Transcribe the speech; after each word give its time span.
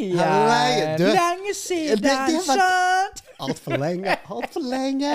Hei! 0.00 0.76
Hei, 0.80 0.96
du. 0.96 1.04
Lenge 1.04 1.52
siden, 1.54 2.00
Det- 2.00 2.26
det 2.26 2.40
var- 2.46 2.56
sant? 2.56 3.22
Altfor 3.40 3.76
lenge, 3.80 4.16
altfor 4.28 4.60
lenge. 4.68 5.10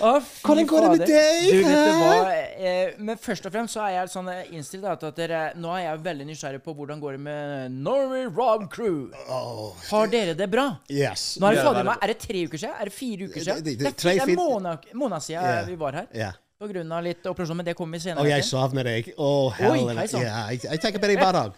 Å, 0.00 0.10
Hvordan 0.42 0.66
går 0.66 0.80
det 0.80 0.90
med 0.90 1.06
deg, 1.06 1.50
Du, 1.50 1.58
vet 1.62 1.66
du 1.66 1.92
hva? 2.00 2.32
Eh, 2.58 2.90
men 2.98 3.16
først 3.16 3.46
og 3.46 3.52
fremst 3.54 3.74
så 3.76 3.84
er 3.86 3.92
jeg 4.00 4.08
sånn 4.10 4.28
eh, 4.32 4.50
innstilt 4.56 4.84
at 4.84 5.04
dere, 5.16 5.52
nå 5.56 5.70
er 5.76 5.84
jeg 5.84 6.02
veldig 6.04 6.26
nysgjerrig 6.26 6.62
på 6.64 6.74
hvordan 6.74 7.00
går 7.00 7.12
det 7.12 7.20
med 7.20 7.70
Norway 7.72 8.26
Rob 8.26 8.68
Crew. 8.70 9.12
Oh, 9.28 9.72
Har 9.90 10.06
dere 10.08 10.34
det 10.34 10.50
bra? 10.50 10.76
yes. 10.90 11.38
Nå 11.40 11.46
er 11.50 11.54
det 11.54 11.64
fader 11.64 11.96
er 12.02 12.06
det 12.06 12.18
tre 12.18 12.44
uker 12.46 12.58
siden? 12.58 12.74
Er 12.80 12.84
det 12.84 12.92
fire 12.92 13.28
uker 13.30 13.40
siden? 13.40 13.62
Det- 13.64 13.78
det- 13.78 13.96
Det 13.96 14.04
er, 14.04 14.22
er 14.22 14.26
fire- 14.26 14.36
måned, 14.36 14.78
måned 14.94 15.22
siden 15.22 15.42
yeah. 15.42 15.66
vi 15.66 15.74
var 15.76 15.92
her. 15.92 16.06
Yeah. 16.14 16.32
På 16.60 16.68
grunn 16.68 16.92
av 16.92 17.02
litt 17.04 17.22
operasjon, 17.24 17.56
men 17.56 17.64
det 17.64 17.74
kommer 17.76 17.92
vi 17.98 18.10
senere 18.10 18.20
Og 18.20 18.26
jeg 18.28 18.42
til. 18.42 18.50
savner 18.58 18.84
deg. 18.84 19.14
Å, 19.16 19.52
helvete. 19.54 20.20
jeg, 20.20 20.60
jeg 20.62 20.80
tenker 20.80 20.98
på 20.98 21.06
deg 21.06 21.18
hver 21.18 21.32
dag. 21.32 21.52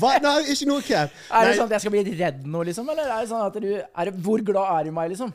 Hva? 0.00 0.12
Nei, 0.22 0.34
ikke 0.54 0.66
noe 0.70 0.82
kødd. 0.86 1.08
Er 1.30 1.40
det 1.46 1.48
Nei, 1.48 1.56
sånn 1.58 1.66
at 1.66 1.74
jeg 1.76 1.80
skal 1.84 1.94
bli 1.94 2.02
litt 2.06 2.20
redd 2.20 2.44
nå, 2.46 2.62
liksom? 2.68 2.88
Eller 2.94 3.08
er 3.10 3.24
det 3.24 3.30
sånn 3.32 3.46
at 3.46 3.56
du 3.62 3.70
er, 3.74 4.10
Hvor 4.26 4.44
glad 4.46 4.68
er 4.78 4.84
du 4.86 4.92
i 4.92 4.94
meg, 4.94 5.10
liksom? 5.14 5.32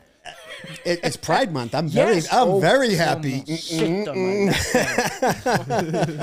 it- 0.86 1.00
it's 1.04 1.18
Pride 1.18 1.52
Month. 1.52 1.74
I'm 1.74 1.88
very, 1.88 2.16
Yes! 2.16 2.28
I'm 2.32 2.48
Oh, 2.50 2.60
very 2.60 2.94
oh, 2.94 2.98
happy. 2.98 3.44
Shit, 3.56 4.08
oh 4.08 4.14
my 4.16 4.52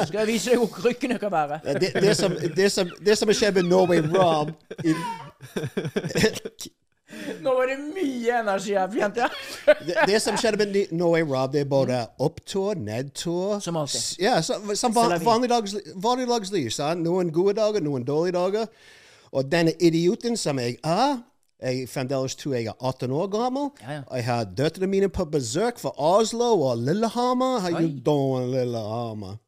Skal 0.06 0.18
jeg 0.20 0.27
vise 0.27 0.50
deg 0.50 0.58
hvor 0.60 0.70
krykken 0.72 1.18
kan 1.18 1.32
være? 1.32 1.60
Det, 1.80 1.92
det, 1.94 2.16
som, 2.16 2.32
det, 2.56 2.72
som, 2.72 2.91
det 3.05 3.18
som 3.18 3.28
har 3.32 3.34
skjedd 3.41 3.55
med 3.60 3.68
Norway 3.70 4.00
Rob 4.00 4.52
i, 4.84 4.94
Nå 7.46 7.55
var 7.55 7.70
det 7.70 7.77
mye 7.95 8.41
energi 8.41 8.74
her, 8.74 8.96
jente. 9.00 9.28
det, 9.86 9.96
det 10.10 10.18
som 10.23 10.38
skjedde 10.41 10.59
med 10.64 10.92
Norway 10.96 11.23
Rob, 11.23 11.52
det 11.55 11.62
er 11.62 11.70
både 11.70 12.00
opptur, 12.19 12.74
nedtur 12.74 13.60
Som 13.62 13.78
alltid. 13.78 14.19
Ja, 14.24 14.41
så, 14.42 14.59
som 14.74 14.95
van, 14.96 15.14
vanlig, 15.22 15.50
dags, 15.52 15.77
vanlig 15.95 16.27
dagsliv. 16.30 16.69
Noen 17.02 17.30
gode 17.34 17.56
dager, 17.60 17.84
noen 17.84 18.05
dårlige 18.06 18.36
dager. 18.36 18.69
Og 19.32 19.48
denne 19.52 19.74
idioten 19.80 20.36
som 20.36 20.59
jeg 20.62 20.78
er 20.84 21.19
Jeg 21.56 21.86
fremdeles 21.88 22.34
tror 22.36 22.52
jeg 22.52 22.66
er 22.69 22.74
18 22.84 23.12
år 23.16 23.28
gammel. 23.32 23.70
Ja, 23.80 23.92
ja. 23.94 24.00
Jeg 24.12 24.24
har 24.27 24.44
døtrene 24.58 24.91
mine 24.92 25.08
på 25.08 25.24
besøk 25.24 25.78
fra 25.80 25.89
Oslo 25.97 26.50
og 26.61 26.83
Lillehammer. 26.84 27.62
How 27.64 27.70
you 27.70 27.89
Oi. 27.89 28.00
doing, 28.05 28.50
Lillehammer? 28.52 29.39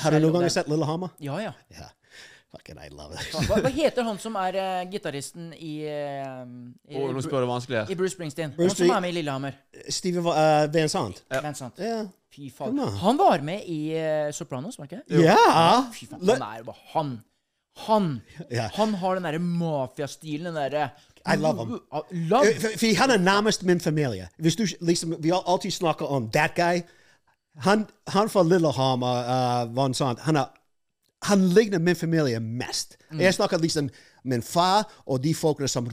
Har 0.00 0.16
du 0.16 0.22
noen 0.24 0.38
gang 0.38 0.52
sett 0.54 0.70
Lillehammer? 0.72 1.12
Ja, 1.20 1.36
ja. 1.42 1.52
Ja. 1.76 1.90
Fucking 2.50 2.78
I 2.82 2.88
love 2.90 3.14
it. 3.14 3.30
Hva, 3.46 3.60
hva 3.62 3.70
heter 3.80 4.06
han 4.06 4.18
som 4.18 4.34
er 4.40 4.56
uh, 4.58 4.90
gitaristen 4.90 5.52
i, 5.54 5.74
uh, 5.86 6.42
i, 6.90 6.98
oh, 6.98 7.10
nå 7.14 7.22
spør 7.22 7.44
du 7.44 7.50
vanskelig 7.50 7.84
i 7.94 7.96
Bruce 7.98 8.16
Springsteen? 8.16 8.56
Bruce 8.56 8.74
han 8.74 8.88
som 8.88 8.94
er 8.96 9.04
med 9.04 9.12
i 9.12 9.18
Lillehammer. 9.20 9.58
Steven 9.86 10.26
uh, 10.26 10.66
Van 10.74 10.90
Sant. 10.90 11.22
Men 11.30 11.58
sant. 11.58 11.78
Yeah. 11.78 12.08
Fy 12.34 12.50
faen. 12.54 12.78
Han 12.78 13.18
var 13.18 13.42
med 13.46 13.66
i 13.70 13.80
uh, 13.94 14.32
Sopranos, 14.34 14.78
var 14.78 14.90
ikke 14.90 15.02
det? 15.06 15.22
Ja! 15.22 15.86
Fy 15.94 16.10
faen, 16.10 16.26
han 16.26 16.46
er 16.46 16.62
jo 16.62 16.70
bare 16.72 16.88
Han. 16.96 17.18
Han. 17.86 18.10
Yeah. 18.50 18.70
Han 18.74 18.94
har 18.98 19.14
den 19.14 19.26
derre 19.28 19.38
mafiastilen, 19.38 20.50
den 20.50 20.58
derre 20.58 20.90
I 21.26 21.36
love 21.38 21.62
him. 21.62 21.78
Uh, 21.94 22.00
Love. 22.10 22.54
For, 22.60 22.96
han 22.98 23.10
er 23.14 23.18
nærmest 23.18 23.62
min 23.62 23.80
familie. 23.80 24.28
Hvis 24.38 24.56
du 24.56 24.66
liksom, 24.80 25.14
Vi 25.22 25.28
har 25.28 25.42
alltid 25.46 25.70
snakker 25.70 26.06
om 26.06 26.30
that 26.30 26.54
guy. 26.54 26.82
Han, 27.62 27.86
han 28.08 28.30
fra 28.30 28.42
Lillehammer, 28.42 29.22
uh, 29.66 29.76
Van 29.76 29.94
Sant, 29.94 30.20
han, 30.20 30.36
er, 30.36 30.44
han 31.28 31.48
ligner 31.54 31.78
min 31.78 31.96
familie 31.96 32.40
mest. 32.40 32.96
Mm. 33.10 33.20
Jeg 33.20 33.34
snakker 33.36 33.60
liksom 33.60 33.90
min 34.24 34.42
far 34.44 34.86
og 35.06 35.22
de 35.24 35.34
folkene 35.36 35.68
som 35.68 35.88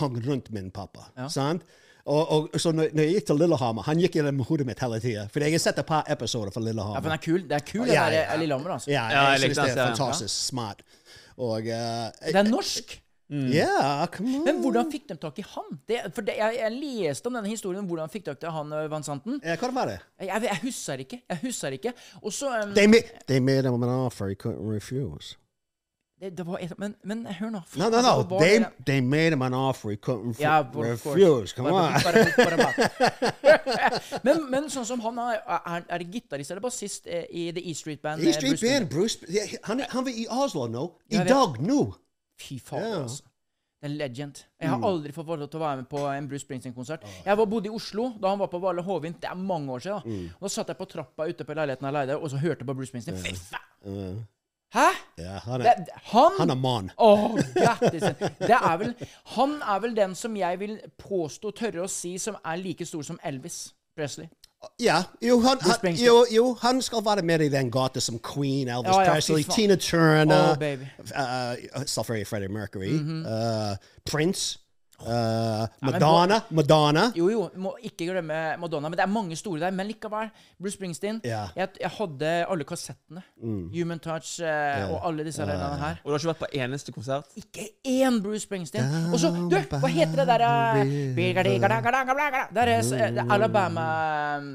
hang 0.00 0.16
rundt 0.26 0.50
min 0.54 0.70
pappa. 0.74 1.06
sant? 1.30 1.62
Og, 2.06 2.30
og, 2.30 2.60
så 2.62 2.70
når, 2.70 2.92
når 2.94 3.02
jeg 3.02 3.14
gikk 3.16 3.24
til 3.26 3.40
Lillehammer, 3.40 3.82
han 3.82 3.98
gikk 3.98 4.18
gjennom 4.20 4.44
hodet 4.46 4.66
mitt 4.68 4.78
hele 4.78 5.00
tida. 5.02 5.24
For 5.34 5.42
jeg 5.42 5.56
har 5.56 5.62
sett 5.64 5.80
et 5.82 5.88
par 5.88 6.06
episoder 6.12 6.54
fra 6.54 6.62
Lillehammer. 6.62 7.00
Ja, 7.00 7.02
for 7.02 7.10
den 7.10 7.16
er 7.16 7.24
kul. 7.24 7.40
Det 7.50 7.56
er 7.58 7.64
kul, 7.66 7.82
den 7.82 7.94
Ja, 7.96 8.04
der 8.06 8.14
ja, 8.14 8.20
ja. 8.28 8.36
Lillehammer, 8.42 8.76
altså. 8.76 8.90
Ja, 8.92 9.08
Ja, 9.10 9.24
jeg 9.32 9.32
jeg 9.32 9.40
synes 9.40 9.58
det 9.58 9.72
er 9.74 9.90
fantastisk 9.90 10.44
smart. 10.44 10.84
Og 11.36 11.66
uh, 11.66 11.66
Det 11.66 12.38
er 12.38 12.46
norsk. 12.46 12.94
Ja, 13.28 14.06
come 14.14 14.36
on. 14.38 14.44
Men 14.46 14.60
hvordan 14.62 14.90
fikk 14.92 15.08
de 15.10 15.16
tak 15.18 15.38
i 15.42 15.44
han? 15.50 15.80
Det, 15.88 16.02
for 16.14 16.22
det, 16.22 16.36
jeg, 16.38 16.58
jeg 16.60 16.76
leste 16.78 17.26
om 17.26 17.34
denne 17.34 17.50
historien, 17.50 17.80
om 17.82 17.88
hvordan 17.90 18.12
fikk 18.12 18.28
de 18.28 18.34
tak 18.36 18.50
i 18.50 18.52
han 18.54 18.70
Van 18.92 19.02
Santen. 19.06 19.40
Ja, 19.42 19.56
Hva 19.58 19.72
var 19.74 19.90
det? 19.90 19.96
Jeg, 20.22 20.42
jeg, 20.46 20.60
husker 20.62 21.02
ikke. 21.02 21.18
Jeg 21.28 21.42
husker 21.42 21.74
ikke. 21.80 21.92
Og 22.22 22.32
så 22.32 22.52
um, 22.62 22.74
They 22.78 22.86
made, 22.86 23.10
they 23.26 23.40
made 23.42 23.66
him 23.66 23.82
an 23.82 23.90
offer 24.06 24.28
he 24.30 24.36
couldn't 24.38 24.62
refuse. 24.62 25.34
det, 26.20 26.30
det 26.38 26.46
var 26.46 26.62
men, 26.80 26.94
men 27.04 27.26
hør 27.26 27.50
nå. 27.50 27.60
No, 27.76 27.88
no, 27.90 27.98
no. 28.00 28.22
var 28.30 28.40
They, 28.40 28.58
det- 28.62 28.86
they 28.86 29.00
made 29.00 29.34
him 29.34 29.42
an 29.42 29.52
offer 29.54 29.90
he 29.90 29.96
couldn't 29.96 30.38
Ja, 30.40 30.62
refuse. 30.72 31.52
Come 31.56 31.68
on. 31.74 31.92
bare- 31.92 32.32
bare- 32.36 32.56
bare- 32.56 34.20
men, 34.24 34.46
men 34.50 34.70
sånn 34.72 34.86
som 34.88 35.02
han 35.04 35.18
er, 35.18 35.42
er, 35.58 35.84
er 35.98 36.06
gitarist 36.14 36.50
eller 36.54 36.62
bassist 36.64 37.06
eh, 37.10 37.26
i 37.30 37.50
The 37.52 37.60
E 37.68 37.74
Street 37.76 38.00
Band? 38.02 38.22
E 38.24 38.30
eh, 38.30 38.38
Street 38.38 38.54
Bruce 38.56 38.70
Band, 38.70 38.88
Bruce. 38.94 39.18
Ja, 39.34 39.44
han, 39.68 39.82
han 39.92 40.06
var 40.08 40.14
i 40.14 40.26
Oslo 40.30 40.70
nå. 40.72 40.86
I 41.10 41.20
dag, 41.26 41.58
nå. 41.60 41.82
Fy 42.38 42.58
faen, 42.60 42.82
Ja. 42.82 43.02
altså. 43.02 43.22
Det 43.80 43.90
er 43.90 43.92
en 43.92 43.96
legend. 43.98 44.44
Jeg 44.60 44.70
Mm. 44.70 44.80
har 44.82 44.88
aldri 44.90 45.12
fått 45.12 45.26
lov 45.26 45.48
til 45.50 45.60
å 45.60 45.62
være 45.62 45.76
med 45.76 45.88
på 45.88 45.98
en 46.16 46.28
Bruce 46.28 46.44
Springsteen-konsert. 46.46 47.02
Jeg 47.26 47.36
var 47.36 47.46
bodde 47.46 47.66
i 47.66 47.70
Oslo 47.74 48.14
da 48.20 48.28
han 48.28 48.38
var 48.38 48.48
på 48.48 48.58
Valle 48.60 48.82
Hovin. 48.82 49.12
Det 49.20 49.28
er 49.30 49.34
mange 49.34 49.68
år 49.68 49.78
siden. 49.80 50.02
Mm. 50.04 50.30
Da 50.40 50.48
satt 50.48 50.66
jeg 50.68 50.78
på 50.78 50.86
trappa 50.88 51.28
ute 51.28 51.44
på 51.44 51.54
leiligheten 51.54 51.84
jeg 51.84 51.92
leide, 51.92 52.16
og 52.16 52.30
så 52.30 52.38
hørte 52.40 52.64
på 52.64 52.74
Bruce 52.74 52.88
Springsteen. 52.88 53.18
Fy 53.18 53.34
faen! 53.36 54.26
Hæ? 54.74 54.88
ja, 55.18 55.38
han 55.38 55.60
Det, 55.60 55.66
er, 55.68 55.84
han 56.10 56.32
han 56.38 56.50
er 56.50 56.54
mann. 56.54 56.90
Oh. 56.98 57.36
Det 57.36 58.58
vel 58.78 58.94
Han 59.36 59.62
er 59.62 59.78
vel 59.80 59.94
den 59.94 60.14
som 60.14 60.34
jeg 60.36 60.58
vil 60.58 60.80
påstå, 60.98 61.52
tørre 61.54 61.84
å 61.84 61.88
si, 61.88 62.18
som 62.18 62.36
er 62.44 62.56
like 62.56 62.84
stor 62.84 63.02
som 63.02 63.18
Elvis 63.24 63.72
Presley. 63.96 64.28
Ja, 64.80 65.02
jo 65.22 65.40
han, 65.40 65.58
han, 65.60 65.94
jo, 65.94 66.26
jo, 66.36 66.56
han 66.62 66.82
skal 66.82 66.98
være 67.04 67.22
med 67.22 67.40
i 67.40 67.48
den 67.48 67.70
gata 67.70 68.00
som 68.00 68.18
Queen, 68.34 68.68
Elvis 68.68 68.94
Ja, 68.94 69.00
ja, 69.02 69.12
Presley. 69.12 69.42
Tina 69.54 69.74
Turner, 69.76 70.50
Åh, 70.52 70.58
baby. 70.58 70.82
uh, 71.00 71.82
selvfølgelig 71.86 72.26
Freddie 72.26 72.48
Mercury, 72.48 72.88
Mhm. 72.92 73.26
uh, 73.26 73.76
Prince, 74.10 74.58
uh, 75.04 75.66
Madonna, 75.84 76.40
Madonna. 76.50 77.06
Jo, 77.16 77.28
jo, 77.32 77.46
må 77.60 77.74
ikke 77.84 78.08
glemme 78.08 78.40
Madonna. 78.60 78.88
Men 78.88 78.98
det 78.98 79.04
er 79.04 79.12
mange 79.12 79.36
store 79.36 79.60
der. 79.66 79.74
Men 79.76 79.90
likevel, 79.90 80.30
Bruce 80.58 80.76
Springsteen 80.78 81.20
Yeah. 81.26 81.48
jeg, 81.56 81.68
jeg 81.80 81.90
hadde 81.90 82.30
alle 82.50 82.64
kassettene. 82.64 83.22
Human 83.74 83.98
Touch 84.02 84.40
eh, 84.40 84.84
og 84.90 85.00
alle 85.08 85.24
disse 85.26 85.42
yeah. 85.42 85.78
her. 85.80 86.00
Og 86.04 86.10
du 86.10 86.14
har 86.14 86.20
ikke 86.20 86.30
vært 86.32 86.42
på 86.44 86.50
eneste 86.60 86.92
konsert? 86.94 87.30
Ikke 87.40 87.66
én 87.88 88.20
Bruce 88.22 88.44
Springsteen. 88.46 89.12
Og 89.12 89.20
så, 89.20 89.30
du, 89.32 89.56
hva 89.56 89.90
heter 89.90 90.22
det 90.22 90.26
derre 90.30 90.50
er 90.76 90.82
eh, 92.76 93.06
er 93.16 93.32
Alabama 93.32 93.86
um, 94.38 94.50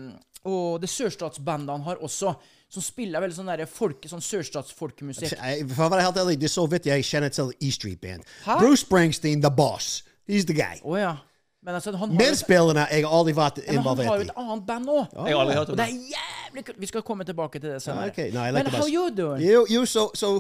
Og 0.50 0.82
det 0.82 0.90
sørstatsbandet 0.90 1.76
han 1.76 1.84
har 1.86 2.02
også, 2.02 2.34
som 2.72 2.84
spiller 2.84 3.22
veldig 3.22 3.36
sånn 3.36 3.52
folke, 3.70 4.10
sånn 4.10 4.24
sørstatsfolkemusikk. 4.26 5.36
For 5.76 5.86
å 5.86 5.92
være 5.92 6.08
helt 6.08 6.22
ærlig, 6.24 6.40
det 6.42 6.50
er 6.50 6.56
så 6.56 6.66
vidt 6.72 6.88
jeg 6.90 7.06
kjenner 7.06 7.34
til 7.34 7.52
E 7.60 7.74
Street 7.74 8.02
Band. 8.02 8.26
Bruce 8.48 8.86
Springsteen, 8.86 9.44
the 9.44 9.52
boss. 9.52 10.02
He's 10.28 10.46
the 10.46 10.54
guy. 10.54 10.80
Oh, 10.84 10.98
ja. 11.00 11.16
Men 11.62 11.76
altså, 11.78 11.92
han 11.92 12.10
har, 12.10 12.18
Medspillerne 12.18 12.88
jeg 12.90 13.04
har 13.06 13.14
aldri 13.14 13.34
vært 13.38 13.60
ja, 13.62 13.74
men 13.78 13.84
han 13.86 14.00
har 14.08 14.18
jo 14.18 14.26
et 14.26 14.34
annet 14.44 14.64
band 14.66 14.90
òg. 14.90 15.12
Jeg 15.14 15.36
har 15.36 15.42
aldri 15.44 15.58
hørt 15.60 15.70
om 15.70 15.78
det 15.78 15.86
det. 15.86 15.94
er 15.94 16.16
jævlig 16.16 16.66
kult. 16.66 16.80
Vi 16.82 16.90
skal 16.90 17.04
komme 17.06 17.28
tilbake 17.28 17.60
til 17.60 17.70
det 17.70 17.82
senere. 17.84 18.10
Okay. 18.10 18.32
No, 18.34 18.46
like 18.48 18.64
Men 18.64 18.74
how 18.74 18.88
you 18.90 19.12
doing? 19.18 19.44
Jo, 19.46 19.66
jo 19.70 19.86
så, 19.86 20.08
so, 20.18 20.32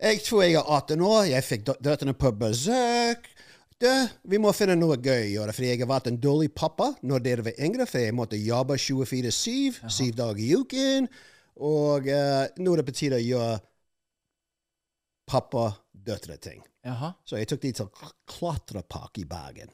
jeg 0.00 0.22
tror 0.24 0.42
jeg 0.42 0.56
er 0.56 0.72
18 0.78 1.00
år. 1.04 1.22
Jeg 1.34 1.44
fikk 1.44 1.66
dø- 1.66 1.76
døtrene 1.84 2.16
på 2.16 2.32
besøk. 2.40 3.28
Du, 3.82 3.90
vi 4.30 4.40
må 4.40 4.52
finne 4.56 4.76
noe 4.78 4.96
gøy 4.96 5.26
å 5.26 5.30
gjøre, 5.34 5.52
fordi 5.52 5.68
jeg 5.74 5.82
har 5.82 5.90
vært 5.90 6.08
en 6.08 6.20
dårlig 6.22 6.52
pappa 6.56 6.92
når 7.02 7.24
dere 7.26 7.44
var 7.44 7.60
yngre, 7.60 7.84
for 7.90 8.00
jeg 8.00 8.14
måtte 8.16 8.38
jobbe 8.40 8.78
24-7, 8.80 9.80
syv 9.90 10.12
dager 10.16 10.40
i 10.40 10.52
uken, 10.56 11.08
og 11.60 12.06
uh, 12.08 12.44
nå 12.56 12.76
det 12.78 12.86
på 12.86 12.94
tide 12.94 13.18
å 13.18 13.24
gjøre 13.24 13.58
pappa-døtre-ting. 15.28 16.62
Jaha. 16.84 17.12
Så 17.24 17.36
jeg 17.38 17.48
tok 17.48 17.60
til 17.60 17.72
k- 17.86 18.12
klatrepark 18.26 19.18
i 19.18 19.24
Bergen. 19.24 19.70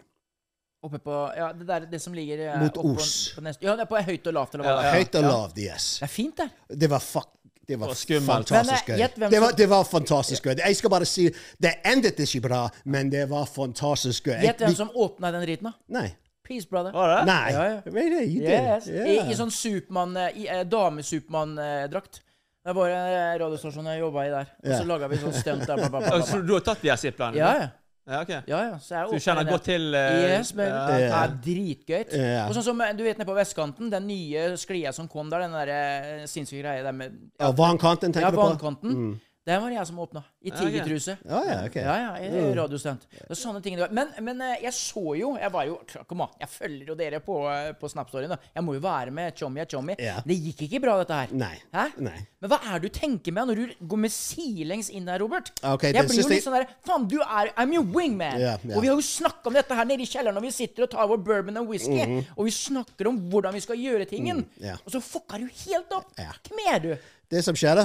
Oppe 0.82 0.98
på 0.98 1.16
Ja, 1.36 1.52
det 1.52 1.66
der 1.68 1.80
det 1.90 2.00
som 2.00 2.14
ligger 2.14 2.38
eh, 2.54 2.60
Mot 2.62 2.76
oppå- 2.78 2.96
Os. 2.96 3.32
På 3.36 3.42
nest, 3.44 3.60
ja, 3.62 3.74
det 3.76 3.82
er 3.82 3.90
på 3.90 4.00
høyt 4.02 4.26
og 4.26 4.32
lavt, 4.34 4.54
eller 4.54 4.64
hva 4.64 4.76
det 4.80 4.86
er. 4.86 4.94
Høyt 4.98 5.14
og 5.20 5.22
lavt, 5.26 5.58
yes. 5.58 5.88
Det 6.00 6.06
er 6.06 6.12
fint 6.14 6.36
der. 6.36 6.48
Det 6.80 6.88
var 6.90 6.98
fuck 7.00 7.28
det 7.70 7.76
var 7.78 7.86
var 7.86 7.94
skummelt. 7.94 8.48
fantastisk 8.48 8.88
Men, 8.88 8.94
gøy. 8.94 8.94
eh, 8.94 8.98
gjett 9.04 9.14
hvem 9.18 9.30
Det 9.30 9.40
var, 9.40 9.48
som- 9.50 9.56
det 9.56 9.68
var 9.68 9.84
fantastisk 9.84 10.42
gøy. 10.46 10.54
Jeg 10.58 10.76
skal 10.76 10.90
bare 10.90 11.04
si 11.06 11.28
Det 11.60 11.74
endet 11.84 12.18
ikke 12.18 12.40
bra, 12.48 12.68
men 12.84 13.10
det 13.10 13.28
var 13.30 13.44
fantastisk 13.46 14.24
gøy. 14.26 14.40
Gjett 14.42 14.58
hvem 14.58 14.74
som 14.74 14.90
åpna 14.96 15.30
den 15.32 15.42
driten, 15.42 15.64
da. 15.64 15.72
Nei. 16.00 16.16
Peace, 16.42 16.66
brother. 16.66 16.90
Var 16.92 17.16
det? 17.18 17.26
Nei. 17.26 17.50
Ja, 17.52 17.64
ja. 17.74 17.80
Really? 17.84 18.24
You 18.26 18.42
Yes. 18.48 18.84
did? 18.84 18.94
I, 18.94 19.14
Yeah. 19.14 19.30
I 19.30 19.34
sånn 19.34 19.50
Supermann 19.52 20.16
eh, 20.16 20.30
i, 20.34 20.48
eh, 20.48 20.64
Dame-Supermann-drakt. 20.64 22.20
Det 22.64 22.72
var 22.76 22.88
en 22.92 23.38
radiostasjon 23.40 23.86
jeg 23.88 24.00
jobba 24.02 24.24
i 24.26 24.30
der. 24.34 24.48
Og 24.60 24.72
så 24.74 24.80
Ja. 24.82 24.88
laga 24.88 25.08
vi 25.08 25.16
sånn 25.16 25.32
stunt 25.32 25.66
der. 25.66 25.76
Bla, 25.76 25.88
bla, 25.88 26.00
bla, 26.00 26.10
bla, 26.10 26.26
Så 26.28 26.40
du 26.44 26.52
har 26.52 26.60
tatt 26.60 26.82
de 26.82 26.90
her? 26.90 27.32
Ja, 27.38 27.52
ja. 27.56 27.68
ja. 28.10 28.20
ok. 28.20 28.28
ja, 28.46 28.58
ja. 28.66 28.78
Så 28.78 28.94
jeg 28.98 29.08
du 29.14 29.24
kjenner 29.24 29.48
godt 29.48 29.64
til 29.64 29.94
eh, 29.94 30.36
Yes, 30.36 30.52
men 30.54 30.68
ja. 30.68 30.86
Det 30.90 31.08
er 31.22 31.34
dritgøy. 31.46 32.04
Og 32.48 32.54
sånn 32.58 32.66
som 32.68 32.80
eh, 32.84 32.92
du 32.92 33.02
vet 33.06 33.16
nede 33.18 33.28
på 33.30 33.36
vestkanten, 33.38 33.88
den 33.90 34.06
nye 34.06 34.44
sklia 34.60 34.92
som 34.92 35.08
kom 35.08 35.30
der, 35.32 35.46
den 35.46 35.56
der 35.56 35.72
eh, 35.72 36.26
sinnssyke 36.28 36.60
greia 36.66 36.84
der 36.84 36.92
med 36.92 37.16
Ja, 37.40 37.50
vannkanten, 37.50 38.12
tenker 38.12 38.30
du 38.30 38.36
på? 38.36 38.48
vannkanten. 38.50 39.20
Det 39.50 39.56
var 39.58 39.72
det 39.72 39.76
jeg 39.80 39.88
som 39.88 39.98
åpna. 39.98 40.20
I 40.46 40.50
tigertruse. 40.54 41.16
Ja, 41.26 41.40
ja, 41.48 41.56
ok. 41.66 41.76
Ja, 41.82 41.94
ja, 41.98 42.10
i 42.22 42.54
radiostunt. 42.54 43.06
Det 43.10 43.32
er 43.34 43.38
sånne 43.38 43.62
ting. 43.64 43.78
Men, 43.90 44.12
men 44.22 44.42
eh, 44.46 44.60
jeg 44.64 44.72
så 44.76 45.02
jo 45.18 45.32
Jeg 45.40 45.50
var 45.52 45.66
jo 45.66 45.78
Kom 46.08 46.22
an, 46.24 46.30
jeg 46.40 46.50
følger 46.52 46.92
jo 46.92 46.96
dere 46.98 47.20
på, 47.24 47.36
eh, 47.50 47.70
på 47.80 47.90
Snap-storyen. 47.90 48.30
da. 48.30 48.38
Jeg 48.54 48.64
må 48.66 48.76
jo 48.76 48.82
være 48.84 49.14
med 49.14 49.34
Chommy 49.38 49.64
er 49.64 49.68
Chommy. 49.70 49.96
Ja. 49.98 50.20
Det 50.26 50.36
gikk 50.38 50.62
ikke 50.68 50.82
bra, 50.84 50.94
dette 51.02 51.18
her. 51.18 51.34
Nei. 51.34 51.56
Hæ? 51.74 51.88
Nei. 52.06 52.16
Men 52.40 52.52
hva 52.52 52.60
er 52.62 52.78
det 52.78 52.90
du 52.92 52.98
tenker 53.00 53.34
med 53.36 53.50
når 53.50 53.60
du 53.60 53.84
går 53.90 54.02
med 54.06 54.14
sidelengs 54.14 54.90
inn 54.94 55.08
der, 55.10 55.18
Robert? 55.20 55.50
Ok, 55.66 55.88
jeg 55.90 56.06
blir 56.08 56.22
jo 56.22 56.30
litt 56.30 56.46
sånn 56.46 56.58
der 56.60 56.70
Faen, 56.86 57.08
du 57.10 57.18
er 57.20 57.50
I'm 57.58 57.74
your 57.74 57.84
wingman! 57.84 58.38
Ja, 58.40 58.54
ja. 58.56 58.74
Og 58.76 58.84
vi 58.84 58.92
har 58.92 58.94
jo 58.94 59.04
snakka 59.04 59.50
om 59.50 59.58
dette 59.58 59.76
her 59.76 59.88
nede 59.88 60.06
i 60.06 60.10
kjelleren 60.10 60.38
når 60.38 60.46
vi 60.46 60.54
sitter 60.60 60.86
og 60.86 60.94
tar 60.94 61.10
vår 61.10 61.24
bourbon 61.26 61.60
og 61.64 61.72
whisky. 61.74 62.22
Og 62.36 62.46
vi 62.46 62.54
snakker 62.54 63.10
om 63.10 63.18
hvordan 63.32 63.56
vi 63.58 63.64
skal 63.66 63.82
gjøre 63.82 64.06
tingen. 64.10 64.44
Mm, 64.46 64.66
ja. 64.70 64.78
Og 64.84 64.94
så 64.94 65.02
fucker 65.04 65.42
du 65.42 65.50
helt 65.66 65.96
opp! 65.98 66.14
Ja. 66.20 66.30
Hvem 66.46 66.62
er 66.70 66.84
du? 66.86 66.92
Det 67.30 67.44
som 67.46 67.54
skjedde 67.54 67.84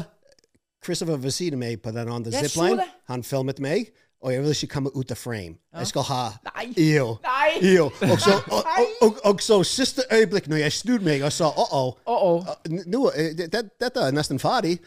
Christopher 0.85 1.17
ved 1.17 1.31
siden 1.31 1.57
av 1.57 1.65
meg 1.65 1.81
på 1.81 1.91
den 1.95 2.09
andre 2.11 2.31
Jeg 2.33 2.49
så 2.49 2.53
zipline. 2.55 2.77
det. 2.77 2.89
Han 3.09 3.23
filmet 3.23 3.59
meg, 3.59 3.91
og 4.21 4.33
jeg 4.33 4.41
vil 4.43 4.49
ikke 4.55 4.67
komme 4.73 4.89
ut 4.95 5.11
av 5.11 5.17
frame. 5.19 5.55
Jeg 5.77 5.87
skal 5.91 6.01
ha 6.07 6.21
Nei. 6.47 6.65
Ew. 6.77 7.15
Nei. 7.23 7.75
Ew. 7.75 7.85
Og 8.11 8.19
så, 8.21 8.37
og, 8.51 8.63
og, 8.79 8.87
og, 9.01 9.19
og 9.33 9.41
så 9.41 9.59
siste 9.63 10.01
øyeblikk 10.13 10.47
når 10.49 10.57
jeg 10.63 10.71
snudde 10.73 11.05
meg 11.05 11.23
og 11.27 11.31
sa 11.35 11.49
uh-oh, 11.51 11.91
Uh-oh. 12.07 12.41
uh, 12.47 12.77
nå, 12.85 13.09
eh, 13.15 13.33
det, 13.37 13.51
det, 13.53 13.63
dette 13.81 13.99
er 14.07 14.15
nesten 14.15 14.39
ferdig, 14.41 14.79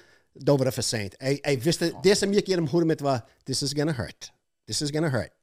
da 0.46 0.54
var 0.58 0.70
det 0.70 0.74
for 0.74 0.86
sent. 0.86 1.14
Jeg, 1.20 1.38
jeg 1.46 1.60
visste, 1.64 1.92
det 2.04 2.16
som 2.18 2.32
gikk 2.34 2.48
gjennom 2.50 2.66
hodet 2.72 2.86
mitt 2.94 3.02
var 3.02 3.20
This 3.46 3.62
is 3.62 3.74
gonna 3.74 3.92
hurt. 3.92 4.30
This 4.66 4.82
is 4.82 4.90
gonna 4.94 5.08
hurt. 5.10 5.34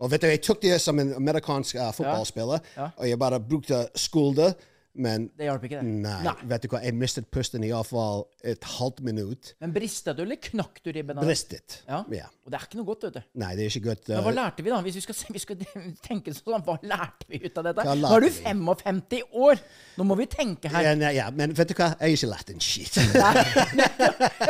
Og 0.00 0.10
vet 0.12 0.22
du, 0.22 0.26
jeg 0.28 0.42
tok 0.44 0.62
det 0.62 0.80
som 0.82 0.98
en 1.00 1.14
amerikansk 1.16 1.78
uh, 1.80 1.90
fotballspiller, 1.96 2.58
Ja. 2.76 2.90
og 2.96 3.08
jeg 3.08 3.18
bare 3.18 3.40
brukte 3.40 3.86
skulder, 3.96 4.52
men 4.96 5.28
Det 5.36 5.48
hjalp 5.48 5.66
ikke, 5.68 5.82
det. 5.82 6.14
Nei, 6.26 6.34
vet 6.50 6.64
du 6.64 6.68
hva, 6.72 6.80
jeg 6.84 6.96
mistet 6.96 7.28
pusten 7.32 7.64
i 7.66 7.70
hvert 7.72 7.88
fall 7.90 8.24
et 8.46 8.64
halvt 8.76 9.02
minutt. 9.06 9.52
Men 9.62 9.74
brista 9.74 10.14
du, 10.16 10.22
eller 10.24 10.40
knakk 10.40 10.80
du 10.82 10.90
ribben? 10.92 11.16
av 11.16 11.24
det? 11.24 11.30
Bristet. 11.30 11.80
Ja. 11.88 12.02
Ja. 12.14 12.28
Og 12.46 12.52
det 12.52 12.60
er 12.60 12.66
ikke 12.68 12.78
noe 12.80 12.88
godt, 12.88 13.06
vet 13.08 13.16
du. 13.18 13.22
Nei, 13.42 13.52
det 13.58 13.66
er 13.66 13.72
ikke 13.72 13.88
godt. 13.88 14.08
Men 14.12 14.22
hva 14.22 14.32
uh, 14.32 14.38
lærte 14.38 14.64
vi, 14.64 14.72
da? 14.72 14.80
Hvis 14.86 14.98
vi 15.00 15.04
skal, 15.06 15.16
vi 15.34 15.42
skal 15.42 15.56
tenke 16.08 16.34
sånn, 16.36 16.62
hva 16.66 16.76
lærte 16.86 17.28
vi 17.30 17.42
ut 17.44 17.58
av 17.58 17.68
dette? 17.70 17.86
Nå 17.86 17.90
er 17.92 17.96
du 17.96 18.04
lærte 18.06 18.30
vi? 18.30 18.34
55 18.46 19.40
år! 19.46 19.64
Nå 19.96 20.06
må 20.06 20.14
vi 20.20 20.28
tenke 20.30 20.70
her. 20.70 20.90
ja, 20.90 20.94
nei, 20.98 21.12
ja, 21.18 21.26
men 21.34 21.56
vet 21.56 21.72
du 21.72 21.76
hva, 21.78 21.92
jeg 21.96 22.04
har 22.04 22.16
ikke 22.16 22.30
lært 22.32 22.52
en 22.54 22.62
shit. 22.62 22.94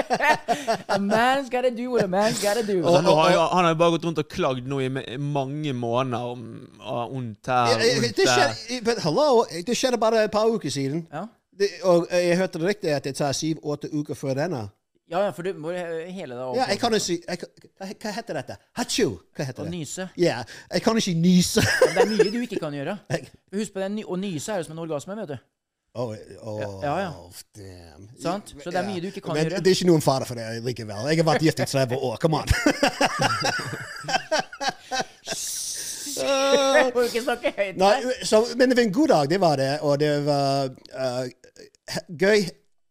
A 0.89 0.99
man's 0.99 1.49
gotta 1.51 1.71
do 1.71 1.91
what 1.91 2.05
a 2.05 2.09
man's 2.09 2.43
gotta 2.43 2.63
do. 2.63 2.85
Altså, 2.85 3.01
nå 3.03 3.15
har 3.17 3.33
jo, 3.33 3.41
han 3.41 3.65
har 3.65 3.73
jo 3.73 3.79
bare 3.81 3.95
gått 3.97 4.05
rundt 4.09 4.21
og 4.21 4.29
klagd 4.31 4.69
nå 4.69 4.81
i 4.85 4.91
mange 5.19 5.73
måneder 5.73 6.33
om 6.35 6.45
ah, 6.81 7.07
ondt 7.09 7.49
her, 7.49 7.73
vondt 7.81 8.21
det, 8.21 8.27
der. 8.27 8.53
skjedde, 8.53 8.81
but, 8.85 9.01
hello, 9.07 9.45
det 9.67 9.77
skjedde 9.79 10.01
bare 10.03 10.27
et 10.27 10.35
par 10.35 10.36
uker 10.45 10.71
siden. 10.71 11.07
Ja. 11.13 11.25
Det, 11.59 11.69
og 11.89 12.07
jeg 12.13 12.37
hørte 12.37 12.59
det 12.61 12.69
riktig 12.69 12.91
at 12.93 13.05
det 13.05 13.15
tar 13.17 13.33
syv-åtte 13.33 13.89
uker 13.93 14.15
før 14.15 14.35
denne. 14.37 14.69
ja, 15.11 15.21
ja, 15.25 15.31
for 15.31 15.43
du 15.43 15.53
må 15.55 15.71
hele 15.73 16.35
deg 16.35 16.43
over. 16.43 16.57
Ja, 16.59 16.65
jeg 16.69 16.79
kan 16.83 16.95
ikke 16.95 17.19
jeg, 17.29 17.39
kan- 17.39 17.49
hva, 18.03 18.11
heter 18.19 18.35
dette? 18.35 18.57
Hatsju! 18.77 19.19
Hva 19.37 19.45
heter 19.45 19.63
det? 19.65 19.71
nyse. 19.73 20.09
Ja, 20.19 20.43
jeg 20.73 20.83
kan 20.83 20.97
ikke 20.97 21.15
nyse. 21.15 21.63
Men 21.87 21.95
det 21.95 22.03
er 22.03 22.09
mye 22.11 22.31
du 22.35 22.41
ikke 22.43 22.59
kan 22.61 22.75
gjøre. 22.75 22.99
Husk 23.57 23.73
på 23.73 23.81
det, 23.81 24.05
Å 24.05 24.17
nyse 24.17 24.53
er 24.53 24.59
jo 24.61 24.65
som 24.69 24.75
en 24.77 24.83
orgasme, 24.85 25.17
vet 25.23 25.29
du. 25.29 25.39
Oh, 25.97 26.13
oh, 26.43 26.61
Ja, 26.85 26.99
ja. 27.01 27.13
damn. 27.57 28.09
Sant? 28.21 28.53
Så 28.61 28.69
det 28.71 28.77
er 28.83 28.85
mye 28.85 29.01
du 29.01 29.07
ikke 29.09 29.23
kan 29.25 29.33
Men 29.33 29.47
gjøre. 29.47 29.63
Det 29.65 29.71
er 29.73 29.79
ikke 29.79 29.89
noen 29.89 30.05
fare 30.05 30.27
for 30.29 30.35
det 30.37 30.61
likevel. 30.67 31.07
Jeg 31.09 31.23
har 31.23 31.29
vært 31.31 31.47
gift 31.47 31.61
i 31.65 31.65
30 31.65 31.97
år. 31.97 32.19
Come 32.21 32.37
on. 32.43 32.47
Må 36.95 37.07
ikke 37.07 37.23
snakke 37.25 37.53
høyt. 37.57 37.81
Nei, 37.81 37.95
så, 38.27 38.43
men 38.57 38.71
det 38.71 38.79
var 38.79 38.85
en 38.87 38.95
god 38.97 39.13
dag, 39.13 39.31
det 39.31 39.41
var 39.43 39.61
det. 39.61 39.73
Og 39.87 39.99
det 40.01 40.13
var 40.27 40.71
uh, 40.97 41.25
gøy 42.09 42.47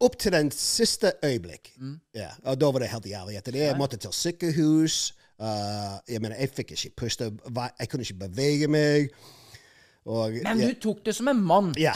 opp 0.06 0.18
til 0.20 0.36
den 0.36 0.52
siste 0.52 1.14
øyeblikk. 1.24 1.72
Mm. 1.80 1.96
Ja, 2.16 2.32
og 2.44 2.60
da 2.62 2.72
var 2.72 2.84
det 2.84 2.92
helt 2.92 3.08
jævlig. 3.10 3.38
Etter 3.40 3.56
det 3.56 3.64
jeg 3.68 3.80
måtte 3.80 4.00
til 4.02 4.14
sykehus. 4.14 5.00
Uh, 5.40 5.98
jeg 6.08 6.22
mener, 6.24 6.38
jeg 6.40 6.54
fikk 6.56 6.76
ikke 6.78 6.94
puste. 7.04 7.32
Jeg 7.80 7.90
kunne 7.92 8.08
ikke 8.08 8.22
bevege 8.28 8.70
meg. 8.72 9.10
Og, 10.06 10.38
Men 10.46 10.62
ja, 10.62 10.70
tok 10.82 11.02
det 11.06 11.16
som 11.18 11.28
en 11.32 11.42
mann. 11.42 11.74
ja, 11.82 11.96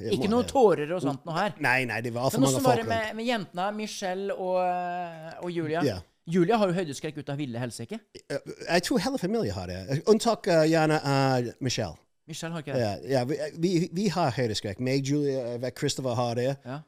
Ikke 0.00 0.30
noen 0.30 0.38
noe 0.38 0.48
tårer 0.48 0.90
og 0.96 1.02
sånt 1.04 1.26
noe 1.28 1.36
her. 1.36 1.58
Nei, 1.60 1.82
nei, 1.88 2.00
det 2.00 2.14
var 2.14 2.32
for 2.32 2.40
Men 2.40 2.48
mange 2.48 2.62
folk. 2.64 2.64
Men 2.64 2.80
åssen 2.80 2.88
var 2.88 3.02
det 3.02 3.10
med, 3.10 3.16
med 3.18 3.28
jentene? 3.28 3.66
Michelle 3.76 4.36
og, 4.36 4.56
eh, 4.64 5.34
og 5.44 5.52
Julia? 5.52 5.82
Ja. 5.84 5.98
Julia 6.26 6.56
har 6.60 6.68
jo 6.68 6.74
høydeskrekk 6.76 7.16
ut 7.22 7.28
av 7.32 7.38
ville 7.40 7.58
helsike. 7.58 7.98
Uh, 8.30 8.38
Jeg 8.68 8.82
tror 8.86 8.98
hele 8.98 9.18
familien 9.18 9.54
har 9.56 9.66
det. 9.72 10.02
Unntak 10.10 10.46
uh, 10.50 10.62
gjerne 10.68 11.00
uh, 11.00 11.50
Michelle. 11.60 11.96
Michelle 12.28 12.52
har 12.54 12.62
ikke 12.62 12.76
det. 12.76 12.80
Ja, 13.10 13.20
ja, 13.20 13.24
vi, 13.26 13.38
vi, 13.58 13.88
vi 13.92 14.08
har 14.14 14.30
høydeskrekk. 14.36 14.78
Meg, 14.80 15.02
Julia, 15.08 15.70
Christopher 15.78 16.14
har 16.14 16.34
det. 16.38 16.52
Ja. 16.64 16.80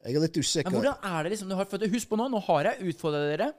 Jeg 0.00 0.16
er 0.16 0.22
litt 0.24 0.36
usikker. 0.40 0.72
Men 0.72 0.80
hvordan 0.80 1.02
er 1.04 1.26
det 1.26 1.30
liksom 1.34 1.50
du 1.50 1.54
har, 1.58 1.66
for 1.68 1.82
Husk 1.92 2.08
på 2.08 2.16
nå, 2.16 2.24
nå 2.32 2.38
har 2.46 2.64
jeg 2.70 2.88
utfordra 2.88 3.18
dere. 3.28 3.50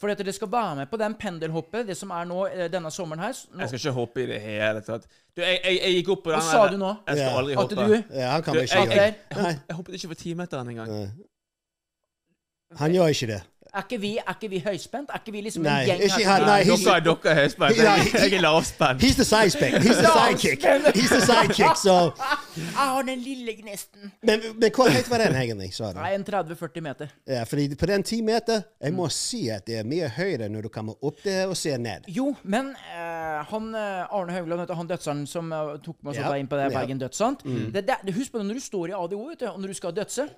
For 0.00 0.08
at 0.08 0.16
dere 0.18 0.32
skal 0.32 0.48
være 0.50 0.78
med 0.78 0.88
på 0.88 0.96
den 0.96 1.14
pendelhoppet, 1.20 1.84
det 1.90 1.96
som 1.98 2.10
er 2.16 2.24
nå 2.30 2.38
eh, 2.48 2.70
denne 2.72 2.88
sommeren 2.94 3.20
her. 3.20 3.36
Nå, 3.52 3.60
Jeg 3.60 3.68
skal 3.74 3.82
ikke 3.82 3.92
hoppe 3.98 4.22
i 4.24 4.26
det 4.30 4.38
hele 4.40 4.80
tatt. 4.86 5.04
Du, 5.36 5.42
jeg, 5.44 5.58
jeg, 5.60 5.76
jeg 5.84 5.98
gikk 5.98 6.08
opp 6.16 6.22
på 6.24 6.32
den 6.32 6.40
Hva 6.40 6.46
sa 6.56 6.62
du 6.72 6.78
nå? 6.80 6.94
Jeg 7.04 7.20
skal 7.20 7.26
Ja. 7.28 7.36
aldri 7.42 7.58
at 7.60 7.74
du 7.76 8.16
Ja, 8.16 8.30
han 8.32 8.42
kan 8.48 8.56
Du, 8.56 8.62
ikke 8.64 8.80
jeg, 8.80 8.88
jeg, 8.96 9.12
det. 9.12 9.36
jeg, 9.36 9.44
hopp- 9.44 9.68
jeg 9.68 9.76
hoppet 9.82 9.98
ikke 10.00 10.08
for 10.14 10.22
timeteren 10.24 10.72
engang. 10.72 10.94
Han 12.80 12.94
gjør 12.96 13.12
ikke 13.12 13.28
det. 13.34 13.40
Er 13.74 13.84
ikke 13.84 13.98
vi, 14.02 14.16
er 14.18 14.34
ikke 14.34 14.48
vi 14.50 14.58
høyspent? 14.64 15.10
Er 15.14 15.20
ikke 15.20 15.32
vi 15.32 15.40
liksom 15.46 15.62
Nei, 15.62 15.76
en 15.82 15.86
gjeng 15.90 16.00
ikke 16.06 16.24
her 16.26 16.44
nei, 16.46 16.56
Dere 16.64 16.76
he's- 16.76 16.88
er 16.94 17.00
dere 17.06 17.30
er 17.30 17.36
høyspent. 17.40 17.76
Ja, 17.78 17.92
Jeg, 18.24 18.32
er 18.34 18.40
lavspent. 18.42 19.02
He's 19.04 19.14
the 19.20 19.24
sidekick. 19.24 19.76
He's 19.84 20.00
the 20.00 20.10
sidekick. 20.18 20.64
He's 20.96 21.12
the 21.14 21.20
sidekick, 21.20 21.76
så 21.78 21.96
Jeg 22.56 22.74
har 22.74 23.02
den 23.02 23.22
lille 23.22 23.54
gnesten. 23.60 24.10
Men, 24.22 24.40
men 24.58 24.72
hvor 24.74 24.90
høyt 24.90 25.10
var 25.10 25.22
den 25.22 25.36
egentlig, 25.38 25.70
sa 25.76 25.92
du? 25.92 26.00
Nei, 26.00 26.12
en 26.18 26.24
30-40 26.26 26.80
meter. 26.88 27.14
Ja, 27.30 27.44
fordi 27.44 27.68
på 27.78 27.86
den 27.86 28.02
10 28.02 28.20
meter, 28.26 28.62
jeg 28.82 28.92
må 28.96 29.08
si 29.14 29.44
at 29.54 29.66
det 29.70 29.78
er 29.80 29.88
mye 29.88 30.08
høyere 30.18 30.48
når 30.50 30.66
du 30.66 30.72
kommer 30.74 30.98
opp 31.06 31.22
der 31.24 31.46
og 31.46 31.56
ser 31.56 31.78
ned. 31.78 32.08
Jo, 32.10 32.34
men 32.42 32.72
uh, 32.74 33.40
han 33.52 33.70
eh, 33.74 34.14
Arne 34.16 34.32
Haugland, 34.34 34.70
han 34.76 34.90
dødseren 34.90 35.26
som 35.30 35.52
uh, 35.52 35.76
tok 35.84 35.96
med 36.02 36.14
oss 36.14 36.18
Ja. 36.20 36.34
inn 36.36 36.48
på 36.50 36.56
det 36.58 36.70
Ja. 36.72 36.78
Bergen 36.80 36.98
dødsant 37.00 37.42
det, 37.44 37.86
det, 37.86 38.14
Husk 38.14 38.32
på 38.32 38.38
det 38.42 38.46
når 38.50 38.58
du 38.58 38.60
står 38.64 38.90
i 38.90 38.96
ADO, 38.98 39.22
vet 39.30 39.40
du, 39.40 39.46
og 39.50 39.60
når 39.60 39.68
du 39.68 39.74
skal 39.78 39.94
dødse. 39.96 40.28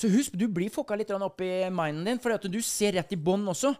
Så 0.00 0.08
husk, 0.08 0.36
du 0.38 0.46
blir 0.48 0.72
fucka 0.72 0.96
litt 0.96 1.10
opp 1.12 1.42
i 1.44 1.52
minden 1.68 2.06
din, 2.08 2.20
for 2.22 2.32
du 2.48 2.60
ser 2.64 2.96
rett 2.96 3.12
i 3.12 3.18
bånn 3.20 3.44
også. 3.52 3.74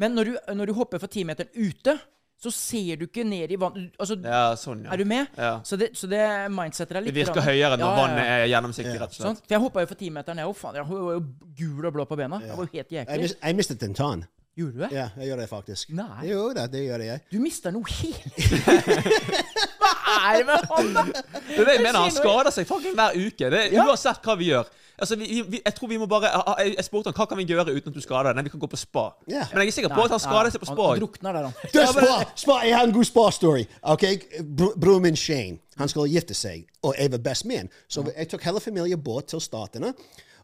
Men 0.00 0.16
når 0.16 0.28
du, 0.28 0.34
når 0.58 0.68
du 0.68 0.74
hopper 0.76 1.00
for 1.00 1.08
timeteren 1.08 1.48
ute, 1.54 1.94
så 2.44 2.50
ser 2.52 2.98
du 3.00 3.06
ikke 3.06 3.24
ned 3.24 3.52
i 3.54 3.56
vann... 3.56 3.86
Altså, 3.96 4.16
Ja, 4.20 4.56
sånn, 4.58 4.82
ja. 4.84 4.92
Er 4.92 5.00
du 5.00 5.06
med? 5.08 5.30
Ja. 5.38 5.52
Så, 5.64 5.78
det, 5.80 5.92
så 5.96 6.10
det 6.10 6.20
mindsetter 6.52 6.98
deg 6.98 7.08
Det 7.08 7.14
virker 7.16 7.38
rann. 7.40 7.46
høyere 7.46 7.78
når 7.80 7.94
vannet 8.00 8.32
er 8.34 8.46
gjennomsiktig, 8.50 8.96
rett 9.00 9.14
og 9.14 9.16
slett. 9.16 9.28
Sånn? 9.30 9.38
For 9.40 9.56
jeg 9.56 9.62
hoppa 9.64 9.84
jo 9.84 9.90
for 9.92 10.00
timeteren, 10.02 10.42
jeg 10.42 10.50
òg. 10.50 10.56
Faen, 10.58 10.78
jeg 10.80 10.88
var 10.90 11.14
jo 11.14 11.22
gul 11.62 11.88
og 11.88 11.94
blå 11.96 12.06
på 12.10 12.18
bena. 12.20 12.40
Jeg 12.44 12.58
var 12.58 12.66
jo 12.68 12.72
helt 12.74 12.96
jæklig. 12.98 13.30
jeg 13.38 13.58
mistet 13.62 13.86
en 13.88 13.96
tann. 13.96 14.26
Gjorde 14.54 14.72
du 14.76 14.82
det? 14.84 14.88
Ja, 14.94 15.08
jeg 15.18 15.26
gjør 15.32 15.40
det 15.42 15.48
faktisk. 15.50 15.88
Nei. 15.98 16.28
Jo 16.28 16.44
da, 16.54 16.68
det 16.70 16.84
gjør 16.84 17.02
jeg. 17.02 17.22
Du 17.32 17.40
mister 17.42 17.72
noe 17.74 17.90
helt 17.90 18.36
Hva 19.80 19.90
er 20.30 20.38
det 20.38 20.46
med 20.46 20.68
han, 20.70 20.92
da? 20.94 21.02
Det 21.10 21.58
er 21.58 21.66
det 21.66 21.74
jeg 21.74 21.82
mener, 21.82 21.98
Han 22.04 22.14
skader 22.14 22.54
seg 22.54 22.68
fucking 22.68 22.94
hver 22.94 23.18
uke. 23.18 23.50
Det 23.50 23.60
er 23.64 23.74
Ja. 23.74 23.86
Uansett 23.88 24.22
hva 24.22 24.36
vi 24.38 24.52
gjør. 24.52 24.70
Altså, 24.94 25.16
vi, 25.18 25.40
vi, 25.50 25.58
jeg 25.64 25.74
tror 25.74 25.88
vi 25.90 25.96
må 25.98 26.06
bare 26.06 26.28
Jeg, 26.62 26.76
jeg 26.76 26.84
spurte 26.86 27.10
han 27.10 27.16
hva 27.18 27.26
kan 27.26 27.38
vi 27.40 27.46
gjøre 27.50 27.72
uten 27.74 27.90
at 27.90 27.96
du 27.98 28.04
skader 28.04 28.28
deg. 28.30 28.36
Nei, 28.38 28.44
vi 28.46 28.52
kan 28.52 28.62
gå 28.62 28.68
på 28.70 28.78
spa. 28.78 29.08
Yeah. 29.26 29.48
Men 29.50 29.64
jeg 29.64 29.72
er 29.72 29.76
sikker 29.80 29.94
på 29.94 30.04
at 30.06 30.14
han 30.14 30.22
skader 30.22 30.54
seg 30.54 30.62
på 30.62 30.68
spa. 30.70 30.86
han 30.92 31.02
drukner 31.02 31.34
der, 31.34 31.48
han. 31.48 31.72
Det 31.72 31.82
er 31.82 31.90
spa, 31.90 32.18
spa, 32.44 32.60
jeg 32.68 32.76
har 32.78 32.86
en 32.86 32.94
god 32.94 33.08
spa-story. 33.10 33.66
Ok, 33.94 34.06
Broren 34.78 35.02
min 35.08 35.18
Shane 35.18 35.58
han 35.80 35.90
skulle 35.90 36.12
gifte 36.12 36.36
seg, 36.38 36.68
og 36.86 36.94
jeg 36.94 37.10
var 37.10 37.24
best 37.24 37.48
man. 37.50 37.66
Så 37.90 38.04
jeg 38.12 38.28
tok 38.30 38.46
hele 38.46 38.62
familien 38.62 39.02
båt 39.02 39.32
til 39.32 39.42
Statene. 39.42 39.90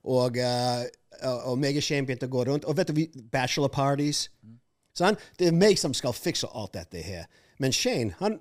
Og, 0.04 0.36
eh, 0.38 0.84
og 1.22 1.52
og 1.52 1.82
Shane 1.82 2.06
begynte 2.06 2.26
å 2.26 2.32
gå 2.32 2.44
rundt. 2.46 2.64
Og 2.64 2.76
vet 2.76 2.88
du, 2.88 3.06
bachelor 3.32 3.68
parties. 3.68 4.28
Sånn? 4.96 5.16
Det 5.38 5.48
er 5.48 5.52
meg 5.52 5.78
som 5.78 5.94
skal 5.94 6.12
fikse 6.12 6.48
alt 6.54 6.72
dette 6.74 7.02
her. 7.02 7.26
Men 7.58 7.72
Shane, 7.72 8.14
han, 8.18 8.38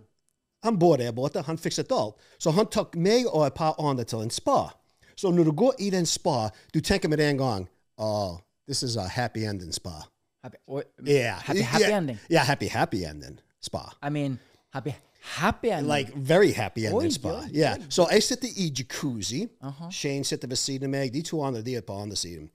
han 0.64 0.80
bor 0.80 0.98
der 0.98 1.12
borte. 1.12 1.42
Han 1.42 1.58
fikset 1.58 1.92
alt. 1.92 2.16
Så 2.40 2.52
han 2.52 2.68
tok 2.68 2.96
meg 2.96 3.28
og 3.28 3.46
et 3.48 3.54
par 3.54 3.76
andre 3.80 4.04
til 4.04 4.24
en 4.24 4.32
spa. 4.34 4.72
Så 5.16 5.32
når 5.32 5.44
du 5.44 5.52
går 5.52 5.74
i 5.80 5.90
den 5.90 6.06
spa, 6.06 6.50
du 6.74 6.80
tenker 6.80 7.10
med 7.10 7.20
en 7.20 7.38
gang 7.38 7.68
Oh, 8.02 8.38
this 8.66 8.82
is 8.82 8.96
a 8.96 9.08
happy 9.10 9.44
ending 9.46 9.74
spa. 9.74 10.08
Happy, 10.42 10.58
or, 10.68 10.84
Yeah. 11.04 11.42
happy, 11.42 11.62
happy 11.62 11.84
yeah. 11.84 11.98
ending. 11.98 12.20
Yeah, 12.30 12.46
happy, 12.46 12.68
happy 12.68 13.04
ending 13.06 13.40
spa. 13.60 13.92
I 14.02 14.10
mean, 14.10 14.40
happy, 14.72 14.96
happy 15.22 15.70
ending. 15.70 15.88
Like 15.88 16.14
very 16.16 16.52
happy 16.52 16.86
ending 16.86 17.02
Oi, 17.02 17.10
spa. 17.10 17.30
oi, 17.30 17.48
yeah. 17.52 17.78
So 17.90 18.08
jeg 18.12 18.24
sitter 18.24 18.48
i 18.56 18.74
jacuzzi. 18.80 19.48
Uh-huh. 19.62 19.92
Shane 19.92 20.24
sitter 20.24 20.48
ved 20.48 20.58
siden 20.58 20.84
av 20.84 20.90
meg. 20.90 21.14
De 21.14 21.22
to 21.22 21.44
andre 21.44 21.62
de 21.62 21.76
er 21.76 21.82
på 21.82 21.94
andre 21.94 22.16
siden. 22.16 22.50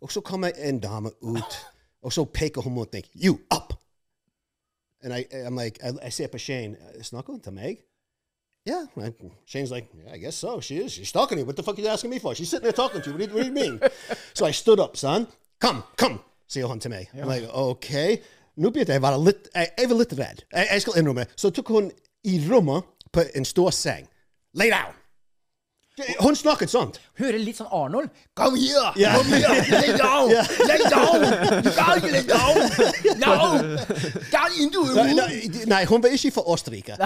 Og 0.00 0.12
så 0.12 0.20
kommer 0.20 0.50
en 0.58 0.80
dame 0.80 1.10
ut, 1.22 1.54
og 2.02 2.12
så 2.12 2.26
mot 2.66 2.92
meg. 2.92 3.04
You, 3.14 3.38
up! 3.50 3.74
And 5.02 5.12
I, 5.12 5.24
I'm 5.46 5.56
like, 5.56 5.78
I, 5.82 6.06
I 6.06 6.10
ser 6.10 6.26
på 6.26 6.38
Shane. 6.38 6.76
Snakker 7.02 7.32
hun 7.32 7.40
til 7.40 7.52
meg? 7.52 7.76
Yeah. 8.64 8.86
And 8.96 9.14
Shane's 9.46 9.70
like, 9.70 9.88
yeah, 9.94 10.14
I 10.14 10.18
guess 10.18 10.36
so. 10.36 10.60
She 10.60 10.76
is. 10.76 10.92
She's 10.92 11.12
talking 11.12 11.36
to 11.36 11.40
you. 11.40 11.46
What 11.46 11.56
the 11.56 11.62
fuck 11.62 11.78
are 11.78 11.82
you 11.82 11.88
asking 11.88 12.10
me 12.10 12.18
for? 12.18 12.34
She's 12.34 12.48
sitting 12.48 12.62
there 12.62 12.72
talking 12.72 13.02
to 13.02 13.10
you. 13.10 13.16
What 13.16 13.28
do 13.28 13.32
you, 13.32 13.34
what 13.34 13.42
do 13.42 13.48
you 13.48 13.70
mean? 13.70 13.80
so 14.34 14.46
I 14.46 14.52
stood 14.52 14.78
up, 14.78 14.96
son. 14.96 15.26
Come, 15.60 15.82
come, 15.96 16.20
sier 16.48 16.66
hun 16.66 16.80
til 16.80 16.90
meg. 16.90 17.08
I'm 17.14 17.26
like, 17.26 17.48
OK. 17.52 18.20
Nå 18.56 18.70
begynte 18.72 18.92
jeg 18.92 19.00
å 19.00 19.06
være 19.06 19.20
litt 19.24 19.46
Jeg, 19.54 19.70
jeg 19.78 19.90
var 19.90 20.00
litt 20.02 20.16
redd. 20.18 20.42
Jeg, 20.52 20.66
jeg 20.70 20.84
skal 20.84 20.98
innrømme. 21.00 21.28
Så 21.36 21.52
tok 21.54 21.72
hun 21.72 21.92
i 22.28 22.38
rommet 22.48 22.88
på 23.12 23.24
en 23.36 23.48
stor 23.48 23.72
seng. 23.76 24.08
Lay 24.58 24.72
down. 24.72 24.96
Hun 26.22 26.32
snakket 26.32 26.70
sånn. 26.72 26.88
Hører 27.20 27.36
litt 27.44 27.58
sånn 27.58 27.68
Arnold. 27.68 28.08
Come 28.38 28.56
here! 28.56 28.92
Yeah. 28.96 29.18
Come 29.18 29.36
here! 29.36 29.58
Lay 29.68 29.90
down! 30.00 30.30
Lay 30.64 30.86
down! 30.88 31.26
You 31.66 31.72
can't 31.76 32.06
lay 32.08 32.22
down! 32.24 32.56
No! 33.20 33.34
Down 34.32 34.56
into 34.56 34.80
a 34.80 34.94
room! 34.94 35.12
nei, 35.18 35.50
nei, 35.68 35.82
hun 35.90 36.00
var 36.00 36.16
ikke 36.16 36.32
fra 36.38 36.46
Østerrike. 36.54 36.96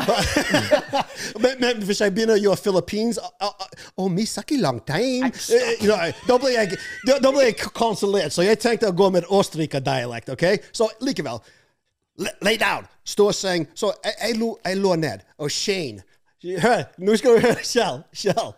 men, 1.43 1.59
men 1.65 1.83
hvis 1.83 2.05
jeg 2.05 2.15
begynner 2.15 2.39
å 2.39 2.45
gjøre 2.45 2.63
Philippines 2.63 3.19
Å, 3.19 4.07
vi 4.15 4.31
snakker 4.31 4.63
lang 4.63 4.79
time. 4.87 5.33
Eh, 5.35 5.73
you 5.83 5.91
know, 5.91 5.99
Da 6.31 6.39
blir 6.39 6.55
jeg, 6.55 6.79
da, 7.09 7.19
da 7.19 7.35
blir 7.35 7.51
jeg 7.51 7.59
konsulert, 7.75 8.31
så 8.37 8.47
jeg 8.47 8.63
tenkte 8.63 8.95
å 8.95 8.97
gå 8.97 9.11
med 9.19 9.27
Østerrike-dialekt. 9.27 10.31
ok? 10.37 10.71
Så 10.71 10.93
likevel 11.03 11.43
Lay 12.47 12.55
down! 12.57 12.87
Stå 13.05 13.33
og 13.35 13.35
seng. 13.37 13.67
Så 13.75 13.91
jeg, 14.05 14.15
jeg, 14.23 14.39
lå, 14.39 14.55
jeg 14.65 14.79
lå 14.79 14.95
ned. 15.03 15.27
Og 15.43 15.51
Shane 15.53 16.07
Hør, 16.45 16.83
nå 16.99 17.17
skal 17.17 17.31
du 17.31 17.41
høre, 17.41 17.63
Kjell. 17.65 18.03
Kjell. 18.13 18.53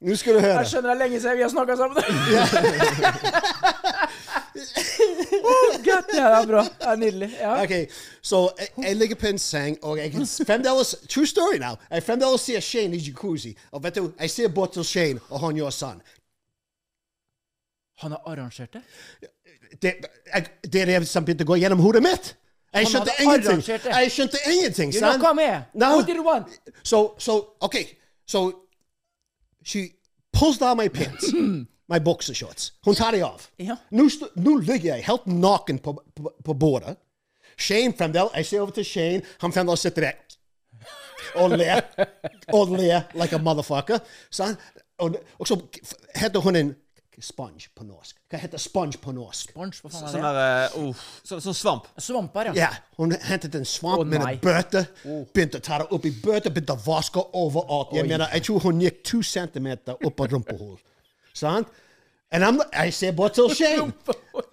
Nå 0.00 0.14
skal 0.14 0.34
du 0.34 0.40
høre. 0.40 0.58
Jeg 0.60 0.66
skjønner 0.70 0.88
det 0.88 0.94
er 0.94 1.00
lenge 1.00 1.20
siden 1.20 1.36
vi 1.36 1.42
har 1.42 1.50
snakka 1.50 1.76
sammen. 1.76 1.96
oh, 5.50 5.72
God, 5.84 5.86
ja, 5.86 5.96
det 6.12 6.40
er 6.40 6.46
bra. 6.46 6.62
Det 6.62 6.86
er 6.92 6.96
nydelig. 6.96 7.30
Ja. 7.40 7.62
Ok, 7.62 7.74
så 8.22 8.42
jeg, 8.58 8.68
jeg 8.84 8.96
ligger 8.96 9.16
på 9.16 9.26
en 9.26 9.38
seng, 9.38 9.78
og 9.82 9.98
jeg 9.98 10.12
kan 10.12 10.26
fremdeles 10.46 10.94
True 11.08 11.26
story 11.26 11.58
now. 11.58 11.74
Jeg 11.90 12.02
fremdeles 12.02 12.40
ser 12.40 12.60
Shane 12.60 12.96
i 12.96 13.00
jacuzzi. 13.08 13.56
Og 13.72 13.82
vet 13.84 13.94
du, 13.96 14.12
jeg 14.20 14.30
ser 14.30 14.48
bort 14.48 14.72
til 14.72 14.84
Shane, 14.84 15.20
og 15.30 15.40
han 15.40 15.56
gjør 15.56 15.70
sånn. 15.74 16.00
Han 18.04 18.10
har 18.12 18.20
arrangert 18.26 18.72
det? 18.76 18.82
Det, 19.82 19.94
jeg, 20.34 20.46
det 20.72 20.80
er 20.82 20.86
det 20.92 21.08
som 21.08 21.24
begynte 21.24 21.44
å 21.44 21.50
gå 21.50 21.56
gjennom 21.58 21.80
hodet 21.82 22.02
mitt. 22.04 22.36
Jeg 22.76 22.86
skjønte 22.86 23.10
ingenting. 23.22 23.62
Jeg 23.84 24.10
skjønte 24.12 24.38
ingenting, 24.52 24.94
You 24.94 25.00
know, 25.00 25.12
sant? 25.12 25.22
come 25.22 25.42
here. 25.42 25.62
No. 25.74 25.86
What 25.96 26.06
did 26.06 26.16
you 26.16 26.26
want? 26.26 26.46
So, 26.82 27.14
so, 27.18 27.32
okay, 27.60 27.84
so 28.26 28.52
she 29.64 29.78
pulls 30.32 30.58
down 30.58 30.76
my 30.76 30.88
pants, 30.88 31.32
my 31.94 31.98
boxer 32.04 32.34
shorts. 32.34 32.72
Hun 32.84 32.94
tar 32.94 33.10
det 33.10 33.22
av. 33.22 33.48
Ja. 33.58 33.76
Nå, 33.90 34.08
nå 34.36 34.56
ligger 34.56 34.94
jeg 34.94 35.04
helt 35.06 35.26
naken 35.26 35.78
på, 35.78 35.96
på, 36.16 36.32
på 36.44 36.54
bordet. 36.54 36.96
Shane 37.58 37.94
fremdeles 37.98 38.34
Jeg 38.34 38.46
ser 38.46 38.60
over 38.60 38.70
til 38.70 38.84
Shane. 38.84 39.22
Han 39.40 39.52
fremdeles 39.52 39.80
sitter 39.80 40.00
der 40.02 40.12
og 41.34 41.50
ler. 41.50 41.80
Og 42.54 42.68
ler 42.76 43.00
like 43.14 43.34
a 43.34 43.38
motherfucker. 43.38 43.98
Sant? 44.30 44.58
Og, 44.98 45.16
og 45.38 45.46
så 45.48 45.60
heter 46.14 46.40
hun 46.40 46.56
en 46.56 46.74
sponge 47.22 47.68
på 47.74 47.84
norsk. 47.84 48.16
Hva 48.30 48.38
heter 48.40 48.58
sponge 48.60 48.98
på 49.00 49.12
norsk? 49.12 49.50
Sponge, 49.50 49.72
hva 49.82 49.90
faen 49.92 50.04
er 50.04 50.08
Sånn 50.12 50.26
det? 50.26 50.32
der 50.36 50.76
uh, 50.76 51.04
så, 51.22 51.38
så 51.38 51.40
sånn 51.46 51.56
svamp. 51.56 51.84
Svamper, 52.02 52.44
ja. 52.50 52.54
Yeah. 52.58 52.74
hun 52.98 53.14
hentet 53.28 53.54
en 53.56 53.64
svamp 53.68 54.00
oh, 54.02 54.06
med 54.08 54.20
en 54.20 54.40
bøtte. 54.42 54.80
Begynte 55.32 55.58
å 55.62 55.64
ta 55.64 55.74
det 55.82 55.88
opp 55.96 56.04
i 56.08 56.12
bøtte, 56.12 56.52
begynte 56.52 56.76
å 56.76 56.82
vaske 56.84 57.20
overalt. 57.32 57.88
Jeg 57.96 58.04
mener, 58.10 58.26
jeg 58.36 58.42
tror 58.48 58.58
hun 58.68 58.76
gikk 58.84 58.96
to 59.06 59.18
centimeter 59.24 59.94
opp 60.04 60.16
av 60.20 60.26
rumpehull. 60.34 60.76
Sant? 61.36 61.68
And 62.32 62.44
I'm, 62.44 62.60
jeg 62.74 62.94
ser 62.94 63.12
bort 63.12 63.32
til 63.38 63.54
shame. 63.54 63.92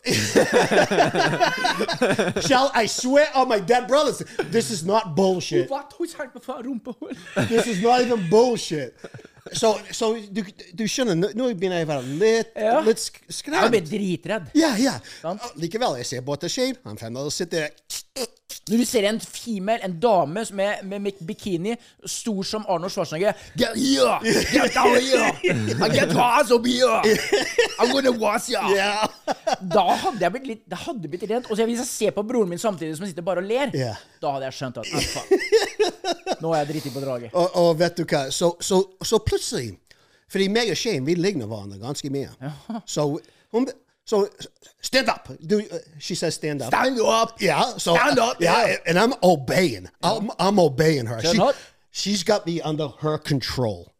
Shall 2.47 2.71
I 2.75 2.85
swear 2.85 3.25
on 3.35 3.49
my 3.49 3.59
dead 3.59 3.87
brothers, 3.87 4.19
this 4.51 4.69
is 4.69 4.85
not 4.85 5.15
bullshit. 5.15 5.69
Hun 5.69 6.07
tenkte 6.07 6.39
på 6.39 6.45
faen. 6.45 6.81
This 7.47 7.67
is 7.67 7.81
not 7.81 8.01
even 8.01 8.29
bullshit. 8.29 8.93
Så 9.51 9.73
så 9.91 10.07
du, 10.31 10.39
du 10.73 10.83
skjønner, 10.87 11.15
nå- 11.35 11.49
begynner 11.57 11.81
jeg 11.81 11.87
å 11.87 11.91
være 11.91 12.13
litt, 12.21 12.53
Ja. 12.55 12.79
litt 12.81 12.97
skremt. 13.29 13.59
Jeg 13.61 13.71
blir 13.73 13.81
dritredd. 13.89 14.45
Ja, 14.55 14.69
ja. 14.79 14.93
Likevel, 15.59 15.97
jeg 15.99 16.05
ser 16.05 16.21
bort 16.21 16.39
til 16.45 16.49
Shane. 16.49 16.77
Han 16.85 16.95
fremdeles 16.97 17.33
sitter 17.35 17.65
der. 17.67 18.02
Når 18.69 18.77
du 18.77 18.85
ser 18.85 19.03
en 19.09 19.19
female, 19.19 19.81
en 19.83 19.95
dame 19.99 20.45
som 20.45 20.59
er 20.63 20.83
med 20.87 21.01
mik- 21.03 21.23
bikini, 21.27 21.73
stor 22.05 22.43
som 22.47 22.65
Arnold 22.69 22.93
Schwarzenegger 22.93 23.33
Get 23.59 23.75
here! 23.75 24.19
Get 24.53 24.75
down 24.75 24.95
here! 25.03 25.31
I 25.83 25.89
get 25.91 26.11
hard 26.15 26.51
up 26.51 26.65
here! 26.65 27.01
I'm 27.79 27.91
gonna 27.91 28.11
wash 28.11 28.47
you! 28.49 28.75
Yeah. 28.75 29.03
Da 29.59 29.83
hadde 30.05 30.23
jeg 30.23 30.31
blitt 30.31 30.47
litt 30.47 30.63
Det 30.69 30.79
hadde 30.85 31.11
blitt 31.11 31.27
rent. 31.29 31.51
Og 31.51 31.59
hvis 31.59 31.81
jeg 31.81 31.89
ser 31.89 32.15
på 32.15 32.23
broren 32.23 32.49
min 32.49 32.61
samtidig 32.61 32.95
som 32.95 33.03
han 33.03 33.11
sitter 33.11 33.25
bare 33.27 33.43
og 33.43 33.49
ler, 33.51 33.73
yeah. 33.75 33.99
da 34.21 34.31
hadde 34.37 34.47
jeg 34.47 34.59
skjønt 34.61 34.79
at 34.79 34.93
ah, 34.95 35.11
faen. 35.11 35.45
Nå 36.45 36.53
er 36.53 36.63
jeg 36.63 36.71
driti 36.71 36.93
på 36.95 37.03
draget. 37.03 37.35
Og, 37.35 37.59
og 37.65 37.79
vet 37.83 37.99
du 37.99 38.05
hva, 38.07 38.29
så, 38.31 38.53
så, 38.63 38.79
så 39.03 39.19
plutselig 39.27 39.73
Fordi 40.31 40.47
meg 40.53 40.71
og 40.71 40.79
Shane 40.79 41.03
vi 41.05 41.17
ligner 41.19 41.51
hverandre 41.51 41.81
ganske 41.83 42.13
mye. 42.13 42.31
Så 42.87 43.09
hun 43.53 43.67
So 44.05 44.27
stand 44.81 45.09
up. 45.09 45.29
Do 45.45 45.59
uh, 45.59 45.77
she 45.99 46.15
says 46.15 46.35
stand 46.35 46.61
up? 46.61 46.67
Stand 46.73 46.99
up! 47.01 47.41
Yeah. 47.41 47.77
So 47.77 47.95
Stand 47.95 48.19
up, 48.19 48.41
Yeah, 48.41 48.67
yeah. 48.67 48.75
and 48.85 48.99
I'm 48.99 49.13
obeying. 49.23 49.89
I'm, 50.01 50.29
I'm 50.39 50.59
obeying 50.59 51.05
her. 51.05 51.19
Stand 51.19 51.35
She- 51.35 51.41
up. 51.41 51.55
she's 51.91 52.23
got 52.23 52.45
me 52.45 52.61
under 52.61 52.87
her 52.99 53.17
control. 53.17 53.93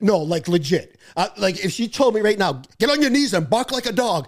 No, 0.00 0.18
like 0.18 0.48
legit. 0.48 0.98
Uh, 1.16 1.28
like 1.36 1.64
if 1.64 1.70
she 1.70 1.86
told 1.88 2.14
me 2.14 2.20
right 2.20 2.38
now, 2.38 2.62
get 2.78 2.90
on 2.90 3.00
your 3.00 3.10
knees 3.10 3.34
and 3.34 3.48
bark 3.48 3.70
like 3.70 3.86
a 3.86 3.92
dog. 3.92 4.26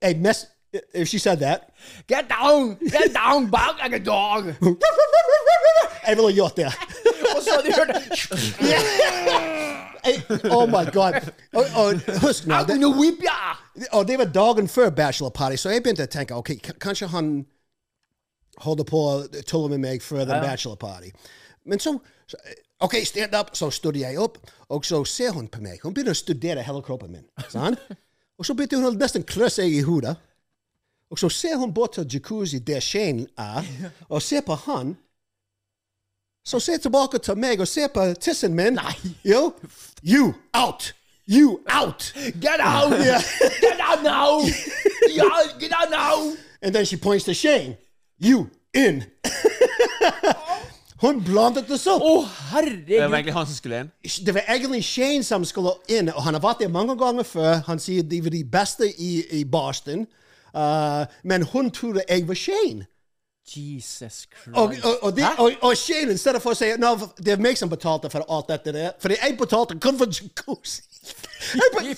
Hey, 0.00 0.14
mess. 0.14 0.46
If 0.94 1.08
she 1.08 1.18
said 1.18 1.40
that, 1.40 1.72
Get 2.06 2.28
down! 2.28 2.74
Get 2.74 3.12
down! 3.12 3.46
Bark 3.50 3.78
like 3.80 3.92
a 3.92 3.98
dog! 3.98 4.54
gjort 6.34 6.56
det. 6.56 6.72
Og 7.36 7.42
så 7.42 7.60
oh 10.50 10.66
my 10.70 10.84
god. 10.92 11.20
Og, 11.52 11.66
og 11.76 12.00
husk 12.22 12.46
nå, 12.46 12.62
det, 12.68 12.78
og 13.92 14.08
det 14.08 14.18
var 14.18 14.32
dagen 14.34 14.68
før 14.68 14.90
bachelor 14.90 15.30
party, 15.30 15.56
så 15.56 15.74
jeg 15.74 15.82
begynte 15.82 16.08
å 16.08 16.12
tenke 16.12 16.38
ok, 16.38 16.54
kanskje 16.80 17.10
han 17.12 17.32
holder 18.60 18.84
på 18.88 19.02
å 19.08 19.12
tulle 19.48 19.74
med 19.74 19.84
meg 19.86 20.02
før 20.04 20.26
den 20.28 20.42
bachelor 20.44 20.80
party. 20.80 21.12
Men 21.64 21.80
så 21.80 21.98
så, 22.30 22.36
OK, 22.78 22.94
stand 23.04 23.34
up. 23.34 23.50
Så 23.56 23.70
stod 23.70 23.96
jeg 23.96 24.18
opp, 24.18 24.38
og 24.68 24.84
så 24.86 25.02
ser 25.04 25.34
hun 25.34 25.48
på 25.48 25.60
meg. 25.64 25.80
Hun 25.82 25.94
begynner 25.94 26.14
å 26.14 26.20
studere 26.20 26.64
hele 26.64 26.82
kroppen 26.86 27.12
min. 27.12 27.26
sant? 27.50 27.80
Og 28.40 28.46
så 28.48 28.54
begynte 28.56 28.78
hun 28.78 28.88
å 28.88 28.96
nesten 28.96 29.24
klø 29.28 29.50
seg 29.52 29.68
i 29.68 29.82
hodet. 29.84 30.14
Og 31.12 31.18
så 31.20 31.28
ser 31.28 31.58
hun 31.60 31.74
bort 31.76 31.98
til 31.98 32.06
jacuzzi 32.08 32.62
der 32.64 32.80
Shane 32.80 33.26
er, 33.36 33.66
og 34.08 34.22
ser 34.24 34.40
på 34.46 34.56
han. 34.62 34.94
Så 36.44 36.60
se 36.60 36.78
tilbake 36.78 37.18
til 37.18 37.36
meg 37.36 37.60
og 37.60 37.68
se 37.68 37.88
på 37.94 38.06
tissen 38.20 38.54
min. 38.54 38.78
Nei. 38.78 38.94
Jo. 39.24 39.52
You 40.02 40.34
out. 40.54 40.94
You 41.28 41.60
out. 41.68 42.12
Get 42.40 42.60
out! 42.60 42.90
Yeah. 42.90 43.22
Get 43.60 43.80
out 43.80 44.02
now! 44.02 44.40
Yeah, 45.08 45.58
get 45.60 45.72
out 45.72 45.90
now! 45.90 46.36
And 46.62 46.74
then 46.74 46.84
she 46.84 46.96
points 46.96 47.24
to 47.24 47.34
Shane. 47.34 47.76
You 48.18 48.48
in. 48.74 49.04
Hun 51.00 51.24
blandet 51.24 51.68
det 51.68 51.78
opp. 51.86 52.02
Å, 52.02 52.26
Det 52.86 52.98
var 52.98 53.14
egentlig 53.16 53.32
han 53.32 53.46
som 53.46 53.54
skulle 53.56 53.78
inn. 53.80 53.92
Det 54.26 54.34
var 54.34 54.42
egentlig 54.48 54.82
Shane 54.84 55.24
som 55.24 55.44
skulle 55.44 55.72
inn, 55.88 56.10
og 56.12 56.22
han 56.26 56.34
har 56.36 56.42
vært 56.44 56.60
der 56.60 56.68
mange 56.68 56.96
ganger 56.98 57.24
før. 57.24 57.62
Han 57.70 57.78
sier 57.80 58.02
de 58.02 58.20
var 58.24 58.34
de 58.34 58.42
beste 58.44 58.90
i, 58.90 59.22
i 59.40 59.44
Boston. 59.44 60.06
Uh, 60.52 61.06
men 61.24 61.46
hun 61.52 61.70
trodde 61.70 62.04
jeg 62.08 62.26
var 62.28 62.34
Shane. 62.36 62.84
Jesus 63.56 64.26
Christ. 64.26 64.56
Og, 64.56 64.74
og, 64.84 65.02
og, 65.02 65.16
de, 65.16 65.26
og, 65.62 65.76
Shane, 65.76 66.14
i 66.14 66.20
stedet 66.20 66.42
for 66.42 66.54
å 66.54 66.58
si 66.58 66.70
no, 66.80 66.94
det 67.18 67.34
er 67.34 67.42
meg 67.42 67.58
som 67.58 67.70
betalte 67.72 68.10
for 68.12 68.26
alt 68.30 68.50
dette 68.52 68.74
der, 68.76 68.94
fordi 69.02 69.18
jeg 69.20 69.38
betalte 69.40 69.78
kun 69.82 69.98
for 70.00 70.10
jacuzzi. 70.10 70.89
Jeg, 71.54 71.96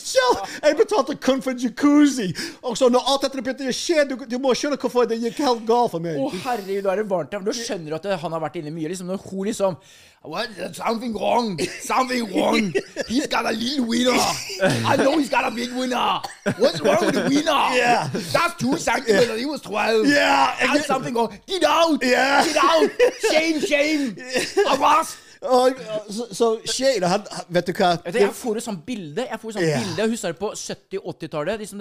jeg 0.62 0.76
betalte 0.78 1.16
kun 1.20 1.42
for 1.42 1.52
jacuzzi. 1.58 2.28
Og 2.62 2.76
så 2.78 2.88
når 2.88 3.08
alt 3.10 3.26
dette 3.26 3.42
begynte 3.42 3.66
å 3.68 3.74
skje, 3.74 4.04
du, 4.08 4.14
du 4.30 4.38
må 4.40 4.54
skjønne 4.56 4.78
hvorfor 4.80 5.08
det 5.10 5.18
gikk 5.20 5.42
helt 5.42 5.66
galt 5.68 5.92
for 5.92 6.04
meg. 6.04 6.16
Å, 6.22 6.30
herregud, 6.44 6.86
da 6.86 6.94
er 6.94 7.02
det 7.02 7.08
varmt 7.10 7.34
her. 7.34 7.42
Nå 7.44 7.54
skjønner 7.56 7.92
du 7.92 7.98
at 7.98 8.22
han 8.22 8.36
har 8.36 8.44
vært 8.46 8.60
inne 8.62 8.72
mye. 8.74 8.88
Liksom, 8.92 9.10
når 9.12 9.22
hun 9.28 9.44
liksom 9.50 9.78
What? 10.24 10.50
Something 10.76 11.14
wrong. 11.18 11.58
Something 11.80 12.32
wrong. 12.32 12.72
He's 13.08 13.26
got 13.26 13.44
a 13.44 13.50
little 13.50 13.86
winner. 13.86 14.14
I 14.62 14.94
know 14.96 15.18
he's 15.18 15.28
got 15.28 15.44
a 15.44 15.50
big 15.50 15.72
winner. 15.72 16.20
What's 16.58 16.80
wrong 16.80 17.04
with 17.06 17.16
the 17.16 17.22
winner? 17.22 17.74
Yeah. 17.74 18.08
That's 18.12 18.54
two 18.54 18.78
centimeters. 18.78 19.40
He 19.40 19.46
was 19.46 19.62
12. 19.62 20.06
Yeah. 20.06 20.54
That's 20.60 20.86
something 20.86 21.12
wrong. 21.12 21.36
Get 21.48 21.64
out. 21.64 21.98
Yeah. 22.04 22.44
Get 22.44 22.56
out. 22.56 22.90
Shame, 23.32 23.58
shame. 23.66 24.16
Arrest. 24.70 25.18
Og, 25.42 25.78
så, 26.08 26.26
så 26.30 26.48
Shane, 26.70 27.08
han, 27.10 27.24
vet 27.50 27.66
du 27.66 27.72
hva? 27.74 27.96
Vet 28.04 28.14
du, 28.14 28.18
jeg 28.20 28.34
får 28.36 28.60
et 28.60 28.64
sånt 28.66 28.82
bilde 28.86 29.24
Jeg 29.26 29.40
får 29.42 29.50
et 29.50 29.56
sånt 29.56 29.66
yeah. 29.66 29.82
bilde, 29.82 30.02
jeg 30.04 30.12
husker 30.12 30.34
det 30.34 30.38
på 30.38 30.50
70-80-tallet. 30.54 31.62
Liksom 31.62 31.80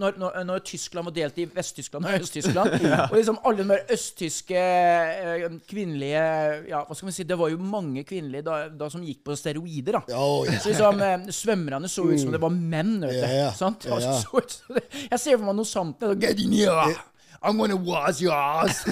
når, 0.00 0.16
når, 0.22 0.38
når 0.48 0.62
Tyskland 0.70 1.10
var 1.10 1.16
delt 1.18 1.40
i 1.42 1.46
Vest-Tyskland 1.52 2.08
og 2.08 2.16
Øst-Tyskland. 2.22 2.86
Og 3.10 3.16
liksom 3.16 3.40
alle 3.44 3.62
de 3.62 3.68
der 3.74 3.92
østtyske 3.92 4.62
eh, 4.62 5.44
kvinnelige 5.68 6.22
Ja, 6.70 6.80
hva 6.86 6.96
skal 6.96 7.10
man 7.10 7.16
si 7.16 7.26
Det 7.28 7.38
var 7.38 7.52
jo 7.52 7.60
mange 7.60 8.04
kvinnelige 8.08 8.46
da, 8.46 8.56
da 8.72 8.88
som 8.92 9.04
gikk 9.04 9.20
på 9.28 9.36
steroider. 9.36 9.98
da 9.98 10.16
oh, 10.16 10.46
yeah. 10.46 10.60
Så 10.62 10.72
liksom 10.72 11.04
eh, 11.04 11.28
Svømmerne 11.34 11.92
så 11.92 12.06
ut 12.08 12.20
som 12.20 12.32
det 12.32 12.40
var 12.40 12.54
menn. 12.56 12.98
Vet 13.04 13.12
du. 13.12 13.20
Yeah, 13.20 13.36
ja. 13.44 13.52
Sant? 13.58 13.84
Ja, 13.84 13.98
Altså, 13.98 14.16
ja. 14.16 14.18
så 14.24 14.42
ut 14.42 14.78
det- 14.78 15.06
jeg 15.10 15.20
ser 15.20 15.36
for 15.36 15.46
meg 15.50 15.60
noe 15.60 15.68
sant. 15.68 16.00
der, 16.00 16.16
Get 16.16 16.40
in 16.40 16.52
here! 16.56 16.96
I'm 17.42 17.56
gonna 17.56 17.76
wash 17.76 18.22
your 18.22 18.32
ass! 18.34 18.84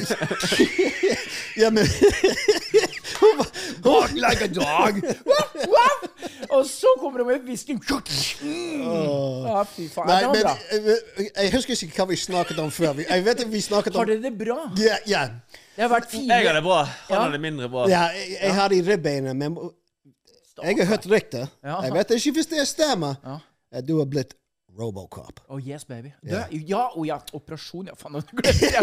Ja, 1.56 1.70
men 1.70 1.86
Bark 3.84 4.12
like 4.14 4.44
a 4.44 4.48
dog! 4.48 5.00
Waf, 5.26 5.54
waf. 5.74 6.06
Og 6.50 6.66
så 6.68 6.86
kommer 7.00 7.18
det 7.22 7.26
med 7.26 7.48
whisky. 7.48 7.74
Mm. 7.76 8.82
Ja, 9.46 9.62
fy 9.68 9.88
faen. 9.92 10.08
Nei, 10.10 10.20
men 10.32 10.42
bra. 10.42 10.54
eh, 10.72 11.28
jeg 11.42 11.52
husker 11.56 11.74
ikke 11.86 12.02
hva 12.02 12.08
vi 12.12 12.18
snakket 12.20 12.60
om 12.62 12.70
før. 12.74 13.00
Jeg 13.02 13.24
vet 13.26 13.44
at 13.46 13.52
vi 13.52 13.60
snakket 13.64 13.94
om 13.96 14.02
Har 14.02 14.10
dere 14.10 14.22
det 14.22 14.34
bra? 14.38 14.58
Ja, 14.80 14.96
ja. 15.10 15.24
Det 15.76 15.84
har 15.84 15.92
vært 15.92 16.08
fire 16.10 16.38
Jeg 16.38 16.46
har 16.48 16.56
det 16.56 16.64
bra. 16.64 16.78
Han 17.10 17.18
har 17.20 17.34
det 17.34 17.40
mindre 17.42 17.68
bra. 17.68 17.84
ja 17.90 18.06
jeg, 18.16 18.38
jeg 18.40 18.54
har 18.54 18.72
de 18.72 18.80
ribbeina, 18.90 19.32
men 19.36 19.58
Jeg 20.62 20.78
har 20.78 20.86
hørt 20.94 21.06
rykter. 21.10 21.46
Jeg 21.62 21.92
vet 21.92 22.10
ikke 22.16 22.32
hvis 22.38 22.46
det 22.52 22.64
stemmer. 22.68 23.18
Ja. 23.24 23.80
Du 23.84 23.98
har 23.98 24.06
blitt 24.08 24.32
Robocop. 24.76 25.40
Oh 25.48 25.60
yes, 25.62 25.84
baby. 25.88 26.12
Ja. 26.22 26.44
Du, 26.50 26.56
ja, 26.68 26.82
oh, 26.94 27.04
ja, 27.06 27.16
operasjon 27.36 27.88
Ja, 27.90 27.94
faen, 27.98 28.16
nå 28.16 28.22
glemte 28.28 28.68
jeg 28.70 28.82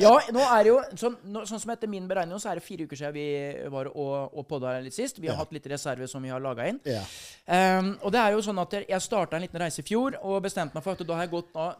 Ja, 0.00 0.12
nå 0.32 0.44
er 0.46 0.64
det 0.64 0.70
jo 0.70 0.78
sånn, 0.98 1.16
nå, 1.32 1.44
sånn 1.48 1.62
som 1.62 1.72
etter 1.74 1.90
min 1.90 2.08
beregning, 2.10 2.40
så 2.42 2.52
er 2.52 2.60
det 2.60 2.64
fire 2.66 2.86
uker 2.88 2.98
siden 2.98 3.16
vi 3.16 3.26
var 3.72 3.90
og, 3.92 4.32
og 4.32 4.46
podda 4.48 4.78
litt 4.84 4.96
sist. 4.96 5.20
Vi 5.22 5.28
har 5.30 5.38
hatt 5.40 5.52
litt 5.54 5.68
reserve 5.72 6.08
som 6.10 6.24
vi 6.24 6.32
har 6.32 6.42
laga 6.42 6.68
inn. 6.70 6.80
Ja. 6.88 7.02
Um, 7.46 7.94
og 8.00 8.14
det 8.14 8.22
er 8.22 8.36
jo 8.36 8.44
sånn 8.44 8.62
at 8.62 8.78
jeg 8.80 9.04
starta 9.04 9.36
en 9.36 9.44
liten 9.44 9.60
reise 9.62 9.82
i 9.82 9.86
fjor 9.86 10.16
og 10.22 10.42
bestemte 10.46 10.78
meg 10.78 10.86
for 10.86 10.96
at 10.96 11.04
da 11.06 11.18
har 11.18 11.28
jeg 11.28 11.34
gått 11.34 11.52
nå 11.56 11.72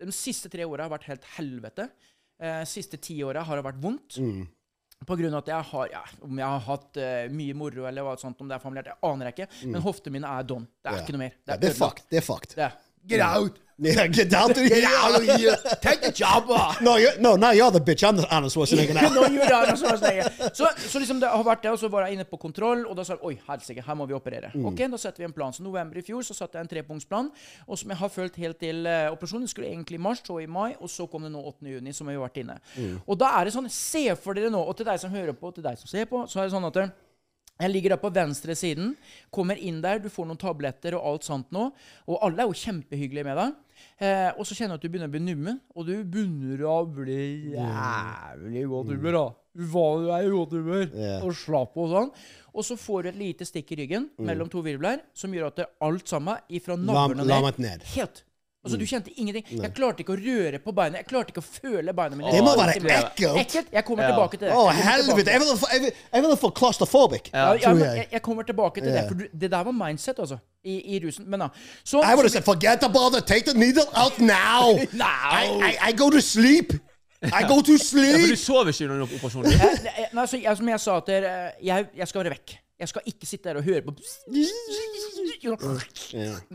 De 0.00 0.14
siste 0.16 0.48
tre 0.48 0.64
åra 0.64 0.86
har 0.86 0.94
vært 0.94 1.10
helt 1.10 1.26
helvete. 1.36 1.90
Uh, 2.40 2.62
siste 2.64 2.96
ti 2.96 3.18
åra 3.26 3.44
har 3.44 3.60
det 3.60 3.66
vært 3.66 3.82
vondt. 3.82 4.16
Mm. 4.16 4.46
På 5.06 5.16
grunn 5.16 5.32
av 5.32 5.38
at 5.40 5.46
jeg 5.48 5.64
har 5.70 5.86
ja, 5.94 6.00
Om 6.26 6.38
jeg 6.42 6.46
har 6.46 6.60
hatt 6.66 6.98
uh, 7.00 7.28
mye 7.32 7.54
moro 7.56 7.86
eller 7.88 8.04
hva 8.04 8.18
sånt, 8.20 8.40
om 8.44 8.48
det 8.50 8.58
er 8.58 8.60
familiært, 8.62 8.90
jeg 8.92 8.98
aner 9.08 9.30
jeg 9.30 9.34
ikke. 9.38 9.66
Men 9.72 9.80
hoftene 9.86 10.12
mine 10.18 10.28
er 10.38 10.42
done. 10.44 10.66
Det 10.82 10.90
er 10.90 10.92
Mm. 10.92 10.96
Ja. 10.98 11.02
ikke 11.06 11.12
noe 11.16 11.22
mer. 11.24 11.32
Det 11.46 11.54
er 11.54 11.58
ødelagt. 11.58 11.78
fucked. 11.80 12.04
Det 12.10 12.18
er 12.20 12.26
fucked. 12.26 12.54
Det 12.56 12.64
er. 12.66 12.76
Get 13.06 13.20
out! 13.20 13.58
Yeah, 13.82 14.08
get 14.08 14.34
out 14.34 14.50
of 14.50 14.56
Get 14.68 14.84
out 14.84 15.16
of 15.16 15.22
here. 15.24 15.38
here! 15.38 15.56
Take 15.80 16.02
the 16.02 16.12
job! 16.12 16.44
No, 16.82 16.96
you're, 16.96 17.18
no, 17.18 17.36
now 17.36 17.52
you're 17.52 17.70
the 17.70 17.80
bitch. 17.80 18.06
I'm 18.06 18.14
the 18.14 18.28
Arnold 18.28 18.52
Schwarzenegger 18.52 18.92
now. 18.92 19.08
Nå 19.08 19.22
you're 19.32 19.48
jeg 19.48 19.70
det 19.70 19.78
så. 19.78 20.50
Så, 20.52 20.68
så 20.76 20.98
liksom 20.98 21.20
det 21.20 21.30
har 21.32 21.42
vært 21.42 21.62
det, 21.62 21.70
og 21.70 21.78
så 21.78 21.88
var 21.88 22.04
jeg 22.04 22.18
inne 22.18 22.26
på 22.28 22.36
kontroll, 22.36 22.84
og 22.84 22.98
da 22.98 23.06
sa 23.08 23.16
jeg 23.16 23.24
oi, 23.24 23.38
helsike, 23.48 23.80
her 23.86 23.96
må 23.96 24.04
vi 24.04 24.12
operere. 24.12 24.52
Mm. 24.52 24.66
Ok, 24.68 24.84
da 24.92 25.00
setter 25.00 25.24
vi 25.24 25.28
en 25.30 25.32
plan. 25.32 25.56
Så 25.56 25.64
november 25.64 25.96
i 25.96 26.04
fjor 26.04 26.20
så 26.28 26.36
satte 26.36 26.60
jeg 26.60 26.68
en 26.68 26.72
trepunktsplan, 26.74 27.32
og 27.66 27.80
som 27.80 27.94
jeg 27.94 28.02
har 28.02 28.12
fulgt 28.12 28.36
helt 28.36 28.60
til 28.60 28.84
uh, 28.84 29.08
operasjonen. 29.14 29.48
Skulle 29.48 29.72
egentlig 29.72 29.96
i 29.96 30.04
mars, 30.10 30.20
så 30.26 30.36
i 30.44 30.46
mai, 30.46 30.74
og 30.76 30.92
så 30.92 31.08
kom 31.08 31.24
det 31.24 31.32
nå 31.32 31.40
8. 31.40 31.72
juni, 31.72 31.96
som 31.96 32.10
vi 32.12 32.18
har 32.18 32.26
vært 32.26 32.42
inne. 32.44 32.60
Mm. 32.76 32.98
Og 33.06 33.16
da 33.24 33.32
er 33.38 33.48
det 33.48 33.56
sånn, 33.56 33.72
se 33.72 34.10
for 34.20 34.36
dere 34.36 34.52
nå, 34.52 34.60
og 34.60 34.76
til 34.76 34.92
deg 34.92 35.00
som 35.00 35.16
hører 35.16 35.32
på, 35.32 35.48
og 35.48 35.56
til 35.56 35.64
deg 35.64 35.80
som 35.80 35.88
ser 35.88 36.04
på, 36.10 36.26
så 36.28 36.42
er 36.42 36.50
det 36.50 36.58
sånn 36.58 36.68
at 36.68 36.82
jeg 37.60 37.72
ligger 37.72 37.94
da 37.94 38.00
på 38.00 38.12
venstre 38.14 38.56
siden, 38.58 38.94
kommer 39.32 39.58
inn 39.60 39.82
der, 39.84 40.00
du 40.00 40.08
får 40.12 40.28
noen 40.28 40.40
tabletter 40.40 40.96
og 40.98 41.06
alt 41.12 41.28
sånt 41.28 41.50
nå, 41.54 41.68
og 42.08 42.24
alle 42.24 42.44
er 42.44 42.50
jo 42.50 42.62
kjempehyggelige 42.62 43.26
med 43.28 43.40
deg. 43.40 43.58
Eh, 44.00 44.30
og 44.34 44.44
så 44.48 44.56
kjenner 44.56 44.76
du 44.76 44.80
at 44.80 44.84
du 44.84 44.90
begynner 44.92 45.10
å 45.10 45.14
bli 45.14 45.22
nummen, 45.24 45.60
og 45.74 45.88
du 45.88 45.94
begynner 46.04 46.64
å 46.68 46.78
bli 46.88 47.20
jævlig 47.54 48.64
godt 48.72 48.94
humør, 48.94 49.18
da. 49.18 49.26
Du 49.50 49.64
er 50.14 50.24
i 50.24 50.30
godt 50.30 50.52
humør, 50.54 50.84
yeah. 50.94 51.24
og 51.26 51.34
slapp 51.34 51.78
og 51.80 51.90
sånn. 51.90 52.10
Og 52.54 52.66
så 52.66 52.76
får 52.78 53.02
du 53.02 53.08
et 53.10 53.18
lite 53.18 53.46
stikk 53.46 53.72
i 53.74 53.80
ryggen 53.82 54.08
mellom 54.22 54.50
to 54.50 54.62
virvler, 54.62 55.02
som 55.14 55.34
gjør 55.34 55.50
at 55.50 55.60
det 55.60 55.68
alt 55.86 56.10
sammen 56.10 56.50
ifra 56.50 56.76
Lam, 56.78 56.86
navlen 56.86 57.24
og 57.24 57.30
lammet 57.30 57.58
ned. 57.62 57.86
Helt. 57.96 58.22
Altså, 58.60 58.76
du 58.76 58.84
kjente 58.84 59.10
ingenting. 59.16 59.46
Jeg 59.62 59.72
klarte 59.72 60.02
ikke 60.04 60.12
å 60.12 60.18
røre 60.20 60.58
på 60.60 60.72
beina. 60.76 60.98
Jeg 61.00 61.06
klarte 61.08 61.32
ikke 61.32 61.40
å 61.40 61.46
føle 61.46 61.94
beina 61.96 62.16
mine. 62.18 62.32
Det 62.34 62.42
må 62.44 62.52
være 62.58 62.74
ekkelt. 62.76 63.38
Ekkelt. 63.40 63.70
Jeg 63.72 63.84
kommer 63.88 64.04
Ja. 64.04 64.10
tilbake 64.12 64.36
til 64.36 64.48
det. 64.48 64.52
Å, 64.52 64.66
helvete! 64.76 65.30
Jeg 65.32 65.40
vil, 65.40 65.56
få- 65.56 65.70
jeg 65.72 65.92
jeg 66.12 66.38
få 66.42 66.50
claustrophobic. 66.58 67.30
Ja, 67.32 67.54
ja, 67.54 67.72
men 67.72 68.06
jeg. 68.12 68.22
kommer 68.22 68.42
tilbake 68.44 68.82
til 68.82 68.92
det. 68.92 69.06
For 69.08 69.14
du, 69.14 69.24
det 69.32 69.50
der 69.50 69.64
var 69.64 69.72
mindset, 69.72 70.18
altså. 70.18 70.38
I, 70.64 70.76
i 70.96 71.00
rusen. 71.06 71.24
Men 71.26 71.40
da. 71.40 71.48
Så, 71.84 72.02
I 72.02 72.12
would 72.14 72.24
have 72.28 72.30
said, 72.30 72.44
forget 72.44 72.82
about 72.84 73.16
it. 73.16 73.26
Take 73.26 73.46
the 73.46 73.54
needle 73.58 73.86
out 73.96 74.18
now. 74.18 74.76
Now. 74.92 75.30
I, 75.32 75.46
I, 75.64 75.88
I 75.88 75.92
go 75.92 76.10
to 76.10 76.20
sleep. 76.20 76.72
I 77.22 77.44
go 77.48 77.60
to 77.62 77.72
Ja, 77.72 77.78
for 78.20 78.26
du 78.28 78.36
sover 78.36 78.72
ikke 78.72 78.90
under 78.92 79.06
operasjonen? 79.06 79.52
Eh, 79.52 79.64
eh, 79.64 80.06
nei, 80.12 80.22
altså, 80.22 80.36
jeg, 80.40 80.56
som 80.56 80.68
jeg 80.68 80.80
sa 80.80 81.00
til 81.00 81.14
dere, 81.14 81.52
jeg, 81.62 81.86
jeg 81.96 82.08
skal 82.08 82.24
være 82.24 82.32
vekk. 82.36 82.54
Jeg 82.80 82.88
skal 82.88 83.02
ikke 83.12 83.26
sitte 83.28 83.48
der 83.50 83.58
og 83.60 83.64
høre 83.66 83.82
på 83.84 83.92
Det 83.94 84.06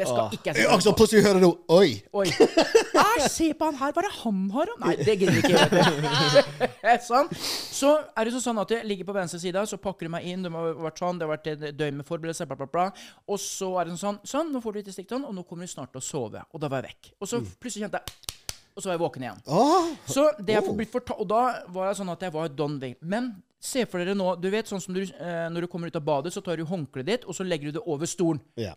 skal 0.08 0.34
ikke 0.34 0.52
jeg 0.52 0.56
sitte 0.58 0.90
på. 0.90 0.94
plutselig 0.98 1.24
hører 1.26 1.40
du 1.44 1.50
Oi. 1.76 1.92
Oi. 2.14 2.26
Æsj, 2.26 3.28
se 3.30 3.48
på 3.54 3.68
han 3.70 3.78
her. 3.80 3.94
Hva 3.94 4.02
er 4.02 4.08
det 4.08 4.14
han 4.24 4.40
har? 4.56 4.72
Nei, 4.82 4.96
det 5.06 5.16
gidder 5.22 5.38
ikke. 5.40 7.00
sånn. 7.10 7.30
Så 7.38 7.92
er 8.18 8.28
det 8.28 8.34
så 8.36 8.42
sånn 8.44 8.60
at 8.64 8.74
jeg 8.74 8.88
ligger 8.90 9.08
på 9.10 9.16
venstre 9.16 9.40
side, 9.42 9.66
så 9.70 9.80
pakker 9.82 10.08
de 10.08 10.14
meg 10.18 10.28
inn. 10.32 10.46
Det 10.46 10.52
har 10.54 10.76
vært 10.88 11.02
sånn, 11.02 11.20
det 11.20 11.28
har 11.28 11.34
vært 11.36 11.50
et 11.54 11.66
døgn 11.78 12.02
med 12.02 12.08
forberedelser, 12.10 12.50
bla, 12.50 12.58
bla, 12.60 12.70
bla. 12.72 12.88
Og 13.30 13.40
så 13.42 13.72
er 13.80 13.90
det 13.90 14.00
sånn 14.02 14.20
Sånn, 14.26 14.50
nå 14.54 14.60
får 14.64 14.74
du 14.76 14.80
litt 14.82 14.94
stikk, 14.96 15.12
og 15.18 15.34
nå 15.36 15.44
kommer 15.48 15.68
du 15.68 15.72
snart 15.72 15.92
til 15.94 16.02
å 16.02 16.06
sove. 16.06 16.42
Og 16.52 16.62
da 16.62 16.70
var 16.72 16.84
jeg 16.84 16.96
vekk. 16.96 17.12
Og 17.22 17.30
så 17.30 17.42
plutselig 17.44 17.86
kjente 17.86 18.02
jeg 18.02 18.34
Og 18.76 18.84
så 18.84 18.90
var 18.90 18.96
jeg 18.98 19.04
våken 19.06 19.26
igjen. 19.26 19.42
Ah, 19.48 19.90
Så 20.10 20.26
det 20.40 20.58
jeg 20.58 20.66
får 20.66 20.76
blitt 20.80 20.92
fortalt 20.92 21.22
Og 21.24 21.30
da 21.30 21.42
var 21.72 21.92
jeg 21.92 22.00
sånn 22.02 22.12
at 22.12 22.26
jeg 22.26 22.34
var 22.36 22.50
Don 22.52 22.80
Wayne. 22.82 22.98
Men 23.02 23.30
se 23.66 23.86
for 23.90 24.00
dere 24.04 24.14
nå 24.18 24.36
Du 24.40 24.50
vet 24.54 24.70
sånn 24.70 24.82
som 24.84 24.94
du, 24.96 25.02
eh, 25.02 25.48
når 25.52 25.66
du 25.66 25.68
kommer 25.72 25.88
ut 25.90 25.96
av 25.98 26.06
badet, 26.06 26.32
så 26.34 26.44
tar 26.46 26.58
du 26.58 26.66
håndkleet 26.70 27.06
ditt, 27.10 27.26
og 27.26 27.34
så 27.38 27.44
legger 27.48 27.72
du 27.72 27.80
det 27.80 27.84
over 27.86 28.06
stolen. 28.10 28.40
Ja. 28.62 28.76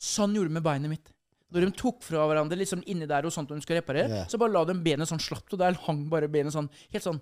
Sånn 0.00 0.34
gjorde 0.36 0.50
de 0.50 0.54
med 0.58 0.62
beinet 0.66 0.90
mitt. 0.92 1.12
Når 1.50 1.64
de 1.64 1.70
tok 1.80 2.02
fra 2.04 2.26
hverandre 2.28 2.58
liksom 2.60 2.82
inni 2.86 3.06
der 3.08 3.24
og 3.24 3.32
sånt, 3.32 3.48
og 3.50 3.56
de 3.56 3.62
skulle 3.64 3.80
reparere, 3.80 4.08
Ja. 4.10 4.24
så 4.28 4.36
bare 4.38 4.52
la 4.52 4.64
de 4.68 4.74
benet 4.84 5.08
sånn 5.08 5.18
slapt, 5.22 5.52
og 5.54 5.58
der 5.62 5.72
hang 5.86 6.02
bare 6.10 6.28
benet 6.28 6.52
sånn 6.52 6.68
helt 6.92 7.04
sånn 7.04 7.20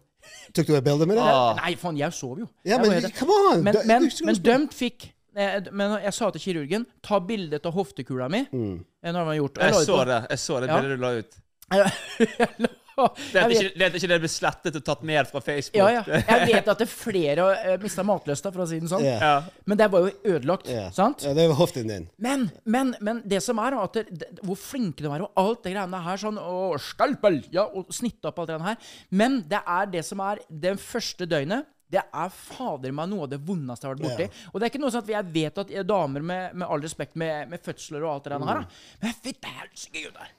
Tok 0.52 0.66
du 0.66 0.74
et 0.74 0.82
bilde 0.82 1.06
med 1.06 1.16
det? 1.16 1.22
Ah. 1.22 1.54
Nei, 1.60 1.76
faen, 1.78 1.96
jeg 1.96 2.12
sov 2.12 2.38
jo. 2.40 2.48
Ja, 2.64 2.78
Jeg 2.78 2.88
men 2.88 3.02
helt- 3.02 3.14
come 3.14 3.30
on. 3.52 3.62
men, 3.62 3.74
Du- 3.74 3.86
men, 3.86 4.10
skulle 4.10 4.32
men 4.32 4.42
dømt 4.42 4.72
fikk 4.74 5.12
eh, 5.36 5.60
Men 5.70 6.00
jeg 6.02 6.12
sa 6.14 6.30
til 6.30 6.40
kirurgen 6.40 6.86
ta 7.02 7.20
bilde 7.20 7.60
av 7.64 7.72
hoftekula 7.74 8.28
mi. 8.28 8.44
Mm. 8.52 8.84
eh, 9.04 9.12
Når 9.12 9.24
var 9.24 9.34
gjort. 9.36 9.58
og 9.58 9.62
jeg 9.62 9.72
la 9.72 9.78
ut 9.80 9.86
så 9.86 9.96
på- 9.96 10.06
det. 10.06 10.26
Jeg 10.30 10.38
så 10.38 10.60
det 10.60 10.68
Ja. 10.68 10.80
bildet 10.80 10.96
du 10.96 11.02
la 11.02 11.10
ut. 11.18 11.34
Jeg 11.70 12.48
la- 12.58 12.68
Det 13.32 13.40
er 13.40 13.52
ikke 13.52 13.72
det, 13.76 13.88
ikke 13.98 14.08
det 14.10 14.18
ble 14.22 14.30
slettet 14.30 14.78
og 14.78 14.84
tatt 14.86 15.02
ned 15.06 15.28
fra 15.28 15.42
Facebook. 15.44 15.80
Ja, 15.82 16.00
ja. 16.00 16.20
Jeg 16.22 16.46
vet 16.52 16.70
at 16.72 16.80
det 16.80 16.86
er 16.86 16.92
flere 16.92 17.46
har 17.46 17.82
mista 17.82 18.04
matlysta, 18.06 18.52
for 18.54 18.64
å 18.64 18.68
si 18.70 18.80
det 18.80 18.90
sånn. 18.90 19.04
Ja. 19.04 19.16
Ja. 19.20 19.60
Men 19.68 19.80
det 19.80 19.88
var 19.92 20.06
jo 20.06 20.34
ødelagt. 20.36 20.70
Sant? 20.96 21.26
Ja, 21.26 21.34
det 21.36 21.46
var 21.52 21.60
hoften 21.60 21.92
din. 21.92 22.08
Men, 22.22 22.48
men, 22.64 22.94
men 23.04 23.22
det 23.28 23.42
som 23.44 23.60
er, 23.62 23.76
at 23.82 23.98
det, 23.98 24.06
det, 24.22 24.30
hvor 24.46 24.58
flinke 24.60 25.04
de 25.04 25.12
er, 25.12 25.26
og 25.26 25.40
alt 25.42 25.64
det 25.66 25.74
greiene 25.76 26.02
her, 26.06 26.20
sånn, 26.22 26.40
og 26.40 26.76
skalpel, 26.82 27.42
ja, 27.54 27.66
og 27.68 27.92
snitte 27.94 28.30
opp 28.30 28.40
alt 28.42 28.54
det 28.54 28.60
her. 28.64 28.92
Men 29.22 29.42
det 29.48 29.60
er 29.62 29.90
det 29.92 30.04
som 30.06 30.22
er 30.24 30.42
det 30.48 30.76
første 30.82 31.28
døgnet. 31.28 31.68
Det 31.86 32.00
er 32.02 32.32
fader 32.34 32.90
meg 32.90 33.12
noe 33.12 33.28
av 33.28 33.30
det 33.30 33.38
vondeste 33.46 33.86
jeg 33.86 33.92
har 33.92 34.00
vært 34.00 34.08
borti. 34.08 34.26
Ja. 34.26 34.48
Og 34.50 34.58
det 34.58 34.66
er 34.66 34.72
ikke 34.72 34.80
noe 34.82 34.90
sånn 34.94 35.04
at 35.04 35.12
jeg 35.12 35.30
vet 35.36 35.60
at 35.62 35.70
damer 35.86 36.24
med, 36.32 36.56
med 36.58 36.66
all 36.66 36.82
respekt 36.82 37.14
med, 37.14 37.46
med 37.52 37.62
fødsler 37.62 38.02
og 38.02 38.16
alt 38.16 38.26
det 38.26 38.34
der 38.34 38.50
her, 38.50 38.66
fy 38.66 39.04
Men 39.04 39.16
fytti 39.22 39.54
helsike, 39.60 40.02
gutter! 40.08 40.34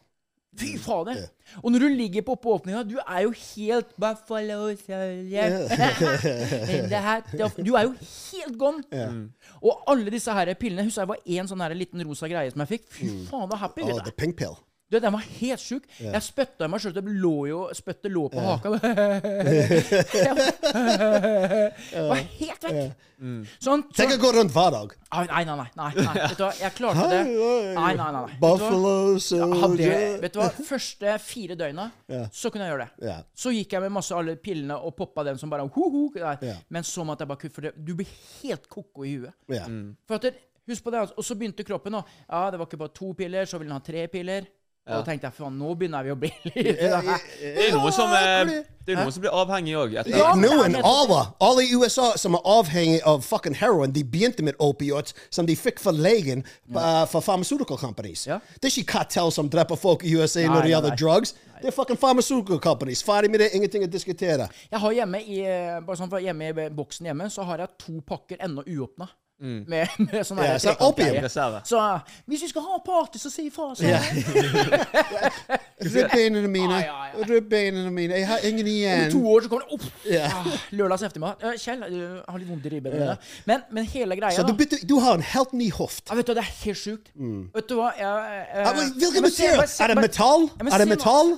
Fy 0.57 0.77
fader! 0.81 1.27
Og 1.61 1.71
når 1.71 1.83
du 1.83 1.87
ligger 1.93 2.23
på 2.25 2.33
oppåpninga, 2.37 2.81
du 2.87 2.95
er 3.01 3.25
jo 3.27 3.33
helt 3.35 3.91
Buffalo 3.99 4.69
Du 7.67 7.75
er 7.75 7.87
jo 7.87 7.93
helt 7.99 8.57
gone. 8.59 8.83
Og 9.61 9.83
alle 9.91 10.13
disse 10.13 10.33
her 10.33 10.53
pillene 10.59 10.87
Husker 10.87 11.05
jeg 11.05 11.11
var 11.13 11.21
en 11.37 11.51
sånn 11.51 11.65
her 11.65 11.75
liten 11.77 12.03
rosa 12.07 12.29
greie 12.31 12.53
som 12.53 12.63
jeg 12.65 12.77
fikk. 12.77 12.87
Fy 12.93 13.11
faen, 13.29 13.49
så 13.51 13.61
happy. 13.67 13.85
Oh, 13.85 13.99
vet 13.99 14.09
the 14.09 14.17
du. 14.91 14.99
Den 15.03 15.13
var 15.13 15.25
helt 15.39 15.63
sjuk. 15.63 15.87
Jeg 15.99 16.23
spytta 16.25 16.67
i 16.67 16.71
meg 16.71 16.83
sjøl. 16.83 16.93
Det 16.95 17.03
lå 17.07 17.35
jo 17.49 17.59
Spyttet 17.77 18.11
lå 18.13 18.27
på 18.31 18.39
haka. 18.43 18.77
Jeg 21.91 22.07
var 22.07 22.23
helt 22.39 22.67
vekk. 22.67 23.03
Sånn. 23.17 23.81
Så, 23.89 23.95
Tenk 23.97 24.13
å 24.13 24.17
gå 24.21 24.29
rundt 24.35 24.53
hver 24.53 24.73
dag. 24.75 24.91
Ah, 25.09 25.23
nei, 25.25 25.43
nei, 25.47 25.55
nei, 25.57 25.67
nei, 25.79 25.87
nei. 26.05 26.15
Vet 26.19 26.37
du 26.37 26.43
hva, 26.43 26.49
jeg 26.59 26.73
klarte 26.77 27.05
det. 27.09 27.21
Nei, 27.25 27.71
nei, 27.73 27.93
nei. 27.97 28.09
nei. 28.13 28.23
Vet 28.27 28.35
du? 28.35 28.41
Buffalo 28.43 28.91
Hadde, 28.93 29.21
soldier. 29.23 30.17
vet 30.21 30.35
du 30.35 30.41
hva, 30.41 30.49
første 30.69 31.15
fire 31.23 31.57
døgna 31.59 31.87
så 32.35 32.51
kunne 32.53 32.67
jeg 32.67 32.75
gjøre 32.75 32.87
det. 32.99 33.15
Så 33.37 33.53
gikk 33.55 33.73
jeg 33.77 33.85
med 33.87 33.95
masse 33.97 34.17
alle 34.17 34.37
pillene 34.41 34.77
og 34.77 34.93
poppa 34.99 35.25
dem 35.27 35.39
som 35.41 35.49
bare 35.53 35.65
ho, 35.65 35.87
ho, 35.95 36.03
der. 36.13 36.61
Men 36.73 36.85
så 36.87 37.05
måtte 37.07 37.25
jeg 37.25 37.33
bare 37.33 37.41
kutte, 37.45 37.55
for 37.57 37.69
det, 37.69 37.73
du 37.77 37.95
blir 37.97 38.11
helt 38.43 38.69
ko-ko 38.71 39.07
i 39.07 39.15
huet. 39.17 39.33
Ja. 39.55 39.65
For 40.05 40.19
at 40.19 40.29
det, 40.29 40.37
Husk 40.67 40.83
på 40.83 40.91
det, 40.91 40.99
altså. 40.99 41.15
Og 41.15 41.23
så 41.23 41.35
begynte 41.39 41.63
kroppen 41.63 41.95
å 41.95 42.01
Ja, 42.27 42.49
det 42.51 42.59
var 42.59 42.67
ikke 42.67 42.79
bare 42.81 42.91
to 42.91 43.13
piller, 43.15 43.47
så 43.47 43.55
ville 43.55 43.71
den 43.71 43.77
ha 43.79 43.83
tre 43.83 44.01
piller. 44.11 44.47
Og 44.87 45.01
da 45.01 45.03
tenkte 45.03 45.27
jeg 45.27 45.35
faen, 45.35 45.55
nå 45.59 45.73
begynner 45.75 46.05
vi 46.07 46.13
å 46.13 46.17
bli 46.19 46.31
litt 46.47 46.79
Ja, 46.79 47.01
ja, 47.03 47.17
Det 47.41 47.67
er 47.67 47.73
noen 47.75 47.95
som, 47.95 48.13
det 48.87 48.95
noe 48.95 49.11
som 49.11 49.23
blir 49.25 49.35
avhengig 49.35 49.75
òg. 49.75 49.97
Ja, 49.97 50.03
Ja, 50.07 50.29
Noen, 50.39 50.77
alle, 50.79 51.19
alle 51.43 51.65
i 51.65 51.75
USA 51.75 52.13
som 52.19 52.37
er 52.39 52.45
avhengig 52.47 53.01
av 53.07 53.25
fucking 53.25 53.57
heroin, 53.59 53.91
de 53.91 54.05
begynte 54.07 54.45
med 54.47 54.55
opioids 54.63 55.15
som 55.29 55.49
de 55.49 55.57
fikk 55.59 55.81
fra 55.83 55.91
legen 55.91 56.45
uh, 56.71 57.03
for 57.11 57.19
pharmaceutical 57.19 57.79
companies. 57.81 58.23
Ja. 58.29 58.39
Det 58.55 58.71
er 58.71 58.77
ikke 58.77 58.93
kartell 58.93 59.33
som 59.35 59.51
dreper 59.51 59.79
folk 59.79 60.07
i 60.07 60.15
USA 60.15 60.45
Nei, 60.45 60.53
når 60.53 60.69
det 60.69 60.73
gjelder 60.75 60.95
nei. 60.95 61.01
drugs. 61.03 61.35
Det 61.57 61.71
er 61.71 61.75
fucking 61.75 61.99
pharmaceutical 61.99 62.63
companies. 62.63 63.03
Ferdig 63.03 63.33
med 63.33 63.43
det, 63.43 63.51
ingenting 63.57 63.83
å 63.83 63.91
diskutere. 63.91 64.47
Jeg 64.71 64.79
har 64.79 64.99
hjemme 65.01 65.23
i 65.25 65.41
eh, 65.43 65.79
bare 65.83 65.99
sånn, 65.99 66.13
hjemme 66.23 66.51
i 66.53 66.67
boksen 66.77 67.09
hjemme, 67.09 67.31
så 67.33 67.43
har 67.49 67.65
jeg 67.65 67.75
to 67.81 67.99
pakker 68.07 68.39
ennå 68.45 68.63
uåpna. 68.63 69.09
Med, 69.39 69.87
med 70.01 70.23
sånn 70.25 70.39
yeah, 70.41 70.57
så. 70.57 70.71
Så 71.69 71.81
hvis 72.25 72.41
vi 72.41 72.47
skal 72.49 72.63
ha 72.65 72.79
party, 72.81 73.19
så 73.21 73.29
si 73.29 73.43
ifra. 73.51 73.67
Så. 73.77 73.85
Ribbenene 75.77 76.47
mine. 76.49 76.79
Ja, 76.81 77.03
ja, 77.13 77.89
mine. 77.93 78.17
Jeg 78.17 78.27
har 78.27 78.39
ingen 78.49 78.67
igjen. 78.67 79.03
Om 79.05 79.11
to 79.13 79.21
år 79.29 79.45
så 79.45 79.51
kommer 79.51 79.67
det 79.67 79.77
opp. 79.77 79.85
Yeah. 80.09 80.33
Ah, 80.39 80.57
lørdags 80.73 81.05
ettermiddag. 81.05 81.45
Eh, 81.45 81.59
Kjell, 81.61 81.83
jeg 81.85 82.23
har 82.25 82.41
litt 82.41 82.49
vondt 82.49 82.65
i 82.65 82.71
ribben. 82.73 82.97
Yeah. 82.97 83.17
Men, 83.45 83.61
men 83.77 83.85
hele 83.93 84.17
greia 84.17 84.33
Så 84.39 84.45
du, 84.47 84.55
bytte, 84.57 84.79
du 84.89 84.95
har 85.03 85.19
en 85.19 85.25
helt 85.35 85.53
ny 85.53 85.69
hoft. 85.75 86.07
ja, 86.09 86.17
vet 86.17 86.25
du, 86.31 86.33
Det 86.33 86.43
er 86.43 86.51
helt 86.63 86.81
sjukt. 86.81 87.11
Vet 87.53 87.69
du 87.69 87.75
hva 87.77 87.91
jeg, 87.97 88.07
uh, 88.07 88.63
Ja, 88.63 88.73
men 88.73 88.93
Hvilken 88.97 89.21
men 89.21 89.31
se- 89.31 89.43
material? 89.43 89.61
bare 89.61 89.67
se- 89.75 89.83
Er 89.83 89.93
det 89.93 89.97
metall? 90.01 90.49
Er 90.65 90.77
det 90.81 90.89
metall? 90.95 91.37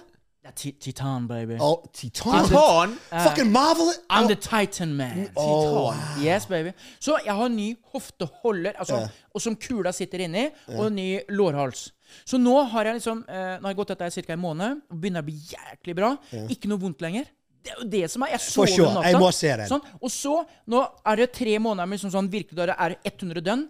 Titan, 0.55 1.27
baby. 1.27 1.57
Oh, 1.59 1.83
titan? 1.93 2.45
Titan? 2.47 2.97
Fucking 3.09 3.51
Marvel? 3.51 3.91
I'm 4.09 4.27
the 4.27 4.35
Titan 4.35 4.95
Man. 4.95 5.29
Oh, 5.35 5.93
Yes, 6.21 6.45
baby. 6.47 6.71
Så 6.99 7.17
jeg 7.25 7.35
har 7.35 7.49
ny 7.49 7.75
hofteholder, 7.91 8.73
altså, 8.79 9.01
og 9.35 9.41
som 9.43 9.55
kula 9.59 9.91
sitter 9.93 10.23
inni, 10.25 10.47
og 10.77 10.91
ny 10.95 11.19
lårhals. 11.29 11.89
Så 12.25 12.39
nå 12.41 12.55
har 12.71 12.89
jeg 12.89 12.97
liksom 12.97 13.19
uh, 13.27 13.35
Nå 13.59 13.67
har 13.67 13.73
jeg 13.73 13.77
gått 13.77 13.91
etter 13.93 14.15
ca. 14.15 14.33
en 14.33 14.41
måned, 14.41 14.79
og 14.89 15.01
begynner 15.01 15.21
å 15.21 15.27
bli 15.27 15.35
jæklig 15.51 15.97
bra. 15.99 16.13
Ikke 16.49 16.71
noe 16.71 16.81
vondt 16.81 17.03
lenger. 17.05 17.27
Det 17.59 17.73
er 17.73 17.81
jo 17.83 17.89
det 17.91 18.05
som 18.09 18.23
er. 18.23 18.33
Jeg 18.37 18.45
sover 18.47 18.71
sure. 18.73 18.93
natta. 18.95 19.11
Jeg 19.11 19.19
må 19.21 19.31
se 19.35 19.51
den. 19.61 19.67
Sånn. 19.69 19.83
Og 19.99 20.13
så, 20.13 20.37
nå 20.71 20.85
er 21.11 21.19
det 21.19 21.27
tre 21.35 21.57
måneder 21.61 21.91
med 21.91 22.01
sånn, 22.01 22.15
sånn 22.15 22.31
virkelig 22.31 22.57
da 22.57 22.71
det 22.71 22.79
er 22.79 22.95
100 23.11 23.43
dønn, 23.45 23.67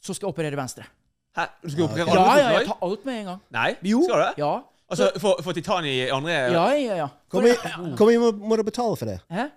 så 0.00 0.16
skal 0.16 0.30
jeg 0.30 0.32
operere 0.32 0.58
venstre. 0.58 0.88
Hæ? 1.36 1.44
Du 1.62 1.70
skal 1.70 1.84
operere 1.86 2.08
Ja, 2.08 2.24
alle 2.24 2.40
ja, 2.40 2.48
ja, 2.48 2.58
jeg 2.58 2.68
tar 2.72 2.82
alt 2.88 3.04
med 3.06 3.20
en 3.20 3.30
gang. 3.32 3.40
Nei? 3.54 3.68
Jo. 3.92 4.02
Skal 4.08 4.16
du 4.16 4.24
det? 4.24 4.32
Ja. 4.40 4.52
Altså, 4.90 5.10
for, 5.20 5.40
for 5.44 5.52
titan 5.52 5.84
i 5.84 5.98
andre 6.08 6.30
Ja, 6.32 6.66
ja, 6.72 6.96
ja. 6.96 7.06
Hvor 7.30 7.40
For, 7.40 7.46
mye, 7.46 7.96
hvor 7.96 8.06
mye 8.08 8.18
må, 8.18 8.30
må 8.48 8.56
du 8.56 8.62
betale 8.62 8.96
for 8.96 9.04
det? 9.06 9.18
Hæ? 9.30 9.48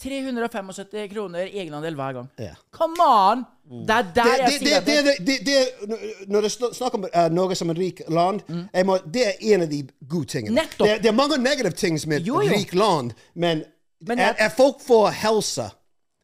375 0.00 1.08
kroner 1.12 1.38
egenandel 1.52 1.94
hver 1.94 2.12
gang. 2.16 2.28
Ja. 2.38 2.54
Come 2.72 2.96
on! 3.04 3.44
Det 3.86 3.90
er 3.96 4.06
der 4.14 4.30
jeg 4.38 4.46
det, 4.46 4.54
sier 4.58 4.80
det, 4.80 4.92
at 4.98 5.06
det, 5.06 5.26
det, 5.26 5.36
det, 5.46 6.28
Når 6.28 6.40
du 6.40 6.46
sn- 6.46 6.72
snakker 6.74 6.98
om 6.98 7.04
uh, 7.14 7.26
Norge 7.34 7.54
som 7.54 7.70
et 7.70 7.78
rikt 7.78 8.00
land, 8.10 8.40
jeg 8.74 8.86
må, 8.88 8.96
det 9.14 9.26
er 9.28 9.32
en 9.54 9.62
av 9.62 9.68
de 9.70 9.82
gode 10.10 10.26
tingene. 10.32 10.50
Mm. 10.50 10.56
Nettopp. 10.62 10.88
Det, 10.88 10.96
det 11.04 11.08
er 11.12 11.16
mange 11.18 11.38
negative 11.38 11.70
ting 11.78 12.00
med 12.08 12.20
et 12.20 12.26
Jo, 12.26 12.40
jo. 12.42 12.48
rikt 12.50 12.74
land, 12.74 13.12
men, 13.34 13.62
Men 14.00 14.18
jeg- 14.18 14.34
er 14.38 14.48
folk 14.56 14.80
får 14.86 15.10
helse 15.20 15.68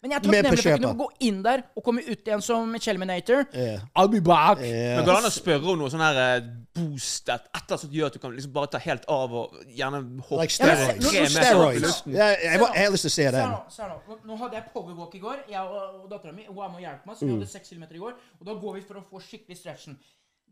Men 0.04 0.12
jeg 0.12 0.18
er 0.18 0.22
nemlig 0.26 0.38
at 0.38 0.44
takknemlig 0.44 0.62
for 0.62 0.70
å 0.70 0.76
kunne 0.76 0.98
gå 1.00 1.06
inn 1.26 1.38
der 1.42 1.62
og 1.74 1.82
komme 1.87 2.02
ut 2.04 2.20
igjen 2.28 2.42
som 2.44 2.74
Chelminator. 2.85 3.46
Yeah. 3.56 3.80
I'll 3.96 4.11
be 4.12 4.20
back. 4.20 4.59
Men 4.61 5.00
går 5.06 5.09
det 5.09 5.14
an 5.22 5.28
å 5.30 5.32
spørre 5.35 5.70
om 5.72 5.78
noe 5.80 5.88
sånn 5.90 6.02
her 6.04 6.18
eh, 6.20 6.50
boost 6.76 7.30
et 7.32 7.46
eller 7.48 7.62
annet 7.62 7.80
som 7.80 7.94
gjør 7.96 8.06
at 8.11 8.18
du 8.18 8.20
kan 8.22 8.35
liksom 8.37 8.52
bare 8.52 8.70
ta 8.74 8.80
helt 8.85 9.06
av 9.11 9.35
og 9.40 9.56
gjerne 9.72 10.02
hoppe 10.28 10.42
Like 10.42 10.52
Ja, 10.52 10.76
steroids. 10.76 11.09
tre 11.09 11.22
meter 11.24 11.24
opp 11.24 11.32
i 11.32 11.48
steroids. 11.48 11.82
luften? 11.87 12.12
Jeg, 12.20 12.38
jeg 12.44 12.61
har 12.61 12.92
lyst 12.94 13.09
til 13.09 13.12
å 13.12 13.16
se 13.16 13.26
den. 13.38 13.56
se 13.78 13.88
nå. 13.88 13.96
Nå- 14.12 14.20
Nå 14.30 14.37
hadde 14.44 14.61
jeg 14.61 14.68
powerwalk 14.76 15.14
i 15.16 15.22
går, 15.24 15.42
jeg 15.48 15.61
og, 15.64 15.98
og 16.04 16.06
dattera 16.12 16.32
mi. 16.37 16.44
Hun 16.46 16.61
er 16.61 16.68
med 16.68 16.76
og 16.76 16.87
hjelper 16.87 17.06
meg, 17.11 17.16
så 17.16 17.24
Mm. 17.24 17.28
vi 17.32 17.35
hadde 17.40 17.50
seks 17.56 17.68
kilometer 17.72 17.94
i 17.96 18.04
går. 18.04 18.14
Og 18.40 18.46
da 18.46 18.54
går 18.54 18.74
vi 18.74 18.80
for 18.87 19.00
å 19.00 19.04
få 19.11 19.20
skikkelig 19.24 19.56
stretchen. 19.59 19.96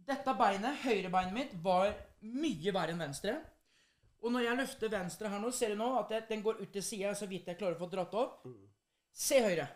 Dette 0.08 0.34
beinet, 0.40 0.80
høyrebeinet 0.88 1.32
mitt, 1.36 1.52
var 1.62 1.92
mye 2.22 2.72
verre 2.72 2.90
enn 2.96 2.98
venstre. 2.98 3.36
Og 4.24 4.32
når 4.32 4.48
jeg 4.48 4.56
løfter 4.56 4.88
venstre 4.90 5.28
her 5.28 5.38
nå, 5.38 5.52
ser 5.52 5.68
du 5.68 5.76
nå 5.76 5.98
at 6.00 6.10
jeg, 6.10 6.22
den 6.30 6.42
går 6.42 6.62
ut 6.64 6.72
til 6.72 6.82
sida 6.82 7.12
så 7.14 7.28
vidt 7.28 7.46
jeg 7.46 7.58
klarer 7.60 7.76
å 7.76 7.84
få 7.84 7.90
dratt 7.92 8.14
opp. 8.14 8.46
Se 9.14 9.40
høyre. 9.42 9.66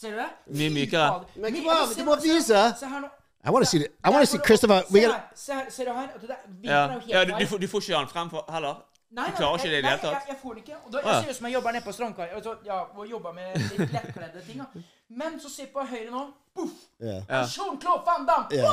Ser 0.00 0.10
du 0.10 0.16
det? 0.16 0.28
Mye 0.58 0.70
mykere. 0.70 1.24
Men 1.36 1.56
hva? 1.62 1.74
du 1.96 2.04
må 2.04 2.16
vise. 2.20 2.62
Se 2.78 2.86
her 2.86 3.00
nå. 3.00 3.10
I 3.44 3.50
want 3.50 3.64
to 3.64 3.70
see. 3.70 3.78
The, 3.78 3.88
I 4.04 4.10
want 4.10 4.22
to 4.22 4.30
see 4.30 4.38
Christopher. 4.38 4.82
We 4.90 5.00
Se 5.00 5.06
got, 5.06 5.20
se 5.34 5.52
her, 5.52 5.70
ser 5.70 5.84
du 5.84 5.92
her? 5.92 6.08
Det 6.20 6.28
der, 6.28 6.36
Ja, 6.62 6.82
jo 6.92 6.98
helt 6.98 7.08
ja 7.10 7.24
du, 7.24 7.46
får, 7.46 7.58
du 7.58 7.68
får 7.68 7.80
ikke 7.80 7.96
han 7.96 8.08
frem 8.08 8.30
for, 8.30 8.44
heller? 8.52 8.74
Nei, 9.10 9.24
Du 9.30 9.36
klarer 9.36 9.58
ikke 9.58 9.70
det 9.70 9.78
i 9.78 9.82
det 9.82 9.90
hele 9.90 10.00
tatt? 10.00 10.12
Jeg, 10.12 10.22
jeg 10.28 10.36
får 10.42 10.54
den 10.54 10.58
ikke. 10.62 10.76
Og 10.84 10.92
da, 10.92 10.98
jeg 11.06 11.24
ser 11.24 11.30
ut 11.30 11.36
som 11.36 11.46
jeg 11.46 11.54
jobber 11.54 11.72
nede 11.72 11.84
på 11.84 11.92
strandkaia 11.92 12.36
Altså, 12.36 12.54
ja, 12.64 12.78
og 12.98 13.10
jobber 13.10 13.32
med 13.32 13.56
litt 13.56 13.92
lettkledde 13.92 14.44
ting. 14.46 14.62
Men 15.08 15.40
så 15.40 15.50
se 15.50 15.66
på 15.74 15.84
høyre 15.90 16.10
nå. 16.10 16.22
Puff! 16.54 16.70
yeah. 17.00 17.22
Ja. 17.28 17.46
Jean-Claude 17.46 18.02
Van 18.04 18.26
Damme! 18.26 18.46
Yeah. 18.50 18.68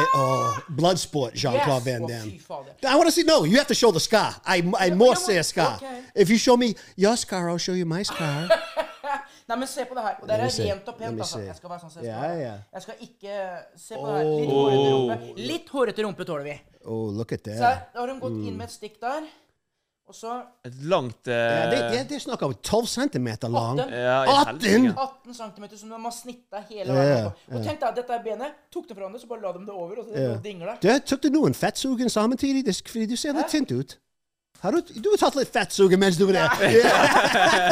I, 0.00 0.04
oh, 0.14 0.58
Bloodsport, 0.68 1.34
Jean-Claude 1.34 1.84
Yes! 1.84 1.98
Van 1.98 2.06
Damme. 2.08 2.38
fy. 2.38 2.86
I 2.86 2.94
want 2.96 3.06
to 3.06 3.10
see. 3.12 3.24
No, 3.24 3.44
you 3.44 3.56
have 3.56 3.66
to 3.66 3.74
show 3.74 3.90
the 3.92 4.00
scar. 4.00 4.34
I, 4.46 4.58
I 4.78 4.86
Yeah, 4.86 4.94
must 4.94 5.26
say 5.26 5.32
see 5.32 5.38
a 5.38 5.42
scar. 5.42 5.76
okay. 5.76 6.00
If 6.14 6.30
you 6.30 6.38
show 6.38 6.56
me 6.56 6.74
your 6.96 7.16
scar, 7.16 7.48
I'll 7.50 7.58
show 7.58 7.72
you 7.74 7.84
my 7.86 8.02
scar. 8.04 8.48
Nei, 9.48 9.56
men 9.56 9.68
se 9.70 9.84
på 9.86 9.94
det 9.94 10.02
her. 10.02 10.14
Og 10.22 10.28
det 10.28 10.34
er 10.34 10.74
rent 10.74 10.88
og 10.90 10.96
pent. 10.98 11.20
Altså. 11.22 11.38
Jeg 11.40 11.54
skal 11.56 11.70
være 11.70 11.80
sånn 11.84 11.90
som 11.92 12.02
jeg 12.02 12.10
skal. 12.10 12.30
Yeah, 12.30 12.40
yeah. 12.40 12.58
Jeg 12.74 12.82
skal 12.82 12.94
ikke 13.06 13.34
Se 13.78 13.94
på 13.94 14.06
det 14.06 14.16
her. 14.16 14.24
Litt 14.26 14.50
hårete 14.50 14.88
rumpe. 14.90 15.34
Litt 15.50 15.68
hårete 15.70 16.06
rumpe 16.06 16.26
tåler 16.26 16.48
vi. 16.48 16.56
Oh, 16.86 17.04
look 17.14 17.32
at 17.32 17.44
Så 17.46 17.54
that. 17.60 17.84
her 17.94 18.00
har 18.00 18.08
hun 18.10 18.18
gått 18.22 18.40
inn 18.42 18.56
med 18.58 18.66
et 18.66 18.74
stikk 18.74 18.98
der. 19.02 19.28
Og 20.06 20.14
så 20.14 20.32
Et 20.64 20.74
langt 20.86 21.26
eh, 21.26 21.34
Ja, 21.34 21.70
det, 21.70 21.78
det, 21.90 22.00
det 22.08 22.16
er 22.16 22.20
snakk 22.22 22.42
om 22.46 22.52
12 22.62 22.86
centimeter 22.86 23.48
lang. 23.50 23.80
18. 23.80 23.92
ja, 23.92 24.18
i 24.22 24.28
18? 24.30 24.60
helsike. 24.60 24.92
18 25.02 25.34
cm 25.34 25.64
som 25.80 25.88
de 25.90 25.98
har 26.04 26.14
snitta 26.14 26.60
hele 26.68 26.86
Ja, 26.86 26.94
veien 27.00 27.16
ja. 27.24 27.32
Og 27.58 27.64
tenk 27.66 27.80
deg, 27.82 27.96
dette 27.98 28.14
er 28.14 28.22
benet. 28.22 28.54
Tok 28.70 28.86
det 28.86 28.94
fra 28.94 29.02
hverandre, 29.02 29.20
så 29.24 29.26
bare 29.32 29.42
la 29.42 29.52
de 29.56 29.64
det 29.66 29.74
over, 29.74 29.98
og 29.98 30.06
så 30.06 30.14
Ja. 30.14 30.28
det 30.36 30.42
dingler. 30.46 30.78
Du, 30.80 30.88
tok 31.10 31.22
du 31.26 31.28
noen 31.34 31.54
fettsugen 31.58 32.08
samtidig? 32.12 32.64
Det- 32.68 32.82
Fordi 32.86 33.06
du 33.10 33.16
ser 33.16 33.32
litt 33.34 33.48
tynt 33.50 33.72
ut. 33.74 33.96
Har 34.62 34.72
du, 34.72 34.80
du 34.80 35.08
har 35.12 35.20
tatt 35.20 35.36
litt 35.38 35.52
fettsugen 35.52 36.00
mens 36.00 36.16
du 36.18 36.24
var 36.28 36.38
der. 36.38 36.50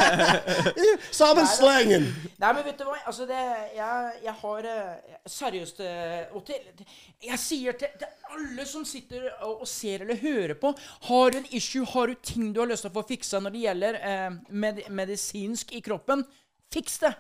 Sammen 1.15 1.47
slengen. 1.49 2.07
Nei, 2.39 2.51
men 2.51 2.63
vet 2.67 2.79
du 2.79 2.85
hva? 2.87 2.99
Altså, 3.09 3.27
det 3.29 3.41
Jeg, 3.75 4.13
jeg 4.25 4.35
har 4.43 4.69
eh, 4.71 5.19
seriøst 5.35 5.81
Otil. 6.37 6.61
til, 6.61 6.85
til, 6.85 6.87
Jeg 7.31 7.41
sier 7.41 7.79
til, 7.81 7.95
til 7.99 8.35
alle 8.35 8.67
som 8.69 8.85
sitter 8.89 9.29
og, 9.41 9.65
og 9.65 9.69
ser 9.71 10.05
eller 10.05 10.21
hører 10.21 10.55
på 10.61 10.75
Har 11.09 11.35
du 11.35 11.41
en 11.41 11.51
issue, 11.51 11.87
har 11.95 12.13
du 12.13 12.15
ting 12.23 12.53
du 12.55 12.61
har 12.63 12.71
lyst 12.71 12.85
til 12.87 12.93
å 12.93 12.97
få 12.99 13.07
fiksa 13.09 13.41
når 13.43 13.55
det 13.55 13.65
gjelder 13.65 14.01
eh, 14.01 14.31
med, 14.51 14.83
medisinsk 14.91 15.73
i 15.75 15.83
kroppen, 15.85 16.25
fiks 16.75 17.01
det. 17.05 17.15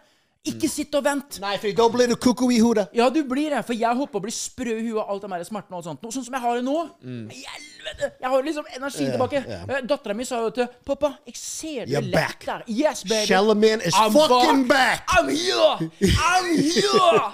Ikke 0.44 0.68
sitt 0.68 0.92
og 0.98 1.06
vent. 1.06 1.38
Nei, 1.40 1.54
for 1.56 1.72
da 1.76 1.84
blir 1.88 2.10
du 2.10 2.18
koko 2.20 2.50
i 2.52 2.58
hodet. 2.60 2.90
Ja, 2.92 3.06
du 3.08 3.22
blir 3.24 3.54
det, 3.54 3.62
for 3.64 3.72
jeg 3.72 3.96
håper 3.96 4.20
å 4.20 4.24
bli 4.26 4.32
sprø 4.34 4.74
i 4.76 4.82
huet 4.90 5.00
av 5.00 5.14
alt 5.14 5.22
den 5.24 5.32
her 5.32 5.44
smertene 5.48 5.78
og 5.78 5.86
sånt. 5.86 6.02
Noe 6.04 6.12
sånn 6.12 6.26
som 6.26 6.36
jeg 6.36 6.44
har 6.44 6.58
det 6.58 6.64
nå. 6.66 6.74
Helvete! 7.04 8.10
Jeg 8.20 8.32
har 8.34 8.44
liksom 8.44 8.66
energi 8.76 9.06
tilbake. 9.08 9.40
Yeah. 9.48 9.86
Dattera 9.88 10.16
mi 10.18 10.26
sa 10.28 10.42
jo 10.44 10.50
til 10.56 10.68
pappa 10.84 11.14
Jeg 11.24 11.38
ser 11.40 11.88
du 11.88 11.94
lett 11.96 12.10
back. 12.12 12.44
der. 12.44 12.64
Yes, 12.68 13.04
baby. 13.08 13.24
Shellerman 13.30 13.84
is 13.88 13.96
I'm 13.96 14.12
fucking 14.12 14.66
back. 14.68 15.08
I'm 15.16 15.30
here! 15.32 15.88
I'm 16.12 16.50
here! 16.60 17.24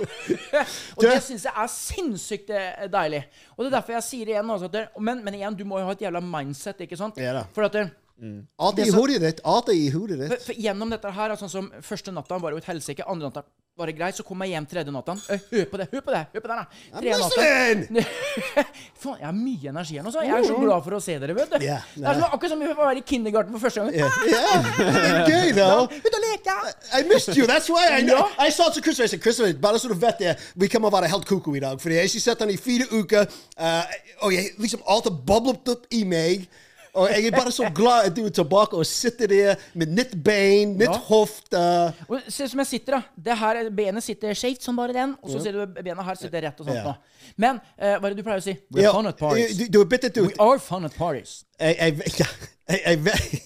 og 0.96 1.03
det 1.03 1.16
syns 1.27 1.49
jeg 1.49 1.55
er 1.64 1.73
sinnssykt 1.75 2.55
eh, 2.55 2.87
deilig. 2.94 3.25
Og 3.57 3.64
det 3.64 3.73
er 3.73 3.77
derfor 3.81 3.99
jeg 3.99 4.07
sier 4.07 4.31
det 4.31 4.37
igjen. 4.37 4.55
Altså, 4.55 4.87
men, 5.03 5.25
men 5.27 5.40
igjen, 5.40 5.59
du 5.59 5.66
må 5.66 5.83
jo 5.83 5.90
ha 5.90 5.99
et 5.99 6.07
jævla 6.07 6.23
mindset, 6.23 6.87
ikke 6.87 6.99
sant? 7.01 7.18
Yeah. 7.18 7.42
For 7.57 7.66
at 7.66 7.75
det, 8.20 8.44
Ate 8.61 8.85
i 8.87 8.92
hodet 8.94 9.22
ditt. 9.24 9.40
Alt 9.44 9.72
i 9.72 9.88
hodet 9.90 10.20
ditt. 10.20 10.37
for 10.44 10.54
gjennom 10.66 10.92
dette 10.92 11.16
her, 11.16 11.37
sånn 11.40 11.52
som 11.52 11.72
første 11.83 12.12
natta 12.12 12.38
var 12.38 12.52
jo 12.54 12.61
et 12.61 12.68
helsike, 12.68 13.06
andre 13.09 13.30
natta 13.30 13.46
var 13.80 13.88
det 13.88 13.94
greit, 13.96 14.16
så 14.18 14.24
kom 14.26 14.42
jeg 14.44 14.52
hjem 14.52 14.66
tredje 14.68 14.92
natta. 14.92 15.14
Eh, 15.33 15.44
Hør 15.54 15.68
på 15.70 15.78
det, 15.80 15.87
hør 15.92 16.02
på 16.04 16.12
det! 16.12 16.20
hør 16.35 16.42
på 16.44 16.48
det 16.50 16.56
da. 16.59 16.64
Tre 16.98 17.14
natta. 17.22 18.02
Faen, 19.00 19.16
jeg 19.22 19.24
har 19.24 19.37
mye 19.37 19.70
energi 19.72 19.96
her 19.96 20.04
nå, 20.04 20.12
så 20.12 20.24
jeg 20.26 20.35
er 20.37 20.44
så 20.44 20.59
glad 20.61 20.85
for 20.85 20.96
å 20.98 21.00
se 21.00 21.16
dere, 21.22 21.37
vet 21.38 21.54
du. 21.54 21.64
Yeah, 21.64 21.87
det 21.94 22.04
er 22.11 22.18
som, 22.18 22.26
akkurat 22.28 22.52
som 22.52 22.61
vi 22.61 22.74
var 22.76 23.00
i 23.00 23.04
kindergarten 23.12 23.56
for 23.56 23.64
første 23.64 23.87
gang. 23.87 23.96
Yeah, 23.96 24.18
yeah. 24.28 24.68
Det 24.76 25.09
er 25.09 25.33
gøy, 25.33 25.52
da. 25.56 25.68
Ut 25.88 26.18
og 26.18 26.24
leke! 26.26 26.56
I 26.98 27.02
missed 27.09 27.38
you. 27.38 27.48
That's 27.48 27.72
why 27.72 27.87
I, 27.96 28.02
know. 28.04 28.26
I 28.37 28.50
sa 28.52 28.68
til 28.74 28.85
Christopher, 28.85 29.09
jeg 29.09 29.14
sa, 29.16 29.22
Christopher, 29.24 29.56
bare 29.64 29.80
så 29.80 29.88
du 29.88 29.96
vet 30.02 30.20
det, 30.26 30.37
vi 30.61 30.68
kommer 30.68 30.92
å 30.92 30.98
være 30.98 31.09
helt 31.14 31.28
koko 31.30 31.56
i 31.56 31.62
dag. 31.64 31.80
for 31.80 31.94
jeg 31.94 32.04
har 32.04 32.11
ikke 32.11 32.26
sett 32.26 32.44
han 32.44 32.52
i 32.52 32.59
fire 32.61 32.90
uker, 32.92 33.30
uh, 33.56 34.00
og 34.26 34.35
jeg 34.37 34.52
liksom 34.61 34.85
alt 34.85 35.09
har 35.09 35.16
boblet 35.33 35.72
opp 35.72 35.88
i 35.96 36.04
meg. 36.04 36.50
Og 36.94 37.09
jeg 37.11 37.26
er 37.26 37.31
bare 37.37 37.53
så 37.55 37.68
glad 37.74 38.07
at 38.09 38.16
du 38.16 38.24
er 38.26 38.33
tilbake 38.35 38.76
og 38.76 38.87
sitter 38.87 39.26
der 39.31 39.55
med 39.79 39.87
nytt 39.94 40.16
bein, 40.24 40.72
nytt 40.79 40.88
Ja. 40.90 40.96
hofte. 41.11 41.61
Og 42.09 42.20
se 42.29 42.48
som 42.48 42.59
jeg 42.59 42.66
sitter, 42.66 42.96
da. 42.98 43.03
Det 43.31 43.38
her, 43.38 43.70
benet 43.70 44.03
sitter 44.03 44.35
skjevt 44.35 44.62
som 44.62 44.76
bare 44.76 44.92
den, 44.96 45.16
og 45.22 45.31
så 45.31 45.42
ser 45.42 45.53
du 45.53 45.66
benet 45.83 46.05
her 46.05 46.14
sitter 46.18 46.42
rett 46.48 46.61
og 46.61 46.66
sånt 46.66 46.76
Ja. 46.76 46.83
nå. 46.85 46.94
Men 47.37 47.61
uh, 47.79 47.98
hva 48.00 48.07
er 48.07 48.09
det 48.14 48.16
du 48.16 48.22
pleier 48.26 48.40
å 48.42 48.42
si? 48.42 48.57
We're 48.74 48.83
Ja, 48.83 48.92
fun 48.92 49.07
at 49.07 49.16
parties. 49.16 49.57
Du, 49.57 49.66
du 49.68 49.85
byttet 49.85 50.16
We 50.18 50.33
are 50.40 50.59
fun 50.59 50.85
at 50.85 50.94
parties. 50.98 51.44
Jeg, 51.61 51.76
jeg, 51.79 52.12
ja, 52.18 52.26
jeg, 52.68 52.81
jeg, 53.05 53.40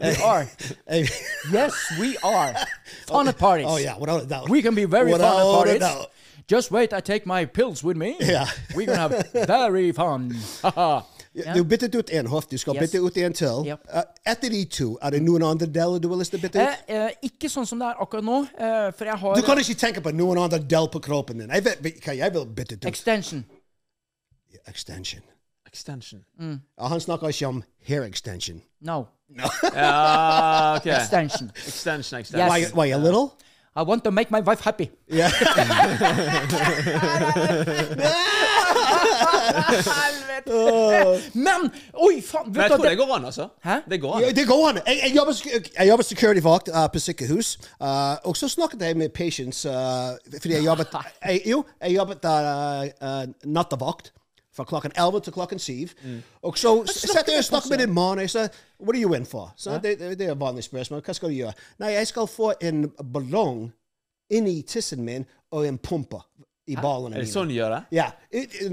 We 0.00 0.14
are. 0.22 0.46
Yes, 1.52 1.72
we 1.98 2.16
are. 2.22 2.54
Fun 3.08 3.28
at 3.28 3.38
parties. 3.38 3.66
Oh 3.66 3.78
yeah, 3.78 3.96
without 3.98 4.22
a 4.22 4.26
doubt. 4.26 4.48
We 4.50 4.60
can 4.62 4.74
be 4.74 4.84
very 4.84 5.10
fun 5.10 5.20
at 5.20 5.26
Without 5.26 5.54
parties. 5.56 5.80
doubt. 5.80 6.10
Just 6.46 6.70
wait, 6.70 6.92
I 6.92 7.00
take 7.00 7.24
my 7.26 7.46
pills 7.46 7.82
with 7.82 7.96
me. 7.96 8.16
Yeah. 8.20 8.46
We're 8.74 8.86
gonna 8.86 8.98
have 9.08 9.24
very 9.46 9.92
fun. 9.92 10.36
Ja. 11.34 11.54
Du 11.54 11.62
byttet 11.64 11.94
ut 11.94 12.10
en 12.10 12.26
hoft, 12.26 12.50
du 12.50 12.58
skal 12.58 12.74
Yes. 12.74 12.80
bytte 12.90 12.98
ut 13.06 13.16
en 13.16 13.32
til. 13.32 13.66
Yep. 13.66 13.84
Uh, 13.94 14.00
etter 14.26 14.48
de 14.50 14.64
to, 14.64 14.98
er 15.02 15.10
det 15.10 15.20
noen 15.22 15.42
andre 15.46 15.66
deler 15.66 15.98
du 16.02 16.08
har 16.08 16.16
lyst 16.18 16.30
til 16.34 16.40
å 16.40 16.42
bytte 16.42 16.58
ut? 16.58 16.66
Eh, 16.88 16.96
eh, 17.04 17.10
ikke 17.22 17.46
sånn 17.48 17.66
som 17.66 17.78
det 17.78 17.86
er 17.86 18.00
akkurat 18.02 18.24
nå, 18.24 18.40
eh, 18.58 18.90
for 18.98 19.04
jeg 19.04 19.14
har 19.18 19.34
Du 19.36 19.42
kan 19.42 19.58
ikke 19.58 19.74
tenke 19.78 20.00
på 20.02 20.10
noen 20.10 20.38
andre 20.42 20.58
del 20.58 20.88
på 20.90 20.98
kroppen 21.00 21.38
din. 21.38 21.48
Jeg, 21.50 21.64
vet, 21.64 21.78
hva 22.02 22.16
jeg 22.16 22.32
vil 22.32 22.46
bytte 22.46 22.74
ut. 22.80 22.84
extension. 22.86 23.44
Extension. 24.66 25.22
Extension. 25.66 26.24
Ja, 26.78 26.88
han 26.88 27.00
snakker 27.00 27.28
ikke 27.28 27.46
om 27.46 27.62
hair 27.86 28.02
extension. 28.02 28.60
No. 28.80 29.06
no. 29.28 29.44
uh, 29.44 30.76
okay. 30.76 30.96
Extension. 30.98 31.50
Extension, 31.66 32.18
Yes. 32.18 32.30
extension. 32.30 32.48
Why, 32.50 32.64
why 32.74 32.90
a 32.92 32.98
little? 32.98 33.36
I 33.76 33.82
want 33.82 34.02
to 34.04 34.10
make 34.10 34.30
my 34.30 34.40
wife 34.40 34.60
happy. 34.60 34.90
Yeah. 35.08 35.30
Helvete! 39.70 41.30
Men 41.34 41.70
Oi, 41.94 42.20
faen! 42.22 42.52
Men 42.52 42.60
jeg 42.62 42.70
tror 42.70 42.84
det 42.84 42.98
går 42.98 43.14
an, 43.16 43.24
altså. 43.24 43.48
Hæ? 43.64 43.74
Det 43.90 44.00
går 44.00 44.14
an. 44.14 44.22
Ja, 44.22 44.30
det 44.30 44.46
går 44.48 44.68
an. 44.68 44.80
Jeg, 44.86 45.00
jeg 45.06 45.16
jobber, 45.16 45.32
jeg 45.78 45.88
jobber 45.88 46.04
security-vakt 46.04 46.68
uh, 46.68 46.86
på 46.92 46.98
sykehus. 46.98 47.58
Uh, 47.80 47.86
og 48.24 48.36
så 48.36 48.48
snakket 48.48 48.82
jeg 48.82 48.96
med 48.96 49.08
patients 49.08 49.66
uh, 49.66 49.72
fordi 50.40 50.54
jeg 50.54 50.64
jobbet 50.64 50.86
jeg, 51.26 51.40
Jo, 51.46 51.64
jeg 51.82 51.94
jobbet 51.96 52.24
uh, 52.24 52.30
uh, 53.08 53.24
nattevakt. 53.44 54.12
Fra 54.56 54.64
klokken 54.64 54.92
11 54.98 55.20
til 55.20 55.32
klokken 55.32 55.58
7. 55.58 55.72
Og 56.42 56.58
så 56.58 56.72
setter 56.86 57.32
jeg 57.32 57.44
og 57.44 57.44
snakker 57.44 57.70
med 57.70 57.78
din 57.78 57.94
mann. 57.94 58.18
Jeg 58.18 58.30
sa 58.30 58.48
'Hva 58.48 58.88
er 58.88 58.92
du 58.92 59.14
inne 59.14 59.26
for? 59.26 59.52
Så 59.56 59.78
det, 59.82 59.98
det, 59.98 60.26
er 60.26 60.32
et 60.32 60.40
vanlig 60.40 60.64
spørsmål. 60.64 61.02
Hva 61.02 61.12
skal 61.12 61.28
du 61.28 61.34
gjøre? 61.34 61.52
Nei, 61.78 61.92
jeg 61.92 62.06
skal 62.06 62.26
få 62.26 62.52
en 62.60 62.90
ballong 63.12 63.72
inni 64.30 64.62
tissen 64.62 65.04
min 65.04 65.26
og 65.50 65.66
en 65.66 65.78
pumpe 65.78 66.20
i 66.66 66.76
ballene 66.76 67.16
Er 67.16 67.20
det 67.20 67.30
sånn 67.32 67.48
du 67.50 67.54
gjør 67.54 67.74
det? 67.74 67.80
Ja. 67.94 68.10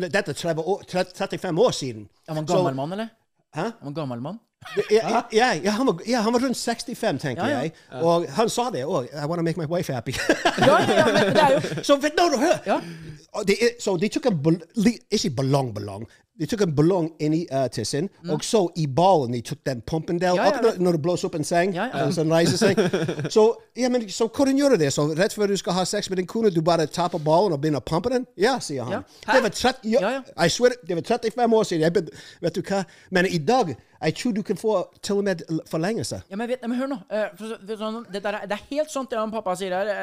Dette 0.09 0.31
er 0.31 0.37
35 0.37 1.61
år 1.61 1.71
siden. 1.71 2.09
Er 2.27 2.33
man 2.33 2.45
gammel 2.45 2.75
mann, 2.75 2.91
eller? 2.91 3.09
Hæ? 3.55 3.65
Er 3.65 3.83
man 3.83 3.93
gammel 3.93 4.21
mann? 4.21 4.39
Ja, 4.91 5.21
ja, 5.33 5.53
ja, 5.63 5.71
han 5.71 5.87
var, 5.87 6.01
ja, 6.07 6.21
han 6.21 6.33
var 6.33 6.39
rundt 6.39 6.57
65, 6.57 7.19
tenker 7.19 7.43
Ja, 7.45 7.49
ja. 7.49 7.59
jeg. 7.59 7.71
Og 8.01 8.27
han 8.29 8.49
sa 8.49 8.69
det 8.73 8.85
òg. 8.85 9.07
I 9.13 9.25
want 9.25 9.39
to 9.39 9.43
make 9.43 9.59
my 9.59 9.65
wife 9.65 9.93
happy. 9.93 10.13
Ja, 10.57 10.77
ja, 10.81 11.05
det 11.13 11.41
er 11.41 11.51
jo 11.55 11.83
så 11.87 11.97
no, 12.17 12.29
no, 12.29 12.37
hør. 12.37 12.81
Så 13.79 13.97
de 13.97 14.07
tok 14.07 14.25
en 14.25 14.61
Ikke 15.11 15.29
ballong-ballong. 15.29 16.07
De 16.37 16.45
tok 16.45 16.61
en 16.61 16.73
ballong 16.75 17.07
inni 17.19 17.47
uh, 17.49 17.65
tissen, 17.73 18.09
og 18.29 18.43
så 18.45 18.59
i 18.77 18.85
ballen 18.87 19.33
de 19.33 19.39
tok 19.41 19.63
den 19.65 19.79
pumpen. 19.81 20.19
Mm. 20.21 20.25
Ja, 20.37 20.49
akkurat 20.51 20.77
når 20.77 20.97
det 20.97 21.01
blåser 21.01 21.31
opp 21.31 21.37
en 21.39 21.47
seng. 21.47 21.73
Ja. 21.73 21.87
uh, 22.05 22.19
reiser 22.29 22.59
seg. 22.61 22.77
så, 23.35 23.47
ja, 23.77 23.89
men, 23.89 24.05
så 24.13 24.27
hvordan 24.29 24.59
gjør 24.59 24.75
du 24.75 24.83
det? 24.83 24.91
Så 24.93 25.07
rett 25.17 25.33
før 25.33 25.49
du 25.49 25.57
skal 25.57 25.73
ha 25.79 25.85
sex 25.89 26.09
med 26.09 26.21
din 26.21 26.29
kone, 26.29 26.51
du 26.53 26.61
bare 26.61 26.85
tapper 26.85 27.17
ballen 27.17 27.57
og 27.57 27.61
begynner 27.63 27.81
å 27.81 27.87
pumpe 27.89 28.13
den? 28.13 28.27
Ja, 28.37 28.59
sier 28.61 28.85
han. 28.85 29.07
Det 29.25 29.41
var 29.47 29.49
30, 29.49 29.89
ja, 29.89 30.03
Ja, 30.03 30.13
ja. 30.19 30.45
I 30.45 30.53
swear, 30.53 30.77
det 30.87 30.99
var 30.99 31.09
35 31.17 31.57
år 31.57 31.69
siden. 31.71 31.87
Jeg, 31.87 32.21
vet 32.45 32.55
du 32.55 32.61
hva? 32.61 32.83
Men 33.09 33.25
i 33.33 33.41
dag, 33.41 33.73
jeg 34.01 34.15
tror 34.19 34.31
du 34.37 34.41
kan 34.43 34.57
få 34.59 34.73
til 35.01 35.15
og 35.17 35.23
med 35.25 35.41
forlengelse. 35.69 36.21
Ja, 36.29 36.35
men, 36.37 36.47
vet, 36.49 36.61
men 36.67 36.77
hør 36.79 36.87
nå. 36.91 36.97
eh, 37.09 37.27
sånn, 37.39 38.05
det, 38.13 38.21
er- 38.25 38.45
det 38.47 38.51
er 38.57 38.63
helt 38.69 38.91
sant 38.93 39.09
det 39.09 39.17
han 39.19 39.31
pappa 39.33 39.55
sier 39.57 39.71
her, 39.73 39.87
eh, 39.87 39.95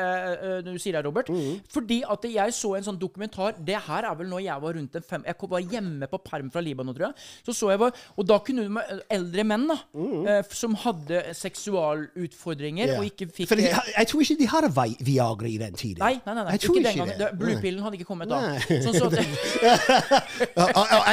eh, 0.57 0.62
du 0.66 0.78
sier 0.78 0.94
her, 0.98 1.02
Robert. 1.07 1.28
Mm. 1.30 1.61
Fordi 1.70 2.00
at 2.11 2.24
jeg 2.28 2.52
så 2.57 2.74
en 2.76 2.83
sånn 2.87 2.98
dokumentar 3.00 3.52
Det 3.64 3.76
her 3.87 4.02
er 4.09 4.14
vel 4.18 4.28
når 4.33 4.40
jeg 4.44 4.61
var 4.64 4.72
rundt 4.74 4.94
en 4.98 5.02
fem 5.07 5.22
Jeg 5.26 5.35
var 5.54 5.61
hjemme 5.61 6.07
på 6.11 6.18
perm 6.24 6.50
fra 6.50 6.61
Libanon, 6.64 6.94
tror 6.96 7.07
jeg. 7.11 7.14
Så 7.46 7.52
så 7.54 7.70
jeg 7.70 7.78
var, 7.80 7.92
Og 8.16 8.26
da 8.26 8.38
kunne 8.44 8.64
du 8.66 8.78
eldre 9.11 9.44
menn 9.44 9.68
da 9.70 9.76
eh, 9.94 10.42
som 10.50 10.74
hadde 10.85 11.22
seksualutfordringer 11.35 12.87
yeah. 12.88 12.98
Og 13.00 13.04
ikke 13.11 13.26
fikk 13.33 13.48
For 13.50 13.57
jeg 13.61 14.07
tror 14.11 14.20
ikke 14.24 14.38
de 14.40 14.46
hadde 14.50 14.70
Vi- 14.74 14.96
Viagra 15.04 15.46
i 15.48 15.59
den 15.61 15.74
tiden. 15.78 15.98
Nei, 16.02 16.16
nei, 16.26 16.35
nei, 16.35 16.44
nei. 16.44 16.54
Ikke 16.59 16.83
den 16.83 16.96
gangen. 16.98 17.38
Bluepillen 17.38 17.83
hadde 17.85 17.96
ikke 18.00 18.09
kommet 18.09 18.28
da. 18.30 18.40
Sånn 18.85 18.94
så 18.98 19.04
at, 19.11 19.14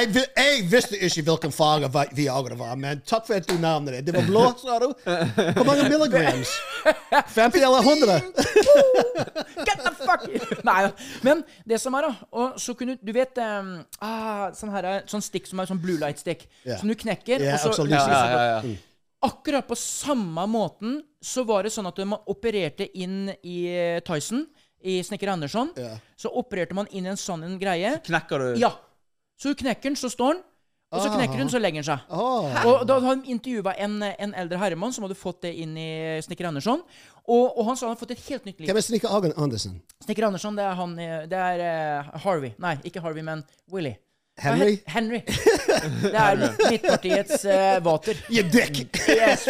jeg, 0.01 0.07
jeg 0.37 0.65
visste 0.71 0.95
ikke 0.97 1.23
hvilken 1.29 1.51
farge 1.55 1.87
Vi- 1.93 2.11
Viagra 2.23 2.55
var, 2.59 2.70
men 2.75 3.01
takk 3.07 3.25
for 3.27 3.35
at 3.39 3.47
du 3.47 3.55
navnet 3.61 3.93
det. 3.97 4.01
Det 4.09 4.13
var 4.15 4.25
blå, 4.27 4.43
sa 4.59 4.77
du? 4.83 4.87
Hvor 5.57 5.65
mange 5.67 5.87
milligrams? 5.89 6.51
50 7.35 7.63
eller 7.63 7.81
100? 7.81 8.21
Get 9.67 9.81
the 9.85 9.91
fuck 10.01 10.25
Nei. 10.67 10.91
Men 11.25 11.43
det 11.67 11.79
som 11.81 11.95
er, 11.97 12.07
da 12.07 12.29
og 12.41 12.55
så 12.61 12.73
kunne 12.77 12.95
Du 13.01 13.11
vet 13.15 13.37
um, 13.41 13.73
ah, 14.03 14.47
sånn, 14.57 14.71
her, 14.73 14.87
er- 14.95 15.05
sånn 15.11 15.23
stikk 15.25 15.49
som 15.49 15.61
er 15.61 15.69
sånn 15.69 15.81
blue 15.81 15.99
light-stikk, 16.01 16.47
yeah. 16.65 16.79
som 16.81 16.89
du 16.91 16.95
knekker, 16.97 17.43
yeah, 17.43 17.59
og 17.67 17.75
så 17.77 17.85
lyser 17.87 18.13
Ja, 18.15 18.21
det 18.23 18.31
ja, 18.31 18.37
opp. 18.37 18.65
ja, 18.65 18.71
ja. 18.71 18.87
Akkurat 19.21 19.67
på 19.69 19.75
samme 19.77 20.47
måten 20.49 20.95
så 21.21 21.43
var 21.45 21.67
det 21.67 21.73
sånn 21.75 21.85
at 21.91 21.99
man 22.09 22.23
opererte 22.31 22.87
inn 22.97 23.27
i 23.45 23.57
eh, 23.69 23.99
Tyson, 24.07 24.47
i 24.81 24.95
Snekker 25.05 25.29
Andersson, 25.29 25.69
Yeah. 25.77 25.99
så 26.17 26.31
opererte 26.41 26.73
man 26.73 26.89
inn 26.89 27.05
i 27.05 27.11
en 27.13 27.19
sånn 27.21 27.43
en 27.45 27.59
greie. 27.61 27.99
Knekker 28.07 28.41
du 28.41 28.61
Ja. 28.63 28.71
Så 29.41 29.53
du 29.53 29.61
knekker 29.61 29.89
den, 29.89 29.95
så 29.97 30.09
står 30.09 30.35
den. 30.35 30.41
Og 30.91 30.99
så 30.99 31.07
knekker 31.13 31.39
hun, 31.39 31.47
så 31.47 31.59
legger 31.61 31.79
hun 31.79 31.87
seg. 31.87 32.01
Åh. 32.11 32.65
Og 32.67 32.81
da 32.89 32.97
han 33.05 33.21
intervjua 33.31 33.77
en, 33.79 33.93
en 34.03 34.33
eldre 34.41 34.59
herremann 34.59 34.91
som 34.91 35.05
hadde 35.07 35.15
fått 35.15 35.45
det 35.45 35.53
inn 35.63 35.77
i 35.79 35.91
Snekker 36.25 36.49
Andersson. 36.49 36.83
Og, 37.21 37.45
og 37.47 37.63
han 37.69 37.79
sa 37.79 37.87
han 37.87 37.93
hadde 37.93 38.01
fått 38.01 38.11
et 38.17 38.25
helt 38.27 38.49
nytt 38.49 38.59
liv. 38.59 38.67
Hvem 38.67 38.79
er 38.81 38.85
Snekker 38.89 39.15
Andersson? 39.15 39.77
Snekker 40.03 40.27
Andersson, 40.27 40.59
det 40.59 40.65
er 40.67 40.75
han 40.81 40.95
eh, 40.99 41.17
Det 41.31 41.39
er 41.39 41.63
eh, 41.67 42.11
Harvey. 42.25 42.51
Nei, 42.59 42.75
ikke 42.87 43.03
Harvey, 43.05 43.23
men 43.23 43.45
Willy. 43.71 43.93
Henry? 44.37 44.77
Henry. 44.85 45.21
Det 46.01 46.15
er 46.15 46.35
Midtpartiets 46.69 47.45
uh, 47.45 47.85
vater. 47.85 48.17
You 48.35 48.43
dick! 48.43 48.97
Yes. 49.09 49.47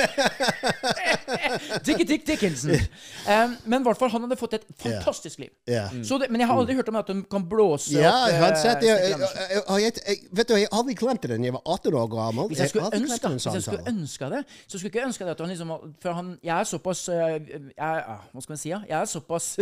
Dickie 1.86 2.06
Dick 2.06 2.28
Dickinson. 2.28 2.72
Um, 2.72 3.56
men 3.66 3.82
i 3.82 3.84
hvert 3.84 3.98
fall, 3.98 4.10
han 4.10 4.26
hadde 4.26 4.38
fått 4.40 4.58
et 4.58 4.66
fantastisk 4.82 5.40
liv. 5.40 5.52
Ja. 5.70 5.86
Så 6.04 6.18
det, 6.18 6.32
men 6.32 6.42
jeg 6.42 6.50
har 6.50 6.60
aldri 6.60 6.76
hørt 6.76 6.90
om 6.90 7.00
at 7.00 7.12
hun 7.14 7.24
kan 7.32 7.46
blåse 7.50 7.94
Ja, 7.94 8.28
opp 8.32 8.42
har 8.42 8.56
eh, 8.56 8.62
sett 8.62 8.84
Jeg, 8.86 9.14
jeg, 9.14 9.94
jeg, 10.08 10.18
vet 10.32 10.50
du, 10.50 10.56
jeg 10.60 10.72
hadde 10.74 10.96
aldri 10.96 11.24
det 11.24 11.32
den. 11.36 11.48
Jeg 11.48 11.56
var 11.56 11.64
18 11.78 12.00
år 12.02 12.12
gammel. 12.16 12.52
Hvis 12.52 12.64
jeg 12.66 12.74
skulle 12.74 12.92
ønske, 13.00 13.34
hvis 13.36 13.48
jeg 13.52 13.66
skulle 13.68 13.94
ønske 13.94 14.32
det, 14.36 14.44
så 14.66 14.76
skulle 14.76 14.90
jeg 14.90 14.96
ikke 14.98 15.08
ønske 15.12 15.30
det 15.30 15.36
at 15.38 15.46
han 15.46 15.54
liksom 15.54 15.74
For 16.02 16.18
han, 16.18 16.36
jeg 16.44 16.56
er 16.58 16.70
såpass 16.70 17.06
Hva 17.08 18.44
skal 18.44 18.56
man 18.56 18.64
si? 18.66 18.74
Ja? 18.74 18.82
Jeg 18.90 18.98
er 19.00 19.10
såpass 19.10 19.54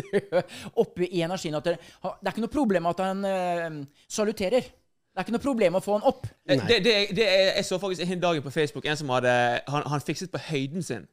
oppe 0.84 1.06
i 1.08 1.22
energien 1.26 1.58
at 1.60 1.66
det, 1.70 1.78
det 1.80 2.30
er 2.30 2.34
ikke 2.34 2.46
noe 2.48 2.54
problem 2.54 2.90
at 2.90 3.04
han 3.04 3.26
uh, 3.26 3.82
saluterer. 4.10 4.79
Det 5.20 5.26
er 5.26 5.28
ikke 5.28 5.36
noe 5.36 5.44
problem 5.44 5.76
å 5.76 5.80
få 5.84 5.98
han 5.98 6.06
opp. 6.08 6.28
Eh, 6.48 6.60
Det, 6.68 6.78
det, 6.84 6.92
det, 7.16 7.26
er- 7.28 7.56
jeg 7.60 7.66
så 7.68 7.78
faktisk 7.78 8.02
en 8.12 8.22
dag 8.22 8.38
på 8.44 8.52
Facebook 8.56 8.86
en 8.88 8.96
som 8.98 9.10
hadde 9.10 9.34
Han, 9.68 9.84
han 9.92 10.02
fikset 10.02 10.32
på 10.32 10.38
høyden 10.38 10.84
sin. 10.84 11.08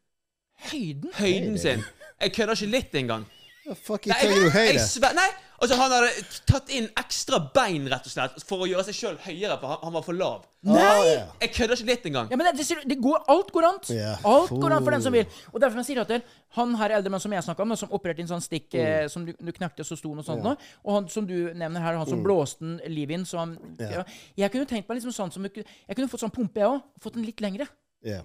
Høyden? 0.70 1.10
Høyden 1.18 1.58
sin. 1.58 1.82
Jeg 2.20 2.32
kødder 2.32 2.54
ikke 2.54 2.66
litt 2.70 2.94
engang. 2.94 3.24
The 3.66 3.74
fuck 3.74 4.06
you 4.06 4.12
Nei, 4.14 4.20
jeg, 4.22 4.36
you 4.36 4.50
jeg, 4.54 4.74
jeg 5.02 5.14
nei, 5.18 5.26
altså 5.60 5.78
Han 5.80 5.92
hadde 5.94 6.10
tatt 6.48 6.70
inn 6.74 6.88
ekstra 7.00 7.40
bein 7.54 7.86
rett 7.90 8.06
og 8.08 8.12
slett 8.12 8.44
for 8.48 8.64
å 8.64 8.68
gjøre 8.70 8.84
seg 8.88 8.98
sjøl 8.98 9.16
høyere, 9.24 9.56
for 9.60 9.72
han, 9.72 9.80
han 9.82 9.94
var 9.96 10.04
for 10.06 10.18
lav. 10.18 10.44
Nei! 10.66 10.82
ja. 11.12 11.24
Jeg 11.44 11.52
kødder 11.54 11.78
ikke 11.78 11.88
litt 11.92 12.06
engang. 12.10 12.30
Ja, 12.32 12.38
men 12.40 12.48
det, 12.56 12.66
det, 12.90 12.98
går, 13.02 13.22
Alt 13.30 13.52
går 13.54 13.68
an. 13.68 13.80
Yeah. 13.92 14.24
Alt 14.26 14.50
går 14.50 14.74
an 14.76 14.84
for 14.84 14.96
den 14.96 15.04
som 15.04 15.14
vil. 15.14 15.26
Og 15.52 15.60
derfor 15.62 15.82
jeg 15.82 15.88
sier 15.90 16.02
at 16.02 16.30
Han 16.58 16.74
her 16.80 16.96
eldre 16.98 17.12
mann 17.14 17.22
som 17.22 17.34
jeg 17.36 17.46
snakka 17.46 17.62
om, 17.62 17.74
som 17.78 17.92
opererte 17.94 18.24
inn 18.24 18.30
sånn 18.30 18.44
stikk 18.44 18.64
Mm. 18.76 18.82
eh, 18.82 19.08
som 19.08 19.22
du, 19.24 19.30
du 19.38 19.52
knakte, 19.54 19.84
så 19.86 19.96
sto 19.96 20.10
den 20.10 20.20
og 20.20 20.26
yeah. 20.26 20.42
nå, 20.42 20.52
og 20.84 20.94
han 20.96 21.06
som 21.12 21.26
du 21.28 21.34
nevner 21.54 21.80
her, 21.80 21.96
han 21.96 22.08
som 22.08 22.22
blåste 22.24 22.64
den 22.64 22.80
livet 22.92 23.20
inn 23.20 23.26
så 23.28 23.38
han, 23.44 23.54
yeah. 23.78 24.00
Ja. 24.00 24.04
Jeg 24.42 24.52
kunne 24.52 24.68
tenkt 24.68 24.88
meg 24.90 24.98
liksom 24.98 25.14
sånn 25.14 25.32
som 25.32 25.46
Jeg 25.46 25.94
kunne 25.94 26.10
fått 26.10 26.24
sånn 26.24 26.34
pumpe, 26.34 26.60
jeg 26.60 26.68
òg. 26.68 26.82
Fått 27.00 27.16
den 27.16 27.24
litt 27.28 27.40
lengre. 27.44 27.68
Ja. 28.04 28.24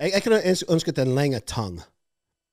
Jeg, 0.00 0.14
jeg 0.16 0.24
kunne 0.24 0.40
ønsket 0.74 0.98
en 1.02 1.14
lengre 1.14 1.42
tang. 1.44 1.82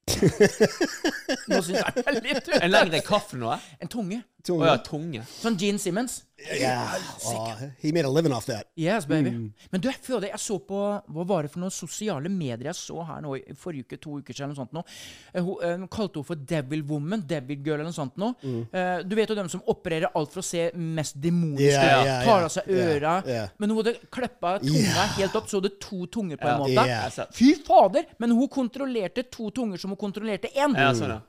Nå 0.08 1.60
syns 1.66 1.78
jeg 1.78 1.94
det 1.98 2.04
er 2.08 2.20
litt 2.24 2.50
En 2.62 2.72
lengre 2.72 3.02
kaffe 3.06 3.38
nå? 3.40 3.52
eh? 3.54 3.66
En 3.84 3.92
tunge. 3.92 4.22
Å 4.48 4.54
Oh, 4.54 4.64
ja, 4.64 4.78
tunge. 4.80 5.26
Sånn 5.28 5.58
Gene 5.60 5.80
Simmons. 5.82 6.22
Yeah. 6.54 6.94
Oh, 7.26 7.50
he 7.82 7.92
made 7.92 8.06
a 8.06 8.10
living 8.10 8.32
off 8.32 8.46
that. 8.46 8.68
Yes, 8.78 9.06
baby. 9.10 9.32
Mm. 9.32 9.48
Men 9.74 9.82
du, 9.82 9.88
jeg 9.90 10.22
det, 10.22 10.30
jeg 10.30 10.40
så 10.40 10.60
på 10.64 10.78
Hva 11.10 11.24
var 11.28 11.42
det 11.44 11.50
for 11.52 11.60
noen 11.60 11.74
sosiale 11.74 12.30
medier 12.30 12.70
jeg 12.70 12.78
så 12.78 13.02
her 13.04 13.24
nå 13.26 13.34
i 13.36 13.56
forrige 13.58 13.84
uke, 13.90 13.98
to 14.00 14.20
uker 14.22 14.34
siden? 14.38 14.52
eller 14.52 14.56
noe 14.56 14.62
sånt 14.62 14.72
nå. 14.78 14.84
Eh, 15.34 15.42
Hun 15.44 15.82
uh, 15.82 15.88
kalte 15.92 16.22
hun 16.22 16.28
for 16.30 16.36
Devil 16.54 16.84
Woman, 16.88 17.26
Devil 17.28 17.58
Girl 17.66 17.80
eller 17.82 17.90
noe 17.90 17.98
sånt 17.98 18.16
nå. 18.22 18.30
Mm. 18.44 18.62
Uh, 18.72 19.04
du 19.04 19.16
vet 19.20 19.34
jo 19.34 19.36
dem 19.42 19.50
som 19.52 19.64
opererer 19.74 20.14
alt 20.16 20.32
for 20.32 20.40
å 20.40 20.48
se 20.48 20.70
mest 20.78 21.18
demonisk 21.20 21.66
Ja, 21.74 21.82
ut. 21.82 21.90
ja, 21.90 22.06
ja. 22.06 22.20
Tar 22.30 22.46
av 22.48 22.54
seg 22.56 22.70
Ja, 22.72 22.86
øra. 22.94 23.16
ja. 23.28 23.46
Men 23.58 23.74
hun 23.74 23.82
hadde 23.82 23.96
klippa 24.14 24.60
tunga 24.64 24.94
Ja. 24.94 25.08
helt 25.18 25.36
opp, 25.42 25.50
så 25.52 25.60
det 25.66 25.74
to 25.84 26.06
tunger 26.06 26.38
på 26.38 26.48
en 26.48 26.54
Ja. 26.54 26.62
måte. 26.64 26.88
Ja. 26.88 27.26
Fy 27.34 27.56
fader! 27.66 28.06
Men 28.20 28.32
hun 28.38 28.48
kontrollerte 28.48 29.26
to 29.30 29.50
tunger 29.50 29.78
som 29.82 29.90
hun 29.92 29.98
kontrollerte 29.98 30.54
én. 30.56 30.78
ja, 30.78 30.94
sånn, 30.94 31.10
ja. 31.18 31.22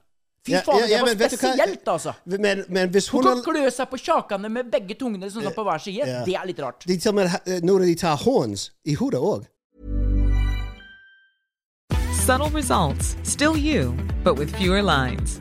Fy 0.48 0.56
Ja, 0.56 0.62
ja, 0.88 1.02
det 1.04 1.20
var 1.20 1.28
spesielt, 1.28 1.84
hva? 1.84 1.94
altså. 1.98 2.14
Men, 2.24 2.64
men 2.68 2.90
hvis 2.94 3.08
Hun 3.12 3.24
hun 3.24 3.42
kan 3.42 3.44
klø 3.52 3.68
seg 3.74 3.90
på 3.92 4.00
kjakene 4.00 4.50
med 4.52 4.72
begge 4.72 4.96
tungene 4.98 5.30
sånn 5.30 5.46
som 5.46 5.54
på 5.54 5.66
hver 5.68 5.84
side. 5.84 6.08
Det 6.26 6.34
er 6.38 6.48
litt 6.48 6.64
rart. 6.64 6.88
De 6.88 6.98
med 7.12 7.62
når 7.62 7.86
de 7.90 7.94
tar 8.00 8.16
horns 8.24 8.70
i 8.84 8.96
hodet 8.98 9.20
òg. 9.20 9.46
Subtle 12.28 12.50
results, 12.52 13.16
still 13.22 13.56
you, 13.56 13.94
but 14.22 14.36
with 14.36 14.54
fewer 14.56 14.82
lines. 14.82 15.40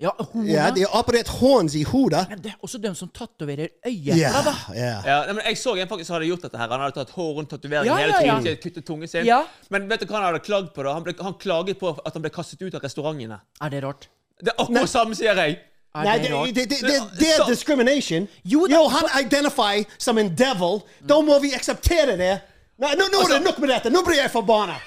Ja, 0.00 0.14
horna. 0.16 0.46
Ja, 0.48 0.70
de 0.72 0.80
har 0.86 0.94
operert 1.02 1.28
horns 1.28 1.74
i 1.76 1.82
hodet. 1.84 2.22
Men 2.30 2.40
det 2.40 2.52
er 2.54 2.58
også 2.64 2.78
dem 2.80 2.94
som 2.96 3.08
tatoverer 3.12 3.68
Ja, 3.84 3.90
øyeepler, 3.90 4.44
da. 4.46 4.54
ja. 4.74 4.94
Ja, 5.04 5.16
nei, 5.26 5.34
men 5.36 5.44
Jeg 5.44 5.58
så 5.60 5.74
en 5.76 5.88
faktisk 5.90 6.06
som 6.08 6.14
hadde 6.16 6.28
gjort 6.30 6.42
dette. 6.46 6.56
her 6.58 6.68
Han 6.72 6.80
hadde 6.80 6.94
tatt 6.96 7.10
hår 7.10 7.34
rundt 7.36 7.50
tatoveringen 7.52 7.90
Ja, 7.90 7.96
hele 8.00 8.12
ja, 8.14 8.20
ja. 8.24 8.38
tiden. 8.40 8.44
til 8.48 8.56
Kuttet 8.72 8.86
tungen 8.88 9.08
sin. 9.08 9.26
Ja. 9.28 9.42
Men 9.70 9.88
vet 9.90 10.00
du 10.00 10.06
hva 10.06 10.16
han 10.22 10.24
hadde 10.32 10.40
klagd 10.46 10.72
på? 10.74 10.82
da? 10.82 10.94
Han, 10.96 11.04
ble, 11.04 11.12
han 11.20 11.34
klaget 11.34 11.78
på 11.78 11.92
at 12.04 12.12
han 12.16 12.22
ble 12.24 12.30
kastet 12.32 12.62
ut 12.62 12.74
av 12.74 12.80
restaurantene. 12.80 13.40
Er 13.60 13.68
det 13.70 13.82
rart? 13.84 14.08
Det 14.40 14.54
er 14.54 14.62
akkurat 14.64 14.88
samme, 14.88 15.14
sier 15.14 15.36
jeg. 15.36 15.58
Er 15.94 16.04
Nei, 16.06 16.16
det 16.18 16.28
det, 16.28 16.32
rart? 16.36 16.54
det, 16.54 16.64
det, 16.70 16.80
det, 16.80 16.98
det 17.18 17.30
er 17.36 17.44
discrimination. 17.50 18.28
Jo, 18.44 18.66
Jo, 18.70 18.86
da- 18.88 18.88
han 18.96 19.24
identifiserer 19.26 19.84
som 19.98 20.16
en 20.18 20.32
devil. 20.34 20.80
Da 21.04 21.20
må 21.20 21.38
vi 21.42 21.52
akseptere 21.52 22.16
det. 22.16 22.40
Nei, 22.80 22.94
nå, 22.96 23.04
nå 23.12 23.20
er 23.26 23.34
det 23.36 23.42
nok 23.44 23.58
med 23.60 23.68
dette. 23.68 23.90
Nå 23.92 24.00
blir 24.06 24.16
jeg 24.22 24.30
forbanna. 24.32 24.78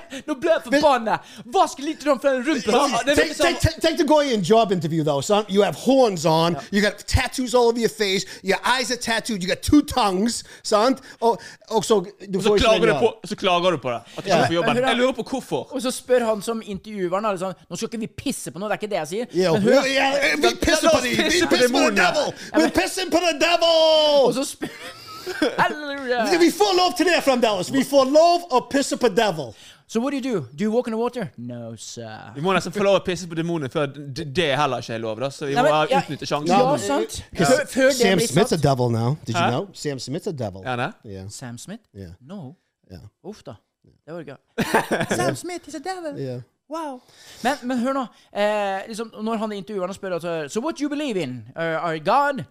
Nå 0.26 0.36
ble 0.40 0.52
jeg 0.52 0.64
forbanna! 0.66 1.18
Vask 1.54 1.82
litt 1.82 2.04
rundt 2.06 2.22
fra 2.24 2.34
rumpa. 2.38 3.02
det 3.06 3.16
Take, 3.16 3.34
å 3.34 3.36
gå 3.36 3.44
take, 3.44 3.60
take, 3.60 3.80
take 3.84 3.98
the 4.00 4.06
guy 4.08 4.32
in 4.32 4.44
job 4.44 4.72
interview 4.72 5.04
though, 5.04 5.20
son. 5.20 5.44
You 5.48 5.62
have 5.62 5.76
horns 5.76 6.26
on. 6.26 6.56
You 6.70 6.82
got 6.82 6.98
tattoos 7.06 7.54
all 7.54 7.68
over 7.68 7.80
your 7.80 7.92
face. 7.92 8.26
Your 8.42 8.58
eyes 8.64 8.90
are 8.90 9.00
tattooed. 9.00 9.42
You 9.42 9.48
got 9.48 9.62
two 9.62 9.82
tongues, 9.82 10.42
Sant? 10.62 11.00
Og, 11.20 11.40
og 11.70 11.84
så, 11.84 12.00
du 12.28 12.40
så 12.40 12.48
får 12.48 12.56
ikke 12.56 12.66
klager, 12.66 12.92
du 12.92 12.98
på, 13.00 13.12
så 13.24 13.36
klager 13.36 13.76
du 13.76 13.82
på 13.82 13.90
det. 13.90 14.00
At 14.16 14.24
du 14.24 14.30
yeah. 14.30 14.46
får 14.46 14.54
jobben. 14.54 14.76
Da. 14.76 14.88
Jeg 14.88 14.96
lurer 14.96 15.12
på 15.12 15.26
hvorfor. 15.30 15.68
Og 15.72 15.82
så 15.82 15.90
spør 15.94 16.26
han 16.30 16.42
som 16.42 16.62
intervjueren 16.64 17.28
alle 17.28 17.40
sånn 17.40 17.54
Nå 17.68 17.78
skal 17.78 17.90
ikke 17.90 18.02
vi 18.04 18.10
pisse 18.24 18.52
på 18.52 18.60
noe, 18.60 18.70
det 18.70 18.78
er 18.78 18.82
ikke 18.82 18.92
det 18.92 19.00
jeg 19.00 19.12
sier. 19.12 19.36
Yeah, 19.36 19.54
Men 19.56 19.68
hør, 19.68 19.86
yeah, 19.90 20.16
yeah, 20.16 20.40
vi 20.42 20.54
pisser 20.62 20.88
på 20.88 21.04
dem! 21.04 21.14
Vi 21.16 21.28
pisser 21.28 21.52
på 21.52 21.84
the 21.84 21.94
devil. 22.00 22.34
We're 22.56 22.74
pissing 22.74 23.12
på 23.12 23.22
the 23.22 23.62
Og 23.62 24.34
så 24.36 24.44
spør 24.54 25.00
Halleluja. 25.58 26.38
Vi 26.40 26.50
får 26.52 26.76
lov 26.76 26.96
til 26.96 27.06
det 27.06 27.22
fremdeles. 27.24 27.70
Vi 27.72 27.84
får 27.84 28.04
lov 28.10 28.46
å 28.50 28.60
pisse 28.70 28.96
på 28.96 29.08
devil. 29.08 29.52
So 29.92 30.00
what 30.00 30.10
do 30.12 30.16
you 30.16 30.22
do? 30.22 30.48
Do 30.56 30.64
you 30.64 30.70
walk 30.70 30.86
in 30.88 30.92
the 30.92 30.96
water? 30.96 31.30
No, 31.36 31.76
sir. 31.76 32.32
Vi 32.34 32.40
må 32.40 32.54
nesten 32.56 32.72
få 32.72 32.80
lov 32.80 32.94
å 32.96 33.00
pisse 33.04 33.26
på 33.28 33.36
demonene 33.36 33.68
før 33.68 33.90
det 33.92 34.24
det 34.32 34.46
er 34.46 34.56
heller 34.56 34.80
ikke 34.80 34.94
er 34.96 35.02
lov. 35.02 35.18
da 35.20 35.28
Så 35.28 35.50
vi 35.50 35.52
Nei, 35.52 35.64
må 35.66 35.68
men, 35.68 35.90
ja, 35.90 35.98
utnytte 36.00 36.28
sjansen. 36.30 36.48
Ja, 36.48 36.76
sant? 36.80 37.18
Før, 37.36 37.60
før 37.68 37.90
det 37.90 37.96
Sam 37.98 38.16
blir 38.22 38.30
Smith's 38.30 38.54
a 38.54 38.56
satt. 38.56 38.62
devil 38.62 38.88
now. 38.94 39.18
Did 39.26 39.34
you 39.34 39.42
Huh? 39.42 39.50
know? 39.50 39.68
Sam 39.74 40.00
Smith's 40.00 40.30
a 40.30 40.32
devil. 40.32 40.62
Er 40.64 40.70
han 40.70 40.78
det? 40.78 40.88
Yeah. 41.04 41.28
Sam 41.28 41.58
Smith? 41.58 41.82
Yeah. 41.94 42.14
No. 42.24 42.56
Yeah. 42.90 43.04
Uff 43.22 43.42
da. 43.44 43.58
Det 44.06 44.14
var 44.16 44.24
gøy. 44.24 44.38
Sam 45.20 45.36
Smith 45.36 45.68
is 45.68 45.74
a 45.74 45.84
devil. 45.84 46.16
Yeah. 46.16 46.40
Wow. 46.70 47.02
Men, 47.44 47.60
men 47.62 47.84
hør 47.84 47.92
nå. 47.92 48.06
Eh, 48.32 48.88
liksom, 48.88 49.12
når 49.20 49.44
han 49.44 49.52
og 49.90 49.94
spør 49.94 50.14
altså, 50.16 50.48
So 50.48 50.60
what 50.60 50.80
you 50.80 50.88
believe 50.88 51.20
in? 51.20 51.42
Uh, 51.54 51.76
are 51.84 51.92
God? 52.00 52.44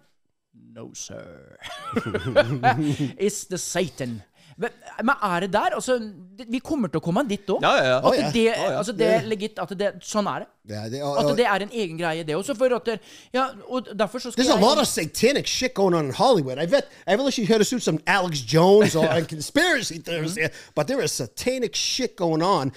No, 0.54 0.94
sir. 0.94 1.58
It's 3.18 3.44
the 3.48 3.58
Satan. 3.58 4.22
Men, 4.56 4.70
men 5.02 5.14
er 5.22 5.40
det 5.40 5.52
der? 5.52 5.74
Altså, 5.74 5.98
det, 6.38 6.46
vi 6.50 6.58
kommer 6.58 6.88
til 6.92 7.00
å 7.00 7.04
komme 7.04 7.24
dit 7.28 7.48
òg. 7.50 7.62
Ja, 7.64 7.72
ja, 7.76 7.84
ja. 7.88 7.98
At 7.98 8.18
ja. 8.18 8.30
det, 8.34 8.44
ja. 8.48 8.68
altså, 8.78 8.92
det 8.96 9.08
er 9.08 9.26
legit 9.28 9.58
at 9.62 9.74
det, 9.78 9.90
Sånn 10.04 10.28
er 10.30 10.44
det. 10.44 10.48
det, 10.68 10.82
det 10.94 11.02
og, 11.02 11.16
og, 11.16 11.30
At 11.30 11.40
det 11.40 11.46
er 11.48 11.64
en 11.66 11.72
egen 11.72 11.98
greie, 12.00 12.24
det 12.28 12.36
også. 12.36 12.56
For 12.58 12.76
at 12.76 12.88
det, 12.88 12.98
ja, 13.34 13.48
og 13.68 13.88
derfor 13.98 14.22
så 14.22 14.32
skal 14.32 14.44
There's 14.44 14.52
a 14.52 14.58
jeg 14.58 14.64
lot 14.64 14.78
of 14.82 14.86
satanic 14.86 15.48
shit 15.48 15.74
going 15.74 15.96
on 15.96 16.06
in 16.06 16.14
Hollywood. 16.14 16.58
I 16.58 16.66
bet 16.66 16.90
I've 17.06 17.26
ikke 17.28 17.52
høres 17.52 17.72
ut 17.72 17.82
som 17.82 18.00
Alex 18.06 18.44
Jones 18.52 18.96
or 18.96 19.06
conspiracy 19.34 19.98
theories, 19.98 20.34
there, 20.34 20.50
but 20.74 20.86
there 20.86 21.02
is 21.04 21.10
satanic 21.10 21.76
shit 21.76 22.16
going 22.16 22.42
on, 22.42 22.72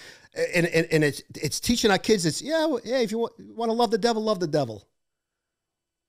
and 0.54 0.68
and, 0.68 0.88
and 0.92 1.04
it's 1.04 1.22
it's 1.36 1.60
teaching 1.60 1.92
our 1.92 2.00
kids. 2.00 2.26
It's 2.26 2.42
yeah, 2.42 2.68
yeah. 2.86 3.00
If 3.00 3.12
you 3.12 3.20
want, 3.20 3.34
want 3.56 3.70
to 3.70 3.74
love 3.74 3.92
the 3.92 3.98
devil, 3.98 4.24
love 4.24 4.40
the 4.40 4.48
devil. 4.48 4.84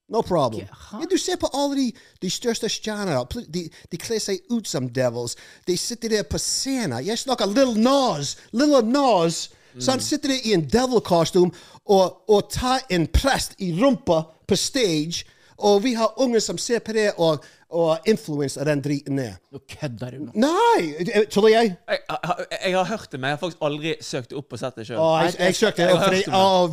No 0.09 0.23
problem. 0.23 0.67
Ja, 0.69 0.77
huh? 0.91 1.01
Ja, 1.03 1.07
du 1.11 1.19
ser 1.19 1.37
på 1.37 1.49
alle 1.55 1.77
de, 1.77 1.93
de 2.23 2.31
største 2.31 2.69
stjernene. 2.71 3.19
De, 3.51 3.65
de 3.91 3.99
kler 3.99 4.21
seg 4.23 4.45
ut 4.51 4.69
som 4.69 4.87
devils. 4.89 5.35
De 5.67 5.75
sitter 5.79 6.15
der 6.15 6.27
på 6.31 6.39
scenen. 6.39 7.01
Jeg 7.07 7.19
snakker 7.19 7.51
Little 7.51 7.75
Nas. 7.83 8.37
Little 8.53 8.85
Nas. 8.87 9.49
Mm. 9.75 9.81
Så 9.81 9.91
han 9.91 10.01
sitter 10.01 10.29
der 10.29 10.47
i 10.47 10.55
en 10.55 10.69
devil-kostyme 10.71 11.51
og, 11.85 12.31
og 12.31 12.51
tar 12.51 12.87
en 12.91 13.07
prest 13.07 13.59
i 13.59 13.73
rumpa 13.75 14.23
på 14.47 14.57
stage. 14.57 15.27
Og 15.59 15.83
vi 15.85 15.95
har 15.95 16.13
unger 16.21 16.41
som 16.41 16.59
ser 16.59 16.79
på 16.85 16.93
det 16.93 17.13
og, 17.17 17.45
og 17.71 17.99
influenser 18.07 18.65
den 18.69 18.83
driten 18.85 19.17
der. 19.19 19.39
Nå 19.53 19.59
kødder 19.71 20.11
du 20.11 20.19
nå. 20.27 20.33
Nei! 20.35 21.25
Tuller 21.33 21.49
jeg? 21.55 21.73
Jeg, 21.89 21.99
jeg, 22.11 22.59
jeg 22.65 22.75
har 22.77 22.85
hørt 22.85 23.09
det, 23.13 23.21
men 23.21 23.29
jeg 23.31 23.37
har 23.37 23.41
faktisk 23.41 23.63
aldri 23.69 23.95
søkt 24.05 24.33
opp 24.37 24.53
og 24.53 24.59
sett 24.61 24.77
det 24.77 24.87
sjøl. 24.91 25.01
Jeg, 25.25 25.35
jeg 25.41 25.55
søkte 25.57 25.83
Jeg 25.83 25.95
opp, 25.97 26.05
fordi, 26.05 26.23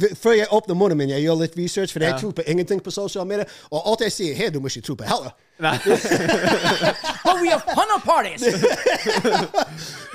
vi- 0.04 0.16
Før 0.20 0.32
jeg 0.38 0.48
åpner 0.52 0.76
munnen 0.76 0.98
min, 1.00 1.10
jeg 1.16 1.24
gjør 1.24 1.40
litt 1.46 1.58
research, 1.58 1.94
for 1.96 2.00
jeg 2.04 2.12
Ja. 2.12 2.18
tror 2.20 2.32
på 2.32 2.42
ingenting 2.48 2.84
på 2.84 2.92
sosiale 2.92 3.28
medier. 3.28 3.46
Og 3.72 3.82
alt 3.92 4.02
jeg 4.02 4.12
sier 4.12 4.36
her, 4.36 4.50
du 4.52 4.60
må 4.60 4.68
ikke 4.68 4.82
tro 4.90 4.96
på 5.00 5.04
heller. 5.08 5.32
But 7.24 7.42
we 7.42 7.48
have 7.50 7.62
hunter 7.68 8.00
parties! 8.04 8.44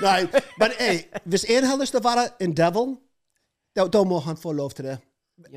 Nei, 0.01 0.27
men 0.59 0.71
hey, 0.79 0.99
hvis 1.25 1.45
en 1.49 1.63
har 1.65 1.77
lyst 1.79 1.91
til 1.95 2.01
å 2.01 2.05
være 2.05 2.27
en 2.43 2.53
devil, 2.55 2.95
da, 3.75 3.85
da 3.87 4.03
må 4.07 4.19
han 4.25 4.37
få 4.39 4.51
lov 4.55 4.71
til 4.77 4.85
det. 4.91 4.97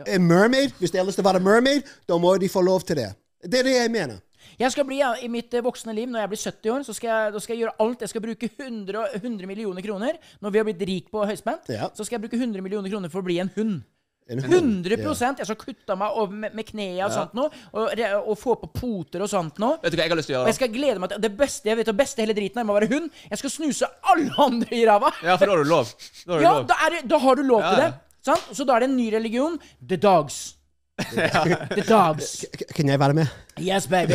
En 0.07 0.27
mermaid, 0.29 0.73
hvis 0.79 0.91
de 0.95 0.99
har 1.01 1.07
lyst 1.09 1.19
til 1.21 1.25
å 1.27 1.31
være 1.33 1.43
mermaid, 1.43 1.89
da 2.09 2.19
må 2.19 2.35
de 2.41 2.49
få 2.49 2.63
lov 2.65 2.85
til 2.87 2.97
det. 3.03 3.11
Det 3.43 3.61
er 3.61 3.67
det 3.67 3.75
jeg 3.77 3.91
mener. 3.91 4.21
Jeg 4.59 4.73
skal 4.75 4.85
bli, 4.85 4.99
ja, 4.99 5.13
I 5.23 5.29
mitt 5.31 5.55
eh, 5.55 5.63
voksne 5.65 5.95
liv, 5.95 6.09
når 6.11 6.21
jeg 6.25 6.31
blir 6.33 6.41
70 6.43 6.71
år, 6.75 6.83
så 6.87 6.95
skal 6.95 7.09
jeg, 7.11 7.33
da 7.35 7.41
skal 7.43 7.55
jeg 7.57 7.63
gjøre 7.65 7.75
alt. 7.83 8.01
Jeg 8.05 8.11
skal 8.13 8.23
bruke 8.25 8.49
100, 8.59 9.07
100 9.23 9.47
millioner 9.51 9.83
kroner. 9.87 10.19
Når 10.43 10.51
vi 10.55 10.59
har 10.61 10.67
blitt 10.69 10.83
rik 10.89 11.11
på 11.15 11.25
høyspent, 11.27 11.71
Ja. 11.73 11.89
så 11.95 12.05
skal 12.07 12.19
jeg 12.19 12.25
bruke 12.29 12.39
100 12.39 12.63
millioner 12.63 12.91
kroner 12.91 13.11
for 13.11 13.23
å 13.23 13.27
bli 13.27 13.39
en 13.43 13.51
hund. 13.57 13.83
En 14.31 14.39
hund. 14.39 14.87
100 14.87 15.39
Jeg 15.41 15.47
skal 15.49 15.57
kutte 15.59 15.97
meg 15.99 16.15
over 16.15 16.31
med, 16.33 16.55
med 16.55 16.65
knærne 16.69 17.07
og 17.09 17.11
sånt 17.13 17.33
nå, 17.35 17.49
og, 17.75 18.03
og 18.31 18.37
få 18.39 18.55
på 18.61 18.69
poter 18.71 19.25
og 19.25 19.29
sånt 19.31 19.59
nå. 19.59 19.73
Vet 19.83 19.93
du 19.93 19.99
hva 19.99 20.05
jeg 20.07 20.13
har 20.15 20.21
lyst 20.21 20.31
til 20.31 20.37
å 20.39 20.43
Og 20.45 20.51
jeg 20.53 20.59
skal 20.61 20.71
glede 20.71 21.03
meg 21.03 21.11
til 21.11 21.25
Det 21.25 21.33
beste 21.41 21.69
jeg 21.73 21.81
vet, 21.81 21.91
det 21.91 21.97
beste 21.99 22.23
hele 22.23 22.37
driten 22.39 22.63
her 22.63 22.69
må 22.69 22.77
være 22.79 22.89
hund. 22.95 23.11
Jeg 23.33 23.39
skal 23.43 23.51
snuse 23.51 23.89
alle 24.13 24.31
andre 24.39 24.79
i 24.79 24.85
ræva. 24.87 25.11
Ja, 25.27 25.35
for 25.37 25.51
da 25.51 25.57
har 25.57 25.65
du 25.65 25.71
lov. 25.75 25.91
Da 26.23 26.33
har 26.33 26.39
du 26.39 26.45
Ja, 26.47 26.53
lov. 26.55 26.67
da, 26.71 26.79
er 26.87 27.03
da 27.11 27.19
har 27.19 27.35
du 27.35 27.43
lov 27.43 27.61
Ja, 27.67 27.71
til 27.75 27.83
det. 27.83 27.93
Sant? 28.25 28.51
Så 28.57 28.65
da 28.65 28.77
er 28.77 28.85
det 28.85 28.91
en 28.91 28.97
ny 28.97 29.11
religion. 29.15 29.59
The 29.89 29.97
dogs. 29.97 30.57
The 31.01 31.83
dogs. 31.89 32.45
Kan 32.77 32.89
jeg 32.89 33.01
være 33.01 33.15
med? 33.15 33.27
Yes, 33.61 33.87
baby. 33.87 34.13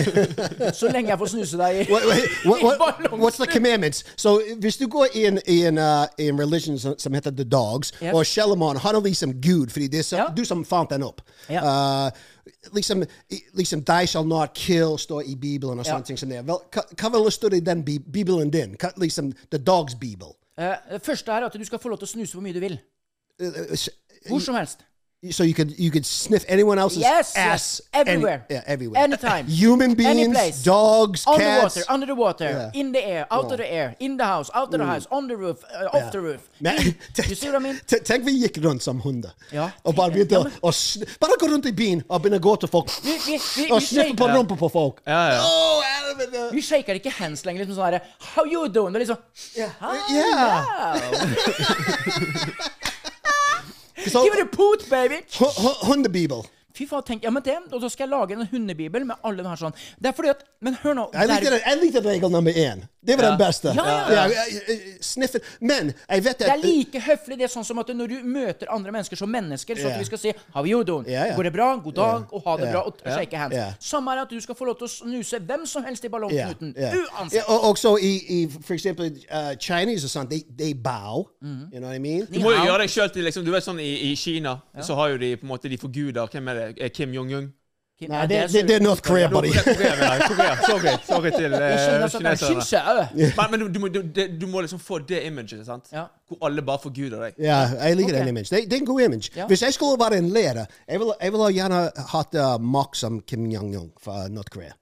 Så 0.74 0.90
lenge 0.94 1.10
jeg 1.10 1.18
får 1.18 1.26
snuse 1.26 1.58
deg 1.58 1.76
i 1.82 1.92
What, 1.92 2.04
what, 2.46 2.80
what, 2.80 3.12
what's 3.20 3.38
the 3.38 3.52
commandments? 3.52 4.04
So, 4.16 4.40
hvis 4.60 4.78
du 4.78 4.88
går 4.88 5.08
inn 5.14 5.40
i 5.48 5.66
en, 5.66 5.78
uh, 5.78 6.06
religion 6.40 6.80
som, 6.80 6.96
som 6.98 7.14
heter 7.14 7.32
The 7.32 7.44
Dogs, 7.44 7.94
yep. 8.02 8.14
og 8.14 8.26
Shelomon, 8.26 8.78
han 8.78 8.96
er 8.96 9.00
liksom 9.02 9.34
Gud, 9.42 9.70
fordi 9.70 9.88
det 9.88 10.00
er 10.00 10.04
så, 10.04 10.16
Ja. 10.18 10.26
du 10.38 10.46
som 10.46 10.66
fant 10.66 10.90
den 10.90 11.04
opp. 11.04 11.22
Ja. 11.50 11.62
Uh, 12.06 12.12
liksom, 12.74 13.04
liksom, 13.54 13.84
Thou 13.84 14.06
shall 14.06 14.28
not 14.28 14.54
kill 14.56 14.98
står 14.98 15.22
i 15.22 15.36
Bibelen 15.36 15.80
og 15.80 15.86
Ja. 15.86 15.92
sånne 15.92 16.06
ting 16.06 16.20
som 16.20 16.30
det. 16.30 16.46
Vel, 16.48 16.62
hva, 16.74 16.84
hva 17.02 17.10
vil 17.10 17.26
det 17.26 17.34
stå 17.34 17.54
i 17.54 17.60
den 17.60 17.84
Bibelen 17.86 18.50
din? 18.54 18.78
Hva, 18.80 18.92
liksom, 18.98 19.34
The 19.52 19.58
Dogs-bibel? 19.58 20.36
Uh, 20.60 20.76
Det 20.94 21.02
første 21.06 21.32
er 21.32 21.46
at 21.46 21.54
du 21.54 21.66
skal 21.66 21.80
få 21.80 21.90
lov 21.90 21.98
til 21.98 22.06
å 22.06 22.14
snuse 22.16 22.34
hvor 22.34 22.42
mye 22.46 22.54
du 22.54 22.60
vil. 22.60 22.80
Hvor 24.28 24.40
som 24.40 24.56
helst. 24.56 24.80
so 25.32 25.44
you 25.44 25.54
could 25.54 25.74
you 25.80 25.90
could 25.92 26.06
sniff 26.06 26.46
anyone 26.48 26.78
else's 26.78 27.00
Yes, 27.02 27.36
ass 27.36 27.36
yes. 27.36 27.82
Everywhere. 27.94 28.46
Any, 28.50 28.56
yeah, 28.56 28.64
everywhere. 28.68 29.04
Anytime. 29.04 29.46
Human 29.48 29.96
beings, 29.96 30.10
Any 30.20 30.32
place. 30.32 30.64
dogs, 30.64 31.26
On 31.26 31.40
the 31.40 31.60
water, 31.64 31.82
under 31.90 32.06
the 32.06 32.16
water, 32.16 32.46
Yeah. 32.50 32.80
in 32.82 32.92
the 32.92 33.04
air, 33.04 33.26
out 33.32 33.52
of 33.52 33.58
the 33.58 33.66
air, 33.74 33.96
in 34.00 34.18
the 34.18 34.24
house, 34.26 34.52
out 34.54 34.74
of 34.74 34.80
the 34.80 34.86
house, 34.86 35.08
on 35.12 35.28
the 35.28 35.36
roof, 35.36 35.64
uh, 35.64 35.98
off 35.98 36.12
the 36.12 36.20
roof. 36.22 36.50
You 36.62 37.36
see 37.36 37.48
what 37.50 37.56
I 37.56 37.60
mean? 37.60 37.80
Tenk 37.88 38.26
vi 38.26 38.32
gikk 38.44 38.58
rundt 38.64 38.84
som 38.84 39.00
hunder. 39.00 39.30
Ja. 39.52 39.70
Og 39.84 39.96
bare 39.96 40.12
begynte 40.12 40.38
å 40.38 40.72
Bare 41.20 41.38
gå 41.40 41.48
rundt 41.52 41.66
i 41.66 41.72
byen 41.72 42.04
og 42.10 42.22
begynne 42.22 42.38
å 42.38 42.44
gå 42.50 42.56
til 42.60 42.70
folk. 42.70 42.92
Vi, 43.04 43.18
vi, 43.26 43.40
vi, 43.56 43.72
Og 43.72 43.82
sniffe 43.82 44.16
på 44.16 44.28
rumpa 44.28 44.56
på 44.56 44.70
folk. 44.72 45.02
Ja, 45.08 45.34
ja. 45.34 45.42
Oh, 45.42 45.82
helvete! 45.82 46.50
vi 46.54 46.62
shaker 46.62 46.94
ikke 46.94 47.10
hands 47.18 47.46
lenger. 47.46 47.66
Liksom 47.66 47.76
sånn 47.82 48.00
How 48.36 48.46
you 48.46 48.68
doing? 48.70 48.94
Det 48.94 49.02
er 49.02 49.06
liksom 49.06 49.22
Hi, 49.82 49.98
Yeah. 50.14 50.64
now. 53.98 54.04
Så, 54.12 54.24
Give 54.24 54.34
it 54.34 54.42
a 54.42 54.46
poot, 54.58 54.90
baby! 54.90 55.16
hu- 55.40 55.46
hu- 55.46 55.86
Hundebibel. 55.94 56.44
Fy 56.78 56.86
faen, 56.90 57.04
tenk, 57.08 57.24
ja, 57.26 57.32
men 57.34 57.44
det, 57.44 57.56
Og 57.74 57.82
så 57.82 57.90
skal 57.90 58.06
jeg 58.08 58.14
lage 58.14 58.38
en 58.38 58.48
hundebibel 58.52 59.06
med 59.10 59.16
alle 59.26 59.44
de 59.44 59.50
her 59.50 59.56
sånn. 59.64 59.74
Det 59.98 60.12
er 60.12 60.16
fordi 60.18 60.30
at 60.36 60.44
Men 60.62 60.74
hør 60.84 60.94
nå. 60.98 61.10
Jeg 61.14 61.28
likte, 61.30 61.50
der- 61.52 61.66
jeg 61.66 61.80
likte 61.84 62.02
regel 62.06 62.30
nummer 62.34 62.52
én. 62.52 62.86
Det 63.08 63.16
var 63.18 63.30
den 63.30 63.38
beste. 63.40 63.72
Ja, 63.76 63.84
ja, 64.12 64.24
ja. 64.28 64.44
eh, 64.68 65.40
Men 65.62 65.94
jeg 66.10 66.24
vet 66.24 66.34
at 66.34 66.40
Det 66.40 66.50
er 66.50 66.62
like 66.64 67.00
høflig 67.00 67.38
det 67.38 67.46
er 67.48 67.52
sånn 67.54 67.64
som 67.66 67.80
at 67.80 67.88
når 67.96 68.08
du 68.12 68.16
møter 68.24 68.68
andre 68.74 68.92
mennesker 68.92 69.16
som 69.18 69.30
mennesker, 69.32 69.76
så 69.78 69.88
Ja. 69.88 69.94
at 69.94 70.00
vi 70.00 70.06
skal 70.06 70.18
si 70.18 70.34
'How 70.56 70.66
you 70.66 70.84
doing?' 70.84 71.06
Ja, 71.08 71.26
ja. 71.26 71.36
Går 71.36 71.44
det 71.44 71.54
bra? 71.54 71.76
God 71.78 71.94
dag, 71.96 72.34
og 72.34 72.42
ha 72.46 72.58
det 72.58 72.66
Ja. 72.66 72.72
bra, 72.72 72.82
og 72.88 72.94
shake 73.06 73.38
hands. 73.38 73.54
Yeah. 73.56 73.74
Samme 73.80 74.12
er 74.12 74.22
at 74.22 74.30
du 74.30 74.40
skal 74.42 74.56
få 74.56 74.66
lov 74.66 74.78
til 74.78 74.88
å 74.88 74.90
snuse 74.90 75.40
hvem 75.40 75.66
som 75.66 75.84
helst 75.84 76.04
i 76.04 76.08
Ja, 76.08 76.12
ballongknuten. 76.18 76.74
ja. 76.78 76.92
Uansett. 76.94 77.34
Ja, 77.34 77.44
og 77.48 77.62
også 77.76 77.98
i, 78.02 78.20
i 78.30 78.48
for 78.62 78.74
eksempel 78.74 79.12
uh, 79.32 79.56
Chinese 79.60 80.06
og 80.06 80.10
sånt, 80.10 80.30
they, 80.30 80.44
they 80.58 80.74
bow. 80.74 81.28
Mm. 81.42 81.70
You 81.74 81.80
know 81.80 81.88
what 81.90 81.96
I 81.96 82.00
mean? 82.00 82.26
Du 82.26 82.40
må 82.40 82.52
jo 82.52 82.64
gjøre 82.66 82.80
deg 82.80 82.90
sjøl 82.90 83.10
til 83.14 83.24
liksom, 83.24 83.46
Du 83.46 83.52
vet 83.52 83.64
sånn 83.64 83.80
i, 83.80 84.12
i 84.12 84.16
Kina 84.16 84.58
så 84.82 84.96
har 84.96 85.10
jo 85.10 85.18
de 85.18 85.36
på 85.38 85.44
en 85.44 85.50
måte 85.50 85.70
De 85.70 85.78
forguder 85.78 86.28
Hvem 86.28 86.48
er 86.50 86.54
det? 86.54 86.67
Eh, 86.78 86.90
Kim 86.92 87.14
Jong-un? 87.14 87.54
Kim, 88.00 88.12
Nei, 88.14 88.28
det, 88.30 88.38
er 88.38 88.48
det, 88.48 88.62
det 88.70 88.76
er 88.76 88.84
North 88.86 89.02
Korea, 89.02 89.28
buddy. 89.28 89.50
Sorry, 90.68 90.92
sorry 91.08 91.32
til 91.34 91.54
I 91.54 91.62
eh, 91.66 92.36
kineserne. 92.38 93.08
Men, 93.16 93.52
men 93.52 93.60
du, 93.60 93.68
du, 93.74 93.80
må- 93.80 93.90
du, 93.90 94.02
du 94.42 94.46
må 94.48 94.62
liksom 94.62 94.80
få 94.80 95.00
det 95.00 95.24
imaget, 95.26 95.66
sant? 95.66 95.90
Ja. 95.92 96.04
Hvor 96.30 96.46
alle 96.46 96.62
bare 96.62 96.80
forguder 96.84 97.24
deg. 97.24 97.40
Ja, 97.42 97.64
jeg 97.82 97.98
liker 97.98 98.14
den 98.20 98.28
image. 98.28 98.52
Det, 98.54 98.64
det 98.70 98.74
er 98.78 98.84
en 98.84 98.86
god 98.86 99.02
image. 99.02 99.32
Ja. 99.36 99.48
Hvis 99.50 99.62
jeg 99.66 99.74
skulle 99.74 99.98
være 100.00 100.18
en 100.22 100.30
lærer, 100.30 100.66
jeg 100.88 101.00
ville 101.00 101.32
vil 101.32 101.56
gjerne 101.58 101.80
hatt 102.14 102.38
uh, 102.38 102.62
mak 102.62 102.96
som 102.96 103.18
Kim 103.26 103.50
Jong-un 103.52 103.90
fra 104.04 104.28
North 104.28 104.54
Korea. 104.54 104.78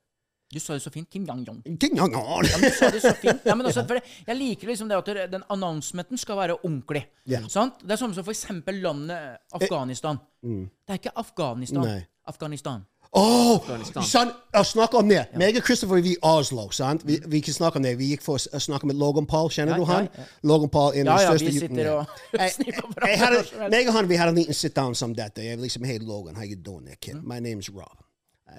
Du 0.54 0.60
sa 0.60 0.74
det 0.78 0.82
så 0.84 0.92
fint. 0.94 1.10
Kim 1.10 1.26
Jong-jong. 1.26 1.64
Kim 1.82 1.96
Jong-un! 1.98 2.46
Du 2.46 2.70
sa 2.72 2.90
det 2.94 3.02
så 3.02 3.12
fint. 3.18 3.42
Ja, 3.46 3.56
men 3.58 3.66
også, 3.70 3.84
for 3.90 3.98
jeg 4.28 4.38
liker 4.38 4.68
liksom 4.70 4.88
det 4.92 4.98
at 5.02 5.32
den 5.32 5.44
announcementen 5.52 6.18
skal 6.22 6.38
være 6.38 6.58
ordentlig. 6.64 7.02
Yeah. 7.28 7.48
Sant? 7.50 7.82
Det 7.82 7.92
er 7.92 8.02
samme 8.02 8.14
som 8.16 8.24
for 8.28 8.32
eksempel 8.36 8.78
landet 8.84 9.38
Afghanistan. 9.58 10.20
Det 10.44 10.94
er 10.94 11.00
ikke 11.02 11.16
Afghanistan. 11.18 11.82
Nei. 11.84 12.04
Afghanistan. 12.30 12.86
Oh, 13.16 13.56
Afghanistan. 13.62 14.04
sant, 14.04 14.32
å 14.58 14.62
snakke 14.68 14.98
om 15.00 15.08
det. 15.10 15.22
Meg 15.40 15.56
og 15.56 15.64
Christopher 15.64 16.02
vi 16.04 16.16
i 16.16 16.18
Oslo, 16.26 16.66
sant? 16.76 17.04
Vi, 17.08 17.16
vi 17.32 17.40
kan 17.46 17.54
snakke 17.56 17.80
om 17.80 17.86
det. 17.86 17.94
Vi 18.00 18.10
gikk 18.12 18.24
for 18.26 18.36
å 18.36 18.60
snakke 18.60 18.90
med 18.90 18.98
Logan 19.00 19.26
Paul. 19.30 19.48
Kjenner 19.54 19.78
Ja, 19.78 19.78
du 19.80 19.86
han? 19.88 20.10
ja, 20.12 20.24
ja. 20.24 20.26
Logan 20.52 20.70
Paul 20.74 20.90
er 20.92 21.06
den 21.06 21.12
Ja, 21.14 21.20
ja, 21.22 21.36
vi 21.40 21.54
sitter 21.58 21.92
og 21.94 22.18
Jeg- 22.42 22.76
på 22.82 22.90
hverandre. 22.98 23.70
Meg 23.72 23.88
og 23.88 23.94
han 23.98 24.10
vi 24.10 24.18
hadde 24.20 24.34
en 24.36 24.42
liten 24.42 24.58
sit-down 24.58 24.96
som 25.00 25.14
dette. 25.16 25.46
Jeg 25.46 25.62
liksom, 25.64 25.86
hey 25.88 25.98
Logan, 26.04 26.36
how 26.36 26.44
you 26.44 26.56
doing 26.58 26.86
there, 26.90 26.98
kid? 27.02 27.22
My 27.24 27.40
name's 27.40 27.70
Rob. 27.74 28.05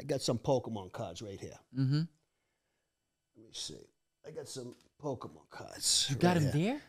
I 0.01 0.05
got 0.13 0.23
some 0.23 0.39
Pokemon 0.39 0.91
cards 0.93 1.23
right 1.23 1.41
here. 1.41 1.59
Mm-hmm. 1.79 2.03
Let 3.37 3.47
me 3.47 3.53
see. 3.53 3.75
I 4.29 4.31
got 4.33 4.49
some 4.49 4.75
Pokemon 5.03 5.49
cards. 5.51 6.07
You 6.11 6.17
got 6.17 6.37
right 6.37 6.41
them 6.43 6.61
here. 6.61 6.71
there? 6.73 6.81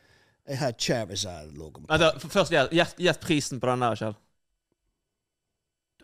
Jeg 0.47 0.57
har 0.59 0.71
Charizard 0.71 1.51
Logan 1.57 1.86
Paul. 1.86 2.01
F- 2.01 2.29
først 2.32 2.51
gjett- 2.51 2.95
gjett 2.99 3.19
prisen 3.19 3.59
på 3.59 3.67
den 3.67 3.82
der, 3.82 3.95
Kjell. 3.95 4.13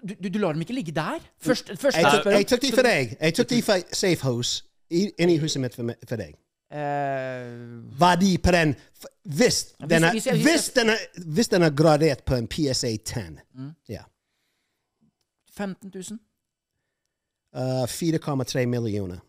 Du, 0.10 0.14
du, 0.24 0.30
du 0.30 0.40
lar 0.40 0.52
dem 0.54 0.62
ikke 0.62 0.74
ligge 0.74 0.92
der? 0.92 1.20
Først, 1.40 1.70
først 1.80 1.98
Jeg 1.98 2.06
tok, 2.12 2.26
jeg 2.34 2.48
tok 2.48 2.62
de 2.62 2.72
for 2.76 2.82
deg. 2.84 3.14
Jeg 3.22 3.34
tok 3.38 3.50
de 3.50 3.62
for 3.64 3.96
Safe 3.96 4.22
House. 4.24 4.64
I, 4.92 5.06
inni 5.20 5.38
huset 5.40 5.62
mitt 5.62 5.76
for, 5.76 5.84
meg- 5.88 6.04
for 6.10 6.16
deg. 6.20 6.34
Uh, 6.74 8.00
Verdi 8.00 8.38
på 8.38 8.52
den 8.52 8.76
Hvis 9.24 9.76
den 9.90 10.04
er, 10.04 10.12
hvis 10.44 10.70
den 10.76 10.90
er, 10.90 10.98
hvis 11.36 11.48
den 11.48 11.62
er 11.62 11.70
gradert 11.70 12.24
på 12.26 12.36
en 12.36 12.48
PSA 12.48 12.96
10 12.98 13.20
Mm. 13.54 13.72
Ja. 13.90 14.04
15 15.58 15.92
000? 15.96 16.20
Uh, 17.54 17.86
4,3 17.86 18.66
millioner. 18.66 19.20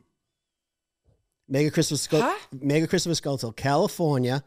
Mega 1.48 1.70
Christmas 1.70 3.18
skal, 3.18 3.38
til 3.38 3.52
California 3.56 4.40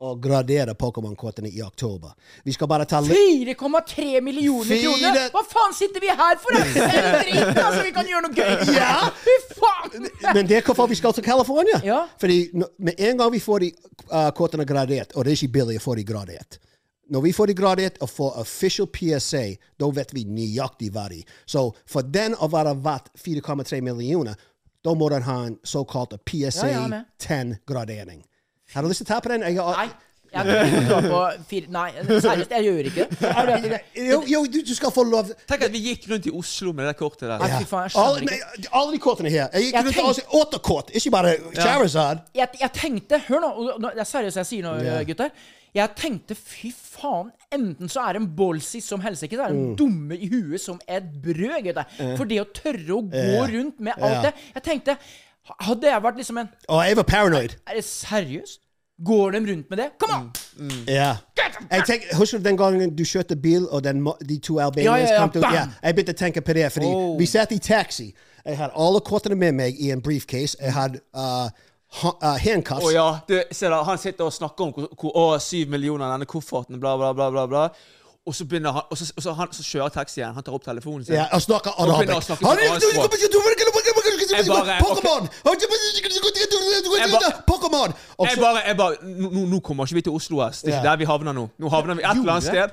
og 0.00 0.20
gradere 0.22 0.74
Pokémon-kortene 0.82 1.48
i 1.50 1.62
oktober. 1.62 2.12
Vi 2.44 2.52
skal 2.52 2.68
bare 2.68 2.84
ta 2.84 3.00
4,3 3.00 4.20
millioner 4.20 4.82
kroner! 4.82 5.18
Hva 5.32 5.42
faen 5.48 5.74
sitter 5.74 6.02
vi 6.02 6.10
her 6.10 6.38
for? 6.42 6.54
Dritt, 6.54 7.58
altså, 7.62 7.82
vi 7.82 7.92
kan 7.94 8.10
gjøre 8.10 8.26
noe 8.26 8.34
gøy! 8.34 8.74
Ja. 8.78 9.08
Fy 9.24 9.36
faen! 9.54 10.08
Men 10.34 10.50
det 10.50 10.58
er 10.60 10.66
hvorfor 10.66 10.90
vi 10.90 10.98
skal 10.98 11.14
til 11.16 11.24
California. 11.24 11.80
Ja. 11.86 12.04
Fordi 12.20 12.38
med 12.54 12.94
en 12.98 13.18
gang 13.18 13.32
vi 13.32 13.40
får 13.42 13.66
de 13.66 13.72
uh, 14.10 14.30
kortene 14.36 14.66
gradert, 14.68 15.14
og 15.14 15.24
det 15.24 15.34
er 15.34 15.40
ikke 15.40 15.56
billig 15.58 15.80
å 15.80 15.86
få 15.86 15.98
de 15.98 16.06
gradert 16.06 16.60
Når 17.10 17.20
vi 17.26 17.32
får 17.36 17.46
de 17.50 17.54
gradert 17.58 17.98
og 18.00 18.08
får 18.10 18.38
official 18.40 18.86
PSA, 18.88 19.42
da 19.80 19.88
vet 19.92 20.14
vi 20.16 20.24
nøyaktig 20.24 20.88
hva 20.94 21.02
verdi. 21.04 21.20
Så 21.46 21.66
for 21.90 22.02
den 22.02 22.32
å 22.40 22.48
være 22.48 22.72
verdt 22.84 23.10
4,3 23.20 23.82
millioner, 23.84 24.34
da 24.84 24.94
må 24.96 25.08
den 25.12 25.22
ha 25.26 25.36
en 25.48 25.58
såkalt 25.64 26.16
PSA 26.28 26.70
Ja, 26.70 26.86
ja, 26.88 27.02
10-gradering. 27.20 28.24
Har 28.74 28.82
du 28.82 28.88
lyst 28.88 29.04
til 29.04 29.08
å 29.08 29.14
ta 29.14 29.20
på 29.24 29.28
den? 29.34 29.44
Jeg, 29.46 29.56
Nei. 29.60 29.88
Jeg 30.34 30.42
kan 30.48 30.66
ikke 30.66 30.88
ta 30.88 30.96
på 31.04 31.18
fire 31.46 31.68
Nei, 31.70 31.84
seriøst, 32.08 32.50
jeg 32.56 32.64
gjør 32.66 32.88
ikke 32.90 33.04
det. 33.70 33.78
Jo, 34.02 34.16
jo 34.26 34.40
du, 34.50 34.56
du 34.66 34.72
skal 34.74 34.90
få 34.90 35.04
lov 35.06 35.28
Tenk 35.46 35.62
at 35.68 35.70
vi 35.76 35.82
gikk 35.84 36.08
rundt 36.10 36.26
i 36.26 36.32
Oslo 36.34 36.72
med 36.74 36.88
det 36.88 36.96
kortet 36.98 37.28
der. 37.30 37.44
Fy 37.60 37.68
faen, 37.70 37.86
jeg 37.86 38.00
alle, 38.02 38.24
nei, 38.26 38.40
alle 38.74 38.96
de 38.96 39.00
kortene 39.04 39.30
her. 39.30 39.46
Jeg 39.54 39.68
gikk 39.68 39.76
Jeg 39.78 39.86
rundt 39.86 40.00
tenk- 40.00 40.24
og 40.34 40.40
åtte 40.40 40.60
kort, 40.66 40.90
ikke 40.90 41.12
bare 41.14 41.36
Charizard. 41.54 42.24
Jeg, 42.34 42.50
jeg 42.64 42.72
tenkte 42.80 43.20
Hør 43.28 43.44
nå, 43.46 43.52
det 43.86 44.02
er 44.02 44.10
seriøst 44.10 44.40
jeg 44.42 44.50
sier 44.50 44.66
nå, 44.66 44.74
Ja. 44.82 44.98
gutter. 45.06 45.30
Jeg 45.74 45.90
tenkte 45.98 46.36
fy 46.38 46.70
faen, 46.70 47.32
enten 47.52 47.88
så 47.90 48.04
er 48.08 48.18
de 48.18 48.26
ballsy 48.38 48.78
som 48.80 49.00
helsike, 49.02 49.34
så 49.36 49.48
er 49.48 49.52
de 49.52 49.58
Mm. 49.58 49.76
dumme 49.76 50.14
i 50.16 50.28
huet 50.30 50.60
som 50.60 50.80
et 50.88 51.02
brød, 51.22 51.74
Mm. 51.98 52.16
For 52.16 52.24
det 52.24 52.40
å 52.40 52.44
tørre 52.54 52.94
å 52.94 53.00
gå 53.10 53.16
yeah. 53.16 53.48
rundt 53.50 53.80
med 53.80 53.92
alt 53.98 54.12
yeah. 54.12 54.22
det 54.22 54.34
Jeg 54.54 54.62
tenkte 54.62 54.96
Hadde 55.60 55.86
jeg 55.90 56.02
vært 56.02 56.16
liksom 56.16 56.38
en 56.40 56.48
Og 56.68 56.86
jeg 56.86 56.96
var 56.96 57.02
paranoid. 57.02 57.56
Er 57.66 57.74
det 57.74 57.84
seriøst? 57.84 58.60
Går 59.04 59.30
de 59.30 59.38
rundt 59.52 59.70
med 59.70 59.78
det? 59.78 59.90
Kom 59.98 60.10
an! 60.10 60.30
Ja. 60.86 61.16
Jeg 61.70 61.84
tenk, 61.86 62.02
husker 62.16 62.38
du 62.38 62.44
den 62.44 62.56
gangen 62.56 62.94
du 62.96 63.02
kjørte 63.04 63.36
bil, 63.36 63.66
og 63.70 63.82
den, 63.84 64.06
de 64.28 64.38
to 64.38 64.58
albanians 64.58 64.86
Ja, 64.86 64.96
ja, 64.96 65.12
ja, 65.14 65.20
kom 65.20 65.30
til 65.30 65.42
ja, 65.42 65.64
Jeg 65.82 65.94
begynte 65.94 66.14
å 66.14 66.20
tenke 66.20 66.40
på 66.40 66.52
det, 66.54 66.72
fordi 66.72 66.86
Oh. 66.86 67.18
vi 67.18 67.26
satt 67.26 67.52
i 67.52 67.58
taxi. 67.58 68.14
Jeg 68.46 68.56
hadde 68.56 68.72
alle 68.76 69.00
kortene 69.00 69.34
med 69.36 69.52
meg 69.54 69.74
i 69.80 69.90
en 69.90 70.00
briefcase. 70.02 70.56
Jeg 70.60 70.72
hadde 70.72 71.00
uh, 71.16 71.48
ha- 72.02 72.16
uh, 72.22 72.38
handcuffs. 72.42 72.84
Å 72.86 72.92
ja, 72.94 73.08
du, 73.28 73.36
se 73.52 73.68
da, 73.70 73.82
Han 73.86 73.98
sitter 73.98 74.24
og 74.28 74.32
snakker 74.34 74.64
om 74.68 74.72
hvor, 74.76 74.88
hvor 75.00 75.12
å, 75.16 75.26
syv 75.40 75.68
millioner 75.74 76.10
denne 76.14 76.26
kofferten, 76.26 76.80
bla, 76.80 76.96
bla, 76.96 77.12
bla. 77.14 77.30
bla, 77.30 77.46
bla. 77.46 77.68
Og 78.24 78.32
så 78.32 78.46
begynner 78.48 78.72
han, 78.72 78.82
og 78.88 78.96
så, 78.96 79.04
og 79.16 79.22
så, 79.22 79.32
han, 79.36 79.50
så 79.52 79.62
kjører 79.68 79.92
taxien. 79.92 80.30
Han 80.32 80.42
tar 80.46 80.54
opp 80.56 80.64
telefonen 80.64 81.04
sin. 81.04 81.12
Ja, 81.18 81.26
og 81.36 81.42
snakker 81.44 81.74
arabisk. 81.76 82.30
Jeg 87.04 87.10
bare- 87.12 87.42
Pokémon! 87.52 87.90
Jeg 88.32 88.38
bare, 88.40 88.60
jeg 88.68 88.76
bare 88.76 88.94
nå, 89.04 89.44
nå- 89.52 89.60
kommer 89.60 89.84
ikke 89.84 89.94
vi 90.00 90.04
til 90.08 90.12
Oslo 90.16 90.40
ass. 90.40 90.62
Det 90.62 90.72
er 90.72 90.78
ikke 90.80 90.88
der 90.90 90.96
vi 90.96 91.04
havner 91.12 91.32
nå. 91.36 91.44
Nå 91.58 91.68
havner 91.68 91.94
vi 92.00 92.02
et 92.02 92.16
eller 92.16 92.32
annet 92.32 92.48
sted. 92.48 92.70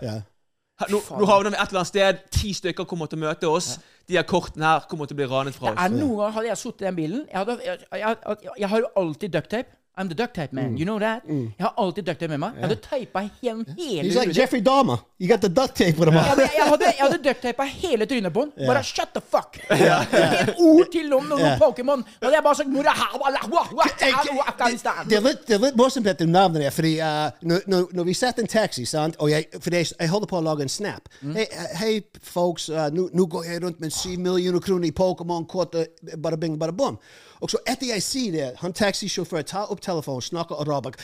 Nå, 0.90 0.98
nå 1.20 1.26
havner 1.30 1.50
vi 1.52 1.58
et 1.60 1.68
eller 1.68 1.80
annet 1.84 1.88
sted. 1.92 2.24
Ti 2.32 2.54
stykker 2.58 2.88
kommer 2.90 3.06
til 3.12 3.20
å 3.20 3.26
møte 3.28 3.52
oss. 3.52 3.74
De 4.12 4.18
her 4.20 4.28
kortene 4.28 4.68
her 4.68 4.88
kommer 4.92 5.08
til 5.08 5.16
å 5.16 5.22
bli 5.22 5.28
ranet 5.32 5.56
fra 5.56 5.72
Det 5.72 5.80
er 5.80 5.94
oss. 5.94 6.00
noen 6.02 6.18
ganger 6.20 6.34
hadde 6.38 6.50
jeg 6.52 6.60
sittet 6.60 6.82
i 6.84 6.90
den 6.90 6.98
bilen 6.98 7.22
jeg, 7.30 7.38
hadde, 7.40 7.56
jeg, 7.64 7.86
jeg, 8.02 8.50
jeg 8.60 8.70
har 8.74 8.84
jo 8.84 8.90
alltid 9.00 9.38
ducktape. 9.38 9.78
I'm 9.98 10.08
the 10.08 10.16
ducktape 10.16 10.54
man. 10.54 10.78
You 10.78 10.86
know 10.86 11.00
that? 11.00 11.22
Jeg 11.28 11.52
har 11.60 11.74
alltid 11.78 12.04
ducktape 12.04 12.28
med 12.28 12.40
meg. 12.40 12.52
Jeg 12.56 12.64
hadde 12.64 12.76
teipa 12.76 13.20
hele, 13.42 13.66
He's 13.78 14.04
like 14.04 14.14
trynet. 14.14 14.38
Jeffrey 14.38 14.62
Dahmer. 14.62 14.98
You 15.20 15.28
got 15.28 15.42
the 15.42 15.50
duct 15.50 15.76
tape 15.76 16.00
with 16.00 16.08
him 16.10 16.16
Ja, 16.16 16.36
men 16.36 16.48
jeg 16.58 16.66
hadde, 16.70 16.86
jeg 16.86 16.96
hadde 17.00 17.18
ducktapa 17.28 17.64
hele 17.64 18.06
trynet 18.06 18.34
på 18.34 18.40
han. 18.40 18.52
Bare 18.68 18.84
shut 18.84 19.12
the 19.14 19.22
fuck! 19.22 19.60
Ikke 19.70 20.32
et 20.42 20.54
ord 20.60 20.88
til 20.92 21.14
om 21.14 21.28
noen. 21.30 21.60
Pokémon. 21.60 22.04
Hadde 22.22 22.36
jeg 22.36 22.44
bare 22.44 22.56
sagt 22.56 22.70
"Mora, 22.70 22.94
ha, 22.96 23.10
wala, 23.24 23.44
wa, 23.52 23.66
wa, 23.78 23.88
ta, 24.00 24.10
Afghanistan. 24.48 25.04
Det 25.10 25.18
er 25.18 25.26
litt, 25.28 25.44
det 25.48 25.56
er 25.56 25.64
litt 25.66 25.76
morsomt 25.78 26.08
at 26.08 26.20
du 26.20 26.26
navnet 26.26 26.64
det, 26.64 26.74
fordi 26.74 26.94
uh, 27.00 27.30
når, 27.42 27.90
når, 27.92 28.04
vi 28.04 28.14
satt 28.14 28.40
i 28.40 28.46
en 28.46 28.48
taxi, 28.48 28.86
sant, 28.86 29.20
og 29.20 29.32
jeg, 29.32 29.50
fordi 29.60 29.84
jeg, 29.84 29.92
jeg 30.00 30.10
holder 30.14 30.32
på 30.32 30.40
å 30.40 30.46
lage 30.46 30.66
en 30.66 30.72
snap 30.72 31.10
Hei, 31.22 31.46
hey, 31.82 32.00
folks, 32.24 32.70
uh, 32.70 32.88
nå 32.94 33.26
går 33.28 33.50
jeg 33.50 33.64
rundt 33.66 33.84
med 33.84 33.92
syv 33.94 34.20
millioner 34.20 34.64
kroner 34.64 34.88
i 34.88 34.96
Pokémon-kort, 34.96 35.76
uh, 35.76 36.16
bare 36.18 36.40
bing, 36.40 36.58
bare 36.60 36.74
bom. 36.74 36.98
Og 37.42 37.50
så 37.50 37.58
etter 37.66 37.90
jeg 37.94 38.04
sier 38.06 38.32
det, 38.36 38.50
han 38.62 38.74
taxisjåføren 38.74 39.48
tar 39.50 39.72
opp 39.74 39.82
telefonen, 39.82 40.22
snakker 40.22 40.62
arabisk 40.62 41.02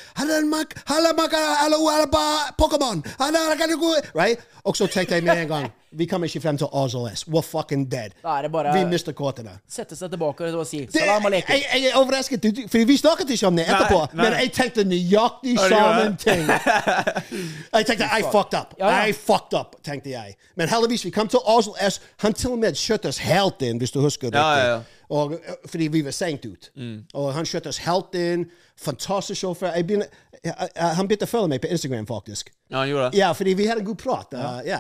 Right? 4.16 4.46
Og 4.64 4.78
så 4.78 4.88
tenkte 4.88 5.16
jeg 5.18 5.24
med 5.24 5.44
en 5.44 5.48
gang 5.48 5.68
Vi 5.92 6.06
kommer 6.06 6.28
ikke 6.28 6.42
frem 6.42 6.58
til 6.58 6.68
Oslo 6.72 7.08
S. 7.16 7.24
We're 7.28 7.42
fucking 7.42 7.92
dead. 7.92 8.10
Da 8.24 8.28
er 8.38 8.42
det 8.42 8.52
bare- 8.52 8.74
Vi 8.80 8.86
mister 8.86 9.12
kortene. 9.14 9.50
Sette 9.70 9.96
seg 9.96 10.10
tilbake 10.12 10.54
og 10.56 10.68
si 10.68 10.80
Det, 10.86 10.94
salam 10.94 11.26
aleikum. 11.26 11.54
jeg, 11.54 11.64
jeg 11.74 11.92
er 11.94 11.98
overrasket, 11.98 12.44
du- 12.44 12.68
for 12.68 12.86
vi 12.86 12.98
snakket 12.98 13.30
ikke 13.30 13.48
om 13.48 13.56
det 13.56 13.66
etterpå. 13.68 14.08
nei. 14.14 14.24
Men 14.30 14.34
jeg 14.40 14.52
tenkte 14.54 14.84
nøyaktig 14.84 15.58
samme 15.60 16.18
ting. 16.20 16.48
Jeg 17.74 17.86
tenkte 17.86 18.06
I 18.20 18.22
fucked 18.32 18.60
up. 18.60 18.74
Ja, 18.80 18.90
ja. 18.90 19.06
I 19.06 19.12
fucked 19.14 19.54
up, 19.60 19.76
tenkte 19.84 20.10
jeg. 20.12 20.36
Men 20.56 20.70
heldigvis, 20.70 21.06
vi 21.06 21.10
kom 21.10 21.28
til 21.28 21.40
Oslo 21.46 21.74
S. 21.90 22.02
Han 22.18 22.34
til 22.34 22.52
og 22.52 22.60
med 22.60 22.74
skjøt 22.76 23.06
oss 23.06 23.18
helt 23.18 23.62
inn, 23.62 23.78
hvis 23.78 23.92
du 23.92 24.00
husker 24.02 24.30
det. 24.30 24.40
Ja, 24.40 24.54
ja, 24.58 24.68
ja. 24.74 24.80
Og, 25.10 25.34
eh, 25.34 25.54
fordi 25.70 25.88
vi 25.88 26.02
var 26.06 26.12
sent 26.12 26.46
ut. 26.46 26.70
Og 27.14 27.34
han 27.34 27.46
skjøt 27.46 27.68
oss 27.68 27.78
helt 27.78 28.16
inn. 28.16 28.46
Fantastisk 28.82 29.42
sjåfør. 29.42 29.74
Jeg- 29.74 30.54
jeg- 30.76 30.96
Han 30.96 31.08
begynte 31.08 31.24
å 31.26 31.28
følge 31.28 31.48
meg 31.50 31.62
på 31.62 31.68
Instagram, 31.72 32.06
faktisk. 32.08 32.50
Ja, 32.72 32.78
han 32.78 32.88
gjorde 32.90 33.12
det. 33.12 33.18
Ja, 33.18 33.32
fordi 33.34 33.54
vi 33.54 33.66
hadde 33.66 33.80
en 33.80 33.86
god 33.86 33.96
prat. 33.98 34.28
uh, 34.34 34.62
ja. 34.66 34.80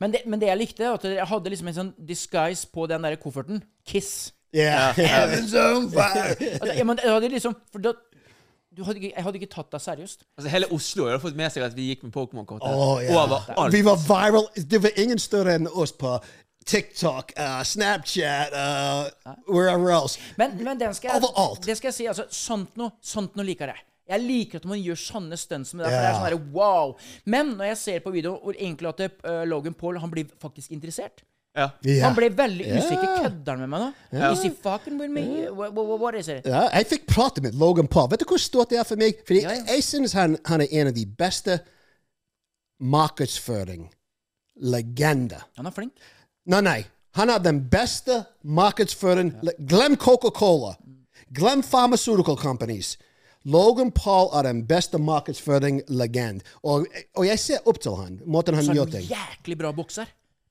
Men 0.00 0.14
det, 0.14 0.24
men 0.26 0.40
det 0.40 0.50
jeg 0.50 0.60
likte, 0.60 0.88
var 0.88 0.98
at 1.00 1.06
jeg 1.10 1.28
hadde 1.30 1.52
liksom 1.54 1.70
en 1.70 1.78
sånn 1.78 1.94
disguise 2.08 2.68
på 2.72 2.88
den 2.90 3.06
der 3.06 3.16
kofferten. 3.20 3.62
Kiss. 3.88 4.32
Yeah. 4.54 4.96
Heaven's 4.96 5.54
on 5.64 5.90
fire. 5.92 6.36
Altså, 6.60 6.74
ja, 6.74 6.84
men 6.88 7.00
hadde 7.04 7.28
liksom 7.28 7.52
For 7.68 7.84
da 7.84 7.92
du 8.78 8.84
hadde 8.86 9.00
ikke, 9.00 9.12
Jeg 9.16 9.24
hadde 9.26 9.38
ikke 9.40 9.50
tatt 9.52 9.72
deg 9.74 9.82
seriøst. 9.82 10.20
Altså, 10.38 10.50
hele 10.52 10.68
Oslo 10.72 11.08
har 11.10 11.18
fått 11.18 11.36
med 11.36 11.50
seg 11.50 11.64
at 11.66 11.74
vi 11.76 11.88
gikk 11.90 12.04
med 12.06 12.12
Pokémon-kort. 12.14 12.62
Oh, 12.62 13.00
yeah. 13.02 13.72
Vi 13.74 13.80
var 13.82 13.98
viral. 14.04 14.46
Det 14.54 14.78
var 14.84 15.00
ingen 15.02 15.18
større 15.18 15.56
enn 15.58 15.66
oss 15.66 15.92
på 15.98 16.12
TikTok, 16.68 17.32
uh, 17.40 17.62
Snapchat, 17.64 18.54
uh, 18.54 19.34
wherever 19.48 19.90
else. 19.90 20.20
Men, 20.36 20.58
men 20.62 20.78
den 20.80 20.94
skal 20.94 21.10
jeg, 21.10 21.22
Overalt. 21.24 21.66
det 21.66 21.78
skal 21.80 21.88
jeg 21.88 21.96
si. 21.96 22.06
altså, 22.06 22.28
Sånt 22.30 22.76
noe, 22.78 22.92
sånt 23.02 23.38
noe 23.40 23.48
liker 23.48 23.72
jeg. 23.72 23.82
Jeg 24.08 24.20
liker 24.24 24.56
at 24.62 24.66
man 24.68 24.80
gjør 24.80 24.96
sånne 25.00 25.36
stunts 25.36 25.74
med 25.76 25.84
det. 25.84 25.90
For 25.92 26.00
det 26.00 26.08
er 26.08 26.14
sånn 26.16 26.30
der, 26.30 26.36
wow. 26.54 26.94
Men 27.28 27.46
når 27.58 27.64
jeg 27.74 27.78
ser 27.82 27.98
på 28.04 28.10
video 28.14 28.30
hvor 28.40 28.54
egentlig 28.56 28.88
at 28.88 29.00
uh, 29.04 29.10
Logan 29.48 29.74
Paul 29.76 29.98
han 30.00 30.10
blir 30.12 30.26
faktisk 30.40 30.70
interessert 30.76 31.16
Ja. 31.58 31.66
Yeah. 31.82 32.04
Han 32.06 32.14
ble 32.14 32.28
veldig 32.38 32.64
usikker. 32.78 33.08
Kødder 33.24 33.50
han 33.50 33.58
med 33.64 33.70
meg 33.72 33.80
nå? 33.82 33.88
Is 34.30 34.42
he 34.46 34.50
fucking 34.62 34.94
with 35.00 35.10
me? 35.10 35.24
What, 35.50 35.72
what, 35.74 35.98
what 36.00 36.14
is 36.14 36.28
it? 36.30 36.46
Ja, 36.46 36.68
jeg 36.76 36.86
fikk 36.92 37.06
prate 37.10 37.40
med 37.42 37.54
Logan 37.58 37.88
Paul. 37.90 38.06
Vet 38.12 38.20
du 38.22 38.26
hvor 38.30 38.38
stort 38.38 38.70
det 38.70 38.78
er 38.78 38.84
for 38.86 38.96
meg? 39.00 39.18
Fordi 39.26 39.40
Ja, 39.42 39.50
ja. 39.56 39.64
jeg 39.74 39.82
synes 39.84 40.12
han, 40.14 40.36
han 40.46 40.60
er 40.62 40.68
en 40.70 40.86
av 40.92 40.94
de 40.94 41.02
beste 41.18 41.58
markedsføring-legender. 42.78 45.42
Han 45.58 45.66
er 45.66 45.70
flink. 45.74 45.92
Nei, 46.46 46.60
nei. 46.62 46.86
Han 47.18 47.30
er 47.32 47.38
den 47.42 47.58
beste 47.70 48.20
markedsføring... 48.44 49.32
Glem 49.68 49.96
Coca-Cola. 49.98 50.76
Glem 51.34 51.62
pharmaceutical 51.66 52.36
companies. 52.38 52.94
Logan 53.44 53.90
Paul 53.90 54.28
er 54.38 54.42
den 54.42 54.64
beste 54.66 54.98
markedsføring-legend. 54.98 56.42
Og, 56.64 56.86
og 57.16 57.26
jeg 57.26 57.38
ser 57.38 57.58
opp 57.66 57.78
til 57.80 57.94
han, 57.96 58.20
måten 58.26 58.54
han 58.54 58.64
Så 58.64 58.70
er 58.72 58.74
gjør 58.80 58.88
han 58.90 58.92
ting. 59.00 59.08
jæklig 59.10 59.58
bra 59.58 59.72
bokser. 59.72 60.06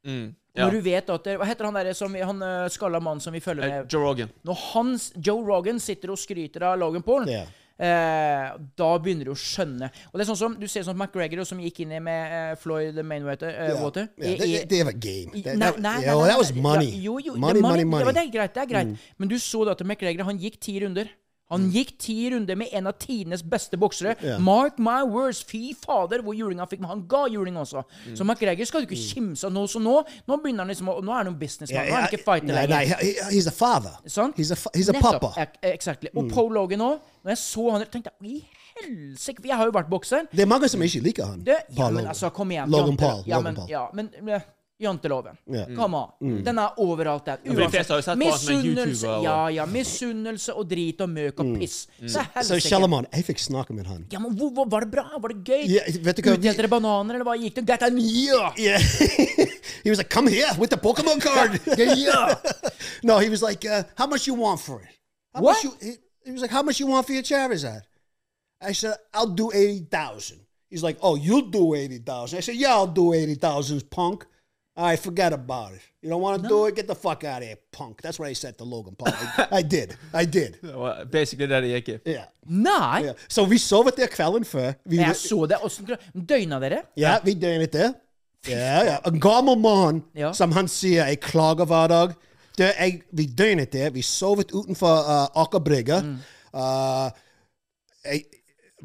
ja. 0.08 0.28
Når 0.58 0.72
du 0.72 0.80
vet 0.82 1.10
at 1.14 1.24
Hva 1.38 1.46
heter 1.46 1.66
han 1.66 1.74
der 1.76 1.94
som 1.94 2.14
vi- 2.14 2.24
han 2.26 2.42
uh, 2.42 2.68
skalla 2.70 3.00
mannen 3.00 3.20
som 3.22 3.34
vi 3.34 3.40
følger 3.40 3.64
Eh, 3.64 3.70
med? 3.84 3.92
Joe 3.94 4.02
Rogan. 4.02 4.30
Når 4.44 4.56
hans, 4.74 5.12
Joe 5.22 5.44
Rogan 5.46 5.80
sitter 5.80 6.10
og 6.12 6.18
skryter 6.18 6.64
av 6.64 6.80
Logan 6.80 7.04
Paul, 7.04 7.28
yeah. 7.30 7.46
eh, 7.78 8.58
da 8.76 8.98
begynner 8.98 9.26
du 9.26 9.32
å 9.32 9.38
skjønne. 9.38 9.92
Og 10.12 10.18
det 10.18 10.22
er 10.26 10.32
sånn 10.32 10.38
som, 10.40 10.56
Du 10.60 10.66
ser 10.68 10.82
sånn 10.82 10.98
McGregor 10.98 11.46
som 11.46 11.60
gikk 11.60 11.82
inn 11.82 11.94
med 12.04 12.32
eh, 12.34 12.56
Floyd 12.56 12.96
Mainwater. 13.06 13.50
eh, 13.50 13.68
Ja. 13.70 13.84
Water, 13.84 14.08
Ja, 14.18 14.26
i- 14.32 14.36
det, 14.38 14.48
i- 14.48 14.58
det, 14.58 14.70
det 14.70 14.84
var 14.86 14.94
game. 14.94 15.32
Det, 15.44 15.58
Nei, 15.58 15.72
det, 15.72 15.80
nei, 15.80 16.00
nei, 16.02 16.28
that 16.28 16.38
was 16.40 16.52
money. 16.56 16.88
Ja, 16.90 17.02
jo, 17.04 17.20
jo, 17.20 17.34
det 17.34 17.40
money, 17.40 17.58
er 17.60 17.62
money, 17.62 17.80
Ja, 17.80 17.86
money. 17.86 18.14
det 18.14 18.18
er 18.24 18.32
greit. 18.40 18.54
det 18.56 18.64
er 18.64 18.66
greit 18.74 18.98
Men 19.20 19.28
du 19.28 19.36
så 19.36 19.64
da 19.66 19.72
at 19.72 19.82
McGregor 19.86 20.24
han 20.24 20.40
gikk 20.40 20.60
ti 20.60 20.80
runder. 20.80 21.06
Han 21.50 21.70
gikk 21.72 21.94
ti 22.04 22.16
runder 22.34 22.58
med 22.60 22.68
en 22.76 22.88
av 22.92 22.98
tidenes 23.00 23.44
beste 23.44 23.78
boksere. 23.80 24.16
Yeah. 24.24 24.42
Mark 24.44 24.80
my 24.84 25.02
words. 25.08 25.40
Fy 25.48 25.74
fader, 25.80 26.20
hvor 26.26 26.36
julinga 26.36 26.66
fikk. 26.68 26.82
Men 26.84 26.90
han 26.92 27.06
ga 27.08 27.22
juling 27.32 27.56
også. 27.62 27.86
Mm. 28.08 28.16
Så 28.20 28.26
McGregor 28.28 28.68
skal 28.68 28.84
du 28.84 28.90
ikke 28.90 29.00
kimse 29.14 29.48
av 29.48 29.54
nå. 29.56 29.64
Så 29.72 29.80
nå, 29.80 29.96
nå 30.28 30.38
begynner 30.44 30.66
han 30.66 30.74
liksom 30.74 30.92
Nå 30.92 31.14
er 31.14 31.22
han 31.24 31.32
en 31.32 31.40
businessmann. 31.40 31.88
Nå 31.88 31.96
er 31.96 32.02
han 32.02 32.10
ikke 32.12 32.24
fighter 32.26 32.52
Nei, 32.52 32.66
nei, 32.68 32.84
lenger. 32.84 33.02
he- 33.04 33.32
he's 33.38 33.48
a 33.48 33.56
father. 33.56 33.96
Sånn? 34.06 34.36
He's 34.36 34.52
a, 34.52 34.60
he's 34.76 34.90
a 34.92 35.00
papa. 35.00 35.32
Exactly. 35.64 36.12
Og 36.16 36.30
Paul 36.34 36.52
Logan 36.54 36.84
òg. 36.84 37.00
Når 37.24 37.36
jeg 37.36 37.44
så 37.46 37.72
han, 37.72 37.88
tenkte 37.92 38.12
jeg 38.22 38.44
helsike 38.78 39.42
jeg 39.48 39.58
har 39.58 39.66
jo 39.66 39.74
vært 39.74 39.90
bokser. 39.90 40.28
Det 40.32 40.44
er 40.44 40.50
mange 40.50 40.68
som 40.70 40.84
ikke 40.84 41.02
liker 41.06 41.26
han. 41.32 41.42
Det, 41.48 41.58
ja, 41.78 41.90
men 41.90 42.06
altså, 42.12 42.30
kom 42.36 42.52
igjen. 42.52 42.70
Logan 42.70 42.98
Paul. 43.00 43.24
Ja, 43.26 43.38
Logan 43.40 43.56
Paul. 43.56 43.70
ja, 43.72 43.88
men 43.94 44.12
eh, 44.28 44.42
Janteloven. 44.80 45.38
Ja. 45.50 45.66
Come 45.76 45.98
on. 45.98 46.44
Den 46.46 46.58
er 46.62 46.80
overalt 46.80 47.26
der. 47.26 47.38
for 47.46 47.62
de 47.62 47.70
fleste 47.70 47.94
har 47.94 47.98
jo 47.98 48.06
sett 48.06 48.20
på 48.20 48.30
han 48.30 48.40
som 48.40 48.54
en 48.54 48.62
Misunnelse 48.62 49.14
Ja, 49.24 49.38
ja. 49.50 49.66
Misunnelse 49.66 50.54
og 50.54 50.68
drit 50.70 51.02
og 51.02 51.10
møk 51.10 51.40
og 51.42 51.56
piss. 51.58 51.88
Så 52.02 52.12
Så 52.14 52.26
helsike. 52.36 52.60
Shalomon, 52.68 53.08
jeg 53.14 53.26
fikk 53.26 53.42
snakke 53.42 53.74
med 53.74 53.90
han. 53.90 54.06
Ja, 54.14 54.20
men 54.20 54.38
hvor, 54.38 54.52
hvor, 54.54 54.70
Var 54.70 54.86
det 54.86 54.92
bra? 54.92 55.08
Var 55.22 55.34
det 55.34 55.44
gøy? 55.44 55.64
Yeah, 55.66 55.90
Utdelte 55.98 56.54
dere 56.62 56.70
bananer, 56.70 57.18
eller 57.18 57.26
hva 57.26 57.36
gikk 57.42 57.56
det? 57.56 57.66
Dette 57.72 57.90
er 57.90 57.96
nye! 57.96 58.40
Yeah. 58.60 58.82
he 59.84 59.90
was 59.90 59.98
like, 59.98 60.10
come 60.10 60.28
here 60.28 60.54
with 60.60 60.70
the 60.70 60.78
Pokemon 60.78 61.22
card. 61.22 61.60
Yeah. 61.78 62.36
no, 63.04 63.18
he 63.18 63.30
was 63.30 63.42
like, 63.42 63.66
uh, 63.66 63.84
how 63.96 64.06
much 64.08 64.28
you 64.28 64.36
want 64.36 64.60
for 64.60 64.82
it? 64.82 64.94
How 65.34 65.42
What? 65.42 65.56
Much 65.56 65.64
you, 65.64 65.72
he, 65.82 65.96
he 66.26 66.32
was 66.32 66.42
like, 66.42 66.52
how 66.52 66.62
much 66.62 66.80
you 66.80 66.88
want 66.88 67.08
for 67.08 67.14
your 67.14 67.24
Charizard? 67.24 67.82
I 68.62 68.74
said, 68.74 68.96
I'll 69.14 69.28
do 69.28 69.52
80,000. 69.54 70.40
He's 70.70 70.84
like, 70.84 70.98
oh, 71.02 71.16
you'll 71.16 71.50
do 71.50 71.74
80,000. 71.74 72.38
I 72.38 72.42
said, 72.42 72.56
yeah, 72.56 72.74
I'll 72.74 72.88
do 72.88 73.14
80,000, 73.14 73.90
punk. 73.90 74.26
All 74.78 74.86
right, 74.86 75.00
forget 75.00 75.34
about 75.34 75.74
it. 75.74 75.82
You 76.04 76.10
don't 76.12 76.22
want 76.22 76.44
to 76.44 76.48
do 76.48 76.68
it? 76.68 76.76
Get 76.76 76.86
the 76.88 76.94
fuck 76.94 77.24
out 77.24 77.42
of 77.42 77.48
here, 77.48 77.56
punk. 77.72 78.00
That's 78.04 78.20
what 78.20 78.30
I 78.30 78.34
said 78.34 78.60
to 78.60 78.64
Logan 78.64 78.96
Paul. 78.96 79.12
I, 79.12 79.58
I 79.58 79.62
did. 79.64 79.98
I 80.14 80.26
did. 80.26 80.58
Det 80.62 80.74
var 80.76 81.06
basically 81.06 81.48
det 81.48 81.62
det 81.64 81.70
gikk 81.70 81.90
i. 81.90 82.12
Yeah. 82.12 82.26
Nei! 82.46 83.04
yeah. 83.04 83.16
Så 83.28 83.46
vi 83.46 83.58
sovet 83.58 83.98
der 83.98 84.08
kvelden 84.08 84.46
før. 84.46 84.74
Vi, 84.86 84.98
Jeg 84.98 85.16
så 85.16 85.46
det. 85.46 85.58
Åssen 85.66 85.90
døgna 86.14 86.60
dere? 86.60 86.84
Ja, 86.98 87.18
vi 87.24 87.34
døgnet 87.34 87.74
der. 87.74 87.94
Ja, 88.48 88.84
ja. 88.86 88.98
En 89.06 89.20
gammel 89.20 89.58
mann, 89.60 90.04
Ja. 90.16 90.32
som 90.34 90.52
han 90.52 90.68
sier, 90.68 91.08
jeg 91.08 91.20
klager 91.20 91.66
hver 91.66 91.88
dag. 91.88 92.14
Det, 92.58 92.72
jeg, 92.80 93.02
vi 93.12 93.26
døgnet 93.26 93.74
der. 93.74 93.90
Vi 93.90 94.02
sovet 94.02 94.52
utenfor 94.54 94.94
uh, 95.10 95.42
Aker 95.42 95.60
Brygge. 95.60 96.02
Mm. 96.02 96.18
Uh, 96.54 97.10
jeg 98.06 98.24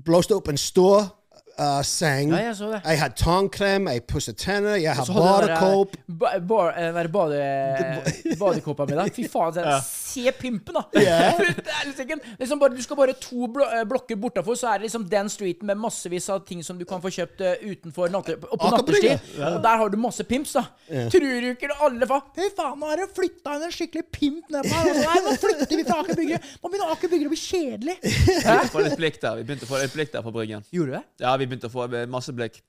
blåste 0.04 0.34
opp 0.40 0.48
en 0.48 0.56
stor 0.56 1.12
uh, 1.58 1.82
seng. 1.86 2.32
Ja, 2.32 2.42
jeg 2.48 2.56
så 2.56 2.70
det. 2.72 2.80
Jeg 2.84 3.00
hadde 3.02 3.18
tannkrem, 3.20 3.88
jeg 3.92 4.04
pusset 4.08 4.36
tenner, 4.40 4.76
jeg 4.80 4.94
har 4.96 5.06
badekåp. 5.06 5.96
ba, 6.08 6.32
ba, 6.40 6.62
eh, 6.78 8.36
badekåpa 8.40 8.86
mi, 8.88 8.96
da. 8.98 9.06
Fy 9.12 9.26
faen, 9.30 9.54
se, 9.56 9.64
se 10.12 10.32
pimpen, 10.36 10.76
da! 10.76 10.84
Yeah. 10.98 11.40
det 11.66 11.72
er 11.72 11.88
liksom, 11.88 12.22
liksom 12.38 12.62
bare, 12.62 12.76
du 12.76 12.82
skal 12.84 12.98
bare 12.98 13.16
to 13.20 13.48
blo 13.52 13.66
eh, 13.66 13.84
blokker 13.88 14.18
bortafor, 14.20 14.58
så 14.58 14.72
er 14.72 14.80
det 14.80 14.88
liksom 14.88 15.06
den 15.10 15.30
streeten 15.32 15.68
med 15.70 15.80
massevis 15.80 16.28
av 16.32 16.42
ting 16.48 16.62
som 16.66 16.78
du 16.78 16.86
kan 16.88 17.02
få 17.02 17.12
kjøpt 17.12 17.42
eh, 17.46 17.64
utenfor 17.72 18.12
og 18.12 18.28
på 18.28 18.72
natterstid. 18.76 19.26
Og 19.48 19.58
der 19.64 19.82
har 19.82 19.92
du 19.92 19.98
masse 20.00 20.24
pimps, 20.28 20.54
da. 20.58 20.66
Tror 21.12 21.26
du 21.26 21.48
ikke 21.52 21.72
alle 21.82 22.08
fa 22.08 22.20
Fy 22.32 22.48
faen, 22.56 22.78
nå 22.80 22.88
har 22.88 23.00
det 23.02 23.08
flytta 23.16 23.56
inn 23.58 23.66
en 23.66 23.74
skikkelig 23.74 24.04
pimp 24.14 24.52
nedpå 24.52 24.72
her. 24.72 24.90
Altså, 24.92 25.04
nei, 25.08 25.18
nå 25.26 25.34
flytter 25.42 25.80
vi 25.80 25.86
fra 25.88 25.98
Aker 26.02 26.18
Brygge. 26.18 26.40
Nå 26.62 26.70
begynner 26.72 26.94
Aker 26.94 27.12
Brygge 27.12 27.28
å 27.28 27.32
bli 27.32 27.40
kjedelig. 27.42 27.96
Vi 28.02 28.18
begynte 28.32 28.68
å 28.68 28.72
få 28.72 28.84
litt 28.86 28.98
blikk 29.00 29.18
der. 29.22 29.40
Vi 29.40 29.48
begynte 29.48 29.68
å 29.68 29.72
få 29.72 29.80
litt 29.82 29.96
blikk 29.96 30.14
der 30.14 30.24
på 30.24 30.34
Bryggen. 30.34 30.68
Gjorde 30.72 30.92
du 30.92 30.98
det? 30.98 31.02
Ja, 31.24 31.34
vi 31.40 31.48
begynte 31.50 31.68
å 31.68 31.74
få 31.74 31.88
masse 32.12 32.34
blikk. 32.36 32.62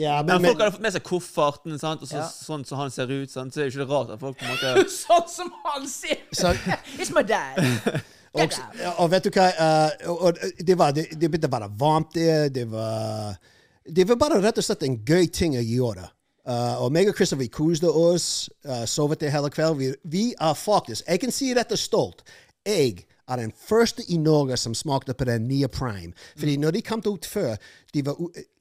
Ja, 0.00 0.20
Men 0.22 0.40
men, 0.40 0.50
folk 0.50 0.62
hadde 0.62 0.74
fått 0.76 0.84
med 0.84 0.94
seg 0.94 1.04
kofferten, 1.04 1.78
sant? 1.80 2.04
og 2.04 2.08
så, 2.08 2.22
Ja. 2.22 2.28
sånn 2.28 2.64
som 2.64 2.80
han 2.80 2.92
ser 2.94 3.10
ut. 3.12 3.30
Sant? 3.30 3.52
Så 3.52 3.60
er 3.60 3.66
det 3.66 3.74
jo 3.74 3.80
ikke 3.80 3.84
det 3.84 3.90
rart 3.94 4.14
at 4.14 4.22
folk 4.22 4.38
på 4.38 4.46
en 4.46 4.54
måte 4.54 4.88
Sånn 5.02 5.28
som 5.28 5.52
han 5.66 5.88
ser 5.90 6.22
It's 7.00 7.12
my 7.14 7.22
dad. 7.26 7.60
og, 8.38 8.56
og 8.96 9.10
vet 9.12 9.26
du 9.26 9.30
hva? 9.34 9.48
Uh, 9.58 10.14
og, 10.14 10.40
det, 10.58 10.78
var, 10.78 10.94
det, 10.96 11.08
det 11.12 11.28
begynte 11.28 11.50
å 11.50 11.56
være 11.56 11.70
varmt 11.80 12.14
der. 12.14 12.48
Det 12.54 12.64
var, 12.70 13.36
det 13.84 14.06
var 14.08 14.20
bare 14.20 14.40
rett 14.44 14.62
og 14.62 14.66
slett 14.66 14.86
en 14.86 15.00
gøy 15.04 15.28
ting 15.34 15.58
å 15.58 15.64
gjøre. 15.64 16.08
Uh, 16.48 16.80
og 16.84 16.92
meg 16.94 17.10
og 17.10 17.18
Christopher 17.18 17.44
vi 17.44 17.52
koste 17.52 17.90
oss, 17.90 18.48
uh, 18.64 18.86
sovet 18.88 19.20
der 19.20 19.34
hele 19.34 19.50
kvelden. 19.52 19.78
Vi, 19.78 19.90
vi 20.08 20.24
er 20.32 20.56
faktisk, 20.56 21.04
jeg 21.06 21.20
kan 21.22 21.34
si 21.34 21.52
dette 21.54 21.76
stolt, 21.78 22.24
jeg 22.66 23.04
er 23.30 23.36
den 23.36 23.52
første 23.68 24.02
i 24.08 24.16
Norge 24.16 24.56
som 24.56 24.74
smakte 24.74 25.14
på 25.14 25.24
den 25.24 25.48
nye 25.48 25.68
Prime. 25.68 26.12
Fordi 26.38 26.56
når 26.56 26.70
de 26.70 26.82
kom 26.82 27.02
ut 27.06 27.26
før, 27.26 27.56
de 27.94 28.06
var 28.06 28.16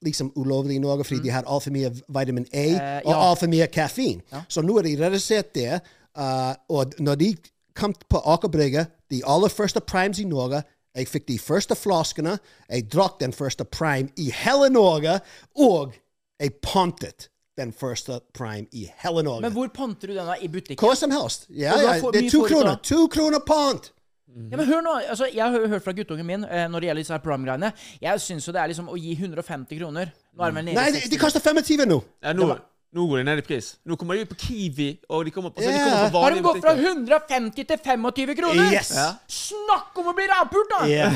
liksom 0.06 0.32
ulovlige 0.36 0.76
i 0.76 0.84
Norge 0.84 1.04
fordi 1.04 1.22
de 1.24 1.32
hadde 1.34 1.50
altfor 1.50 1.72
mye 1.72 1.92
vitamin 2.08 2.46
A 2.54 2.66
og 3.06 3.12
ja. 3.12 3.30
altfor 3.30 3.48
mye 3.48 3.68
kaffein. 3.68 4.22
Så 4.48 4.62
nå 4.62 4.78
er 4.78 4.90
de 4.90 4.98
redusert 5.06 5.56
der. 5.56 5.80
Uh, 6.18 6.54
og 6.70 6.94
når 7.00 7.16
de 7.16 7.36
kom 7.76 7.94
på 8.10 8.22
Aker 8.26 8.48
Brygge, 8.48 8.86
de 9.12 9.22
aller 9.26 9.50
første 9.50 9.80
Primes 9.80 10.20
i 10.20 10.28
Norge 10.28 10.64
Jeg 10.96 11.08
fikk 11.08 11.28
de 11.28 11.40
første 11.40 11.76
flaskene. 11.78 12.40
Jeg 12.70 12.88
drakk 12.92 13.20
den 13.20 13.34
første 13.34 13.64
Prime 13.64 14.10
i 14.18 14.32
hele 14.34 14.70
Norge. 14.74 15.20
Og 15.56 15.94
jeg 16.40 16.54
pantet 16.62 17.30
den 17.58 17.74
første 17.74 18.20
Prime 18.34 18.66
i 18.72 18.90
hele 19.04 19.24
Norge. 19.24 19.42
Men 19.42 19.52
hvor 19.52 19.68
panter 19.68 20.08
du 20.08 20.16
den 20.16 20.26
da? 20.26 20.36
I 20.42 20.48
butikken? 20.48 20.82
Hva 20.82 20.96
som 20.98 21.14
helst. 21.14 21.46
Ja, 21.50 21.76
Og 21.76 21.84
ja, 21.84 21.94
det 22.14 22.26
er 22.26 22.30
to 22.32 22.44
kroner. 22.48 22.76
To 22.84 23.08
kroner 23.12 23.44
pant! 23.46 23.92
Ja, 24.30 24.58
men 24.60 24.66
hør 24.70 24.82
nå, 24.86 24.92
altså, 25.10 25.26
Jeg 25.34 25.42
har 25.42 25.68
hørt 25.72 25.84
fra 25.84 25.92
guttungen 25.98 26.28
min 26.28 26.44
eh, 26.46 26.68
når 26.70 26.84
det 26.84 26.90
gjelder 26.90 27.02
disse 27.02 27.14
her 27.16 27.22
Prime-greiene. 27.24 27.72
Jeg 28.02 28.22
syns 28.22 28.46
jo 28.48 28.54
det 28.54 28.62
er 28.62 28.70
liksom 28.72 28.90
å 28.94 28.98
gi 29.00 29.16
150 29.18 29.80
kroner. 29.80 30.12
Nå 30.38 30.44
er 30.46 30.52
det 30.52 30.58
vel 30.60 30.68
nede 30.68 30.76
Nei, 30.78 30.90
de, 30.94 31.00
60. 31.06 31.14
de 31.14 31.20
koster 31.24 31.46
25 31.46 31.88
nå. 31.90 31.98
ja, 32.22 32.34
nå, 32.38 32.48
nå 32.94 33.06
går 33.10 33.22
de 33.22 33.24
ned 33.26 33.42
i 33.42 33.46
pris. 33.46 33.72
Nå 33.90 33.98
kommer 33.98 34.18
de 34.20 34.28
ut 34.28 34.32
på 34.32 34.38
Kiwi, 34.46 34.90
og 35.10 35.26
de 35.26 35.34
kommer 35.34 35.54
på, 35.54 35.62
så 35.66 35.70
de 35.74 35.80
kommer 35.82 36.14
på 36.14 36.22
Har 36.24 36.36
de 36.36 36.42
vanlige 36.42 36.46
gått 36.46 36.62
fra 36.62 36.76
butikker. 36.78 37.10
150 37.10 37.70
til 37.72 37.82
25 37.86 38.36
kroner? 38.42 38.72
Yes! 38.74 38.92
Ja. 38.98 39.08
Snakk 39.40 39.98
om 40.02 40.12
å 40.12 40.16
bli 40.18 40.28
rævpult, 40.30 40.76
da! 40.76 40.82
Ja. 40.90 41.10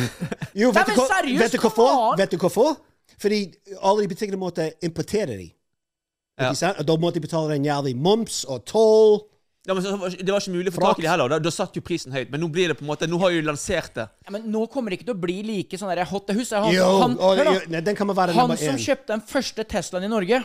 Jo, 0.53 0.69
Nei, 0.69 0.79
vet, 0.79 0.89
du 0.89 0.93
men 0.93 0.99
hva, 0.99 1.07
seriøst, 1.13 1.43
vet 1.43 1.55
du 1.57 1.61
hvorfor? 1.63 2.15
Vet 2.21 2.33
du 2.33 2.37
hvorfor? 2.41 2.73
Fordi 3.23 3.39
alle 3.81 4.03
de 4.03 4.09
butikkene 4.11 4.41
måtte 4.41 4.71
importere 4.85 5.37
de. 5.37 5.51
Ja. 6.41 6.49
Sant? 6.57 6.81
Og 6.81 6.89
da 6.89 6.97
måtte 6.97 7.21
de 7.21 7.27
betale 7.27 7.57
en 7.59 7.65
jævlig 7.69 7.93
moms 7.97 8.41
og 8.49 8.65
toll. 8.69 9.21
Ja, 9.65 9.73
men 9.73 9.83
så, 9.83 9.95
Det 10.19 10.27
var 10.27 10.41
ikke 10.43 10.51
mulig 10.51 10.71
å 10.73 10.75
få 10.75 10.81
tak 10.83 10.99
i 10.99 11.01
det 11.05 11.09
heller. 11.13 11.29
Da, 11.29 11.37
da 11.39 11.49
satt 11.55 11.73
jo 11.77 11.81
prisen 11.81 12.11
høyt. 12.11 12.29
Men 12.33 12.41
nå 12.43 12.49
blir 12.51 12.67
det 12.67 12.75
på 12.77 12.83
en 12.83 12.89
måte 12.91 13.07
Nå 13.07 13.17
har 13.21 13.31
jo 13.31 13.41
lansert 13.47 13.93
det. 13.95 14.09
Ja, 14.27 14.31
men 14.35 14.43
nå 14.51 14.65
kommer 14.69 14.91
det 14.91 14.99
ikke 14.99 15.07
til 15.11 15.15
å 15.15 15.21
bli 15.23 15.37
like 15.47 15.79
sånn 15.79 15.93
der 15.95 16.03
hot 16.09 16.27
Husk 16.35 16.51
Han, 16.57 16.73
Jo, 16.73 16.87
han, 16.99 17.17
og, 17.17 17.37
hør 17.37 17.45
da. 17.45 17.53
jo, 17.53 17.61
nei, 17.71 17.79
den 17.81 17.95
kan 17.95 18.07
være 18.11 18.33
han 18.35 18.57
som 18.57 18.75
én. 18.75 18.81
kjøpte 18.83 19.07
den 19.15 19.21
første 19.21 19.63
Teslaen 19.63 20.03
i 20.03 20.11
Norge, 20.11 20.43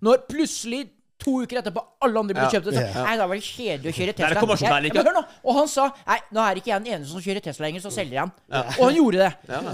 når 0.00 0.26
plutselig 0.30 0.84
to 1.22 1.36
uker 1.44 1.60
etterpå 1.60 1.82
alle 2.02 2.18
andre 2.18 2.34
ble 2.34 2.42
Ja. 2.42 2.50
kjøpt 2.50 2.64
det, 2.66 2.72
så, 2.74 2.82
Ja. 2.82 3.02
Nei, 3.06 3.12
det 3.14 3.18
var 3.22 3.28
vel 3.30 3.42
kjedelig 3.46 3.90
å 3.90 3.94
kjøre 3.98 4.14
Tesla. 4.14 4.28
det 4.28 4.38
kommer 4.38 4.54
å 4.54 4.58
være 4.58 4.82
Jeg- 4.82 4.94
men 4.94 5.06
hør 5.06 5.14
nå. 5.20 5.24
Og 5.44 5.54
han 5.54 5.68
sa 5.68 5.84
Nei, 6.06 6.18
nå 6.34 6.40
er 6.50 6.54
ikke 6.58 6.66
jeg 6.72 6.84
den 6.84 6.92
eneste 6.94 7.12
som 7.12 7.20
kjører 7.22 7.42
Tesla 7.42 7.66
lenger, 7.66 7.80
så 7.80 7.90
selger 7.92 8.12
jeg 8.12 8.22
den. 8.22 8.32
Og 8.78 8.82
han 8.86 8.94
gjorde 8.94 9.18
det. 9.18 9.32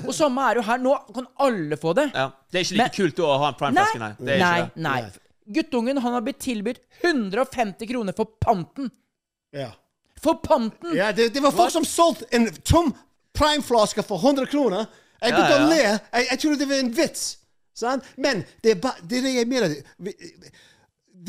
Og 0.09 0.13
samme 0.15 0.51
er 0.51 0.55
jo 0.57 0.63
her. 0.63 0.79
Nå 0.79 1.15
kan 1.15 1.27
alle 1.41 1.77
få 1.77 1.95
det. 1.95 2.11
Ja. 2.15 2.31
Det 2.53 2.59
er 2.61 2.65
ikke 2.65 2.77
like 2.77 2.99
Men- 2.99 3.13
kult 3.13 3.17
å 3.25 3.39
ha 3.39 3.49
en 3.49 3.55
Prime-flaske, 3.55 3.99
nei. 3.99 4.13
Det 4.21 4.29
er 4.29 4.39
nei, 4.39 4.61
ikke 4.61 4.75
det. 4.75 4.83
nei. 4.83 5.11
Guttungen 5.55 5.99
han 5.99 6.13
har 6.13 6.25
blitt 6.27 6.41
tilbudt 6.45 6.81
150 7.03 7.87
kroner 7.89 8.17
for 8.17 8.25
panten. 8.43 8.91
Ja. 9.57 9.71
For 10.23 10.35
panten! 10.43 10.97
Ja, 10.97 11.13
det, 11.13 11.31
det 11.35 11.41
var 11.45 11.55
folk 11.57 11.73
som 11.73 11.85
solgte 11.87 12.27
en 12.37 12.49
tom 12.67 12.93
Prime-flaske 13.39 14.03
for 14.03 14.19
100 14.19 14.47
kroner. 14.51 14.87
Jeg 15.23 15.33
begynte 15.35 15.53
Ja, 15.55 15.59
ja. 15.59 15.67
å 15.67 15.71
le. 15.71 15.83
Jeg, 15.83 16.27
jeg 16.31 16.41
trodde 16.43 16.59
det 16.65 16.69
var 16.71 16.81
en 16.83 16.95
vits. 16.97 17.27
Sant? 17.79 18.07
Men 18.19 18.43
det 18.65 18.75
er, 18.75 18.81
ba, 18.83 18.97
det 19.07 19.21
er 19.23 19.37
jeg 19.41 19.49
mener. 19.51 19.77
Vi, 20.03 20.15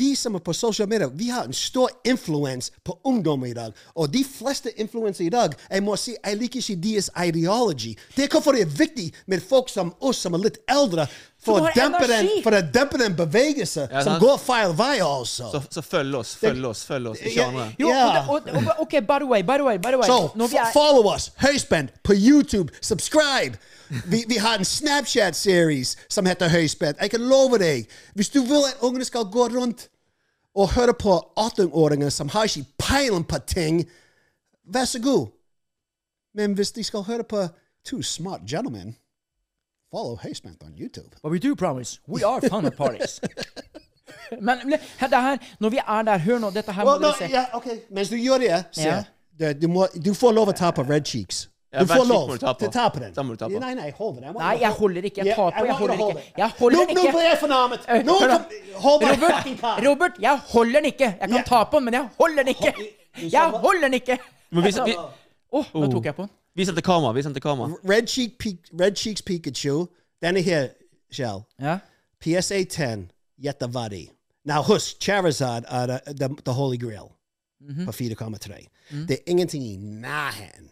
vi 0.00 0.08
som 0.18 0.34
er 0.38 0.42
på 0.46 0.52
sosiale 0.54 0.90
medier, 0.90 1.10
vi 1.18 1.28
har 1.34 1.46
en 1.48 1.54
stor 1.56 1.90
influens 2.06 2.68
på 2.86 2.94
ungdom 3.10 3.42
i 3.48 3.52
dag. 3.54 3.74
Og 3.98 4.10
de 4.14 4.22
fleste 4.26 4.70
influenser 4.82 5.24
i 5.26 5.32
dag, 5.34 5.54
jeg 5.70 5.82
må 5.86 5.96
si, 5.98 6.14
jeg 6.18 6.38
liker 6.38 6.62
ikke 6.62 6.76
deres 6.84 7.08
ideologi. 7.26 7.96
Det 8.14 8.26
er 8.26 8.30
hvorfor 8.34 8.54
det 8.58 8.62
er 8.66 8.76
viktig 8.78 9.08
med 9.30 9.42
folk 9.42 9.70
som 9.70 9.90
oss 10.06 10.22
som 10.22 10.34
er 10.38 10.44
litt 10.46 10.60
eldre, 10.70 11.06
for, 11.40 11.64
å 11.64 11.70
dempe, 11.74 12.04
den, 12.10 12.28
for 12.44 12.52
å 12.52 12.60
dempe 12.72 12.98
den 13.00 13.14
bevegelse 13.16 13.86
Ja, 13.90 14.02
som 14.04 14.18
går 14.20 14.36
feil 14.44 14.74
vei, 14.76 14.98
altså. 15.00 15.46
Så, 15.54 15.60
så 15.72 15.82
følg 15.82 16.18
oss, 16.18 16.34
følg 16.36 16.66
oss, 16.68 16.82
følg 16.84 17.08
oss. 17.14 17.22
Ikke 17.24 17.46
andre. 17.46 17.68
Jo, 17.80 17.88
Ja. 17.88 18.26
og, 18.28 18.48
og, 18.48 18.58
og, 18.60 18.82
OK, 18.84 18.98
by 19.08 19.18
the 19.22 19.28
way, 19.30 19.42
by 19.42 19.56
the 19.56 19.64
way, 19.64 19.78
by 19.78 19.94
the 19.94 20.00
way. 20.02 20.08
Så 20.10 20.30
Når 20.36 20.52
er, 20.60 20.72
follow 20.74 21.08
us, 21.14 21.30
Høyspent, 21.40 21.94
på 22.04 22.12
YouTube. 22.16 22.68
Subscribe. 22.80 23.56
Vi, 24.06 24.24
vi 24.28 24.36
har 24.36 24.58
en 24.60 24.64
Snapchat-series 24.68 25.96
som 26.08 26.26
heter 26.28 26.48
Høyspent. 26.52 27.00
Jeg 27.00 27.10
kan 27.10 27.24
love 27.24 27.58
deg, 27.58 27.88
hvis 28.14 28.28
du 28.30 28.42
vil 28.44 28.60
at 28.68 28.84
ungene 28.84 29.04
skal 29.08 29.24
gå 29.32 29.48
rundt 29.56 29.88
og 30.54 30.70
høre 30.76 30.92
på 30.94 31.16
18-åringer 31.38 32.10
som 32.12 32.28
har 32.28 32.44
ikke 32.50 32.68
peiling 32.78 33.24
på 33.24 33.38
ting, 33.46 33.80
vær 34.68 34.84
så 34.84 35.00
god. 35.02 35.28
Men 36.34 36.52
hvis 36.54 36.72
de 36.76 36.84
skal 36.84 37.02
høre 37.08 37.24
på 37.24 37.48
to 37.86 38.02
smart 38.02 38.44
gentlemen, 38.46 38.92
follow 39.90 40.16
Høyspent 40.16 40.62
on 40.62 40.72
YouTube. 40.76 41.10
But 41.22 41.30
we 41.30 41.38
do 41.38 41.54
promise, 41.56 42.00
we 42.06 42.24
are 42.24 42.40
fun 42.48 42.66
at 42.66 42.76
parties. 42.76 43.20
Men 44.40 44.58
det 44.70 44.80
her, 45.00 45.38
når 45.60 45.68
vi 45.68 45.78
er 45.88 46.02
der, 46.02 46.18
hør 46.18 46.38
nå, 46.38 46.50
dette 46.50 46.72
her 46.72 46.84
må 46.84 46.98
no, 46.98 47.06
dere 47.06 47.14
se. 47.18 47.30
Yeah, 47.30 47.54
okay. 47.56 47.78
Mens 47.90 48.08
du 48.08 48.16
gjør 48.16 48.38
det, 48.38 48.64
se. 48.72 48.86
Yeah. 48.86 49.04
Du, 49.40 49.52
du, 49.60 49.68
må, 49.68 49.86
du 50.04 50.12
får 50.14 50.34
lov 50.36 50.52
å 50.52 50.54
ta 50.54 50.70
på 50.76 50.84
Red 50.86 51.08
Cheeks. 51.10 51.48
Du 51.72 51.78
Red 51.78 51.90
får 51.90 52.06
lov 52.06 52.30
til 52.36 52.48
å 52.50 52.70
ta 52.74 52.86
på 52.90 53.02
den. 53.02 53.14
Nei, 53.62 53.74
nei, 53.78 53.90
hold 53.98 54.18
den. 54.20 54.32
Nei, 54.34 54.54
jeg 54.62 54.72
holder 54.78 55.06
ikke. 55.10 55.26
Jeg 55.26 55.36
tar 55.38 55.54
på, 55.54 55.66
jeg 55.66 55.76
holder 55.78 56.02
ikke. 56.04 56.24
Jeg 56.36 56.50
holder 56.58 56.90
den 56.90 56.98
Nå 56.98 57.04
ble 57.14 57.26
jeg 57.26 57.38
fornærmet. 57.42 57.86
Eh, 57.86 58.02
Robert. 58.86 59.86
Robert, 59.86 60.18
jeg 60.22 60.44
holder 60.50 60.80
den 60.80 60.90
ikke. 60.90 61.12
Jeg 61.20 61.32
kan 61.34 61.46
ta 61.46 61.62
på 61.70 61.78
den, 61.78 61.88
men 61.88 61.98
jeg 61.98 62.08
holder 62.18 62.42
den 62.42 62.54
ikke. 62.54 62.74
Jeg 63.22 63.62
holder 63.66 63.86
den 63.86 63.98
ikke. 64.00 64.18
Men 64.50 64.66
vi, 64.66 64.74
vi, 64.90 64.96
Åh, 65.50 65.72
nå 65.74 65.90
tok 65.90 66.10
jeg 66.10 66.18
på 66.18 66.26
den. 66.26 66.34
Vis 66.56 66.66
den 66.66 66.76
til 66.76 66.84
kamera. 66.84 67.12
vis 67.12 67.24
den 67.24 67.34
til 67.34 67.42
kamera. 67.42 67.68
Red, 67.84 68.06
Cheek 68.06 68.30
Red 68.80 68.96
Cheeks 68.96 69.22
Pikachu. 69.22 69.86
Denne 70.22 70.40
her, 70.42 70.68
Shell. 71.12 71.38
Ja. 71.60 71.78
PSA 72.20 72.64
10. 72.64 73.08
Gjett 73.42 73.62
hva 73.68 73.88
det 73.88 74.02
er. 74.02 74.10
Now, 74.44 74.62
husk, 74.62 74.96
Charizard 75.02 75.64
er 75.68 75.86
the, 75.86 76.14
the, 76.14 76.28
the 76.44 76.52
holy 76.52 76.76
grail 76.80 77.08
på 77.86 77.90
4,3. 77.92 78.66
Det 79.08 79.10
er 79.10 79.16
ingenting 79.26 79.64
i 79.64 79.76
nærheten. 79.76 80.70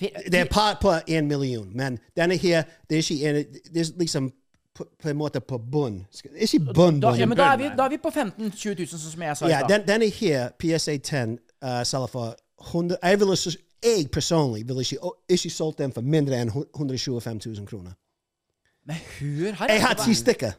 Det 0.00 0.34
er 0.34 0.44
par 0.50 0.78
på 0.80 0.92
en 1.06 1.26
million, 1.28 1.76
men 1.76 1.98
denne 2.16 2.36
her, 2.36 2.62
det 2.90 2.98
er 2.98 3.12
ikke 3.12 3.28
en, 3.30 3.34
det 3.74 3.80
er 3.80 3.98
liksom 3.98 4.32
på, 4.74 4.84
på 5.02 5.08
en 5.08 5.16
måte 5.16 5.40
på 5.40 5.58
bunn. 5.58 6.06
Det 6.12 6.30
er 6.36 6.40
ikke 6.40 6.72
bunn, 6.74 7.00
Da, 7.00 7.10
bunn. 7.10 7.18
ja, 7.20 7.26
men 7.26 7.36
da 7.38 7.42
er, 7.52 7.56
vi, 7.56 7.64
da 7.78 7.82
er 7.82 7.88
vi 7.88 7.96
på 8.02 8.10
15 8.10 8.46
000-20 8.46 8.68
000, 8.78 8.86
sånn 8.86 9.10
som 9.10 9.22
jeg 9.22 9.36
sa 9.36 9.46
i 9.46 9.50
Ja, 9.50 9.62
den, 9.68 9.82
denne 9.88 10.06
her, 10.08 10.48
PSA 10.58 10.96
10, 10.96 11.38
uh, 11.64 11.82
selger 11.84 12.06
for 12.06 12.36
100, 12.68 12.98
jeg, 13.02 13.18
ville, 13.20 13.36
jeg 13.84 14.08
personlig 14.10 14.64
ville 14.68 14.80
ikke, 14.82 15.10
ikke 15.28 15.50
solgt 15.50 15.78
den 15.78 15.92
for 15.92 16.02
mindre 16.02 16.38
enn 16.42 16.50
125 16.50 17.40
000 17.46 17.66
kroner. 17.66 17.92
Men 18.86 18.96
hør 19.18 19.52
her. 19.60 19.68
Jeg 19.72 19.82
har 19.84 19.94
ti 20.04 20.14
stykker. 20.14 20.52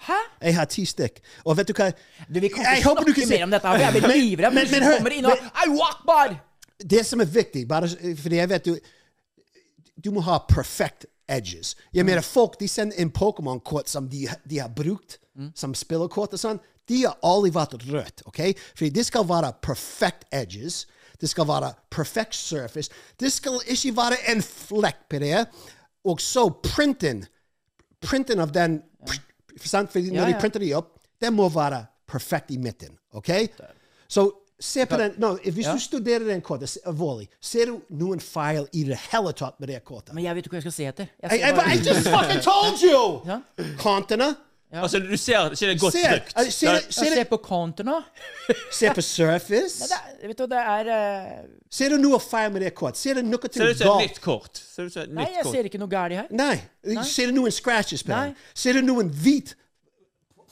Hæ? 0.00 0.16
Jeg 0.42 0.54
har 0.56 0.64
ti 0.64 0.84
stykk. 0.88 1.18
Og 1.44 1.56
vet 1.58 1.68
du 1.68 1.74
hva? 1.76 1.90
Du, 2.28 2.38
vi 2.40 2.48
kan 2.48 2.64
ikke 2.76 2.94
snakke 2.94 3.26
mer 3.28 3.42
om 3.44 3.50
dette. 3.52 3.68
her, 3.68 3.76
for 3.76 3.84
Jeg 3.84 4.02
blir 4.02 4.16
livredd. 4.16 4.54
men- 4.54 4.70
Men, 4.70 4.80
men 4.80 5.02
men, 5.02 5.22
men- 5.22 5.50
Au, 5.66 5.82
akbar! 5.90 6.38
Det 6.90 7.06
som 7.06 7.20
er 7.20 7.24
viktig, 7.28 7.66
bare 7.68 7.88
fordi 8.16 8.36
jeg 8.36 8.48
vet 8.48 8.64
du 8.64 8.78
Du 10.04 10.10
må 10.10 10.20
ha 10.20 10.38
perfect 10.48 11.04
edges. 11.28 11.74
Jeg 11.92 12.04
mener, 12.06 12.20
folk 12.22 12.58
de 12.60 12.68
sender 12.68 12.96
inn 12.98 13.10
Pokémon-kort 13.10 13.88
som 13.88 14.08
de, 14.08 14.26
de 14.50 14.58
har 14.58 14.68
brukt 14.68 15.18
som 15.54 15.74
spillerkort 15.74 16.32
og 16.32 16.38
sånn. 16.40 16.58
De 16.88 17.02
har 17.04 17.18
aldri 17.22 17.50
vært 17.50 17.76
rødt. 17.92 18.22
ok? 18.26 18.40
Fordi 18.74 18.88
det 18.90 19.06
skal 19.06 19.24
være 19.28 19.52
perfect 19.62 20.24
edges. 20.32 20.86
Det 21.20 21.28
skal 21.30 21.46
være 21.48 21.72
perfect 21.90 22.34
surface. 22.34 22.90
Det 23.20 23.32
skal 23.32 23.58
ikke 23.66 23.92
være 23.96 24.16
en 24.32 24.42
flekk 24.42 25.02
på 25.10 25.18
det. 25.22 25.46
Og 26.08 26.20
så 26.20 26.46
printen 26.64 27.26
printen 28.00 28.40
av 28.40 28.52
den 28.52 28.78
sant? 29.60 29.90
Fordi 29.92 30.10
når 30.10 30.22
Ja, 30.22 30.32
de 30.32 30.40
printer 30.40 30.60
de 30.62 30.74
opp, 30.74 30.94
den 31.20 31.34
må 31.36 31.48
være 31.52 31.86
perfekt 32.08 32.50
i 32.50 32.56
midten. 32.58 32.96
ok? 33.12 33.28
Så 34.08 34.30
se 34.60 34.86
på 34.86 34.96
den 34.96 35.14
no, 35.18 35.36
Hvis 35.44 35.66
du 35.66 35.78
studerer 35.78 36.24
den 36.24 36.40
kortet 36.40 36.78
alvorlig, 36.86 37.28
ser 37.40 37.66
du 37.66 37.80
noen 37.90 38.20
feil 38.20 38.66
i 38.72 38.84
det 38.84 38.98
hele 39.10 39.32
tatt 39.32 39.60
med 39.60 39.68
det 39.68 39.84
kortet? 39.84 40.14
Men 40.14 40.24
jeg 40.24 40.34
vet 40.34 40.46
ikke 40.46 40.56
hva 40.56 40.62
jeg 40.62 40.72
skal 40.72 40.72
se 40.72 40.88
etter. 40.88 41.06
Jeg 41.22 41.40
I, 41.40 41.42
I, 41.44 41.74
I 41.74 41.82
just 41.84 42.08
fucking 42.08 42.40
told 42.44 42.82
you! 42.82 43.20
Ja. 43.28 43.40
Kantene. 43.78 44.34
Altså, 44.72 44.98
du 45.02 45.16
ser 45.16 45.50
ikke 45.50 45.66
det 45.66 45.70
er 45.74 45.78
godt 45.80 45.92
Se, 45.92 46.02
trykt. 46.06 46.32
eh, 46.38 46.50
se, 46.50 46.66
Det- 46.66 46.84
det- 46.84 46.94
se, 46.94 47.04
det- 47.14 47.28
på 47.28 47.36
counter 47.42 47.84
nå. 47.84 47.96
se 48.72 48.90
på 48.94 49.02
surface. 49.02 49.88
Det 49.88 49.96
er, 50.22 50.26
vet 50.28 50.38
du, 50.38 50.46
det 50.46 50.58
er 50.58 50.88
eh, 50.88 51.46
Ser 51.70 51.88
du 51.88 51.96
noe 51.98 52.18
feil 52.20 52.52
med 52.52 52.60
det 52.62 52.74
kortet? 52.74 52.96
Ser 52.96 53.14
du 53.14 53.22
noe 53.22 53.40
Ser 53.42 53.48
til 53.48 53.62
ut 53.62 53.76
som 53.78 53.86
et 53.86 53.90
galt? 53.90 54.00
nytt 54.10 54.20
kort. 54.20 54.56
Ser 54.74 54.84
ut 54.86 54.92
som 54.92 55.02
et 55.02 55.10
Nei, 55.12 55.24
nytt 55.24 55.34
jeg 55.34 55.42
kort. 55.44 55.54
ser 55.54 55.64
ikke 55.64 55.78
noe 55.78 55.88
galt 55.88 56.12
her. 56.12 56.26
Nei. 56.30 57.02
Ser 57.04 57.26
du 57.26 57.32
noen 57.32 57.50
scratches 57.50 58.02
på 58.02 58.08
Nei. 58.14 58.24
den? 58.26 58.36
Ser 58.54 58.72
du 58.72 58.80
noen 58.82 59.10
hvit 59.10 59.54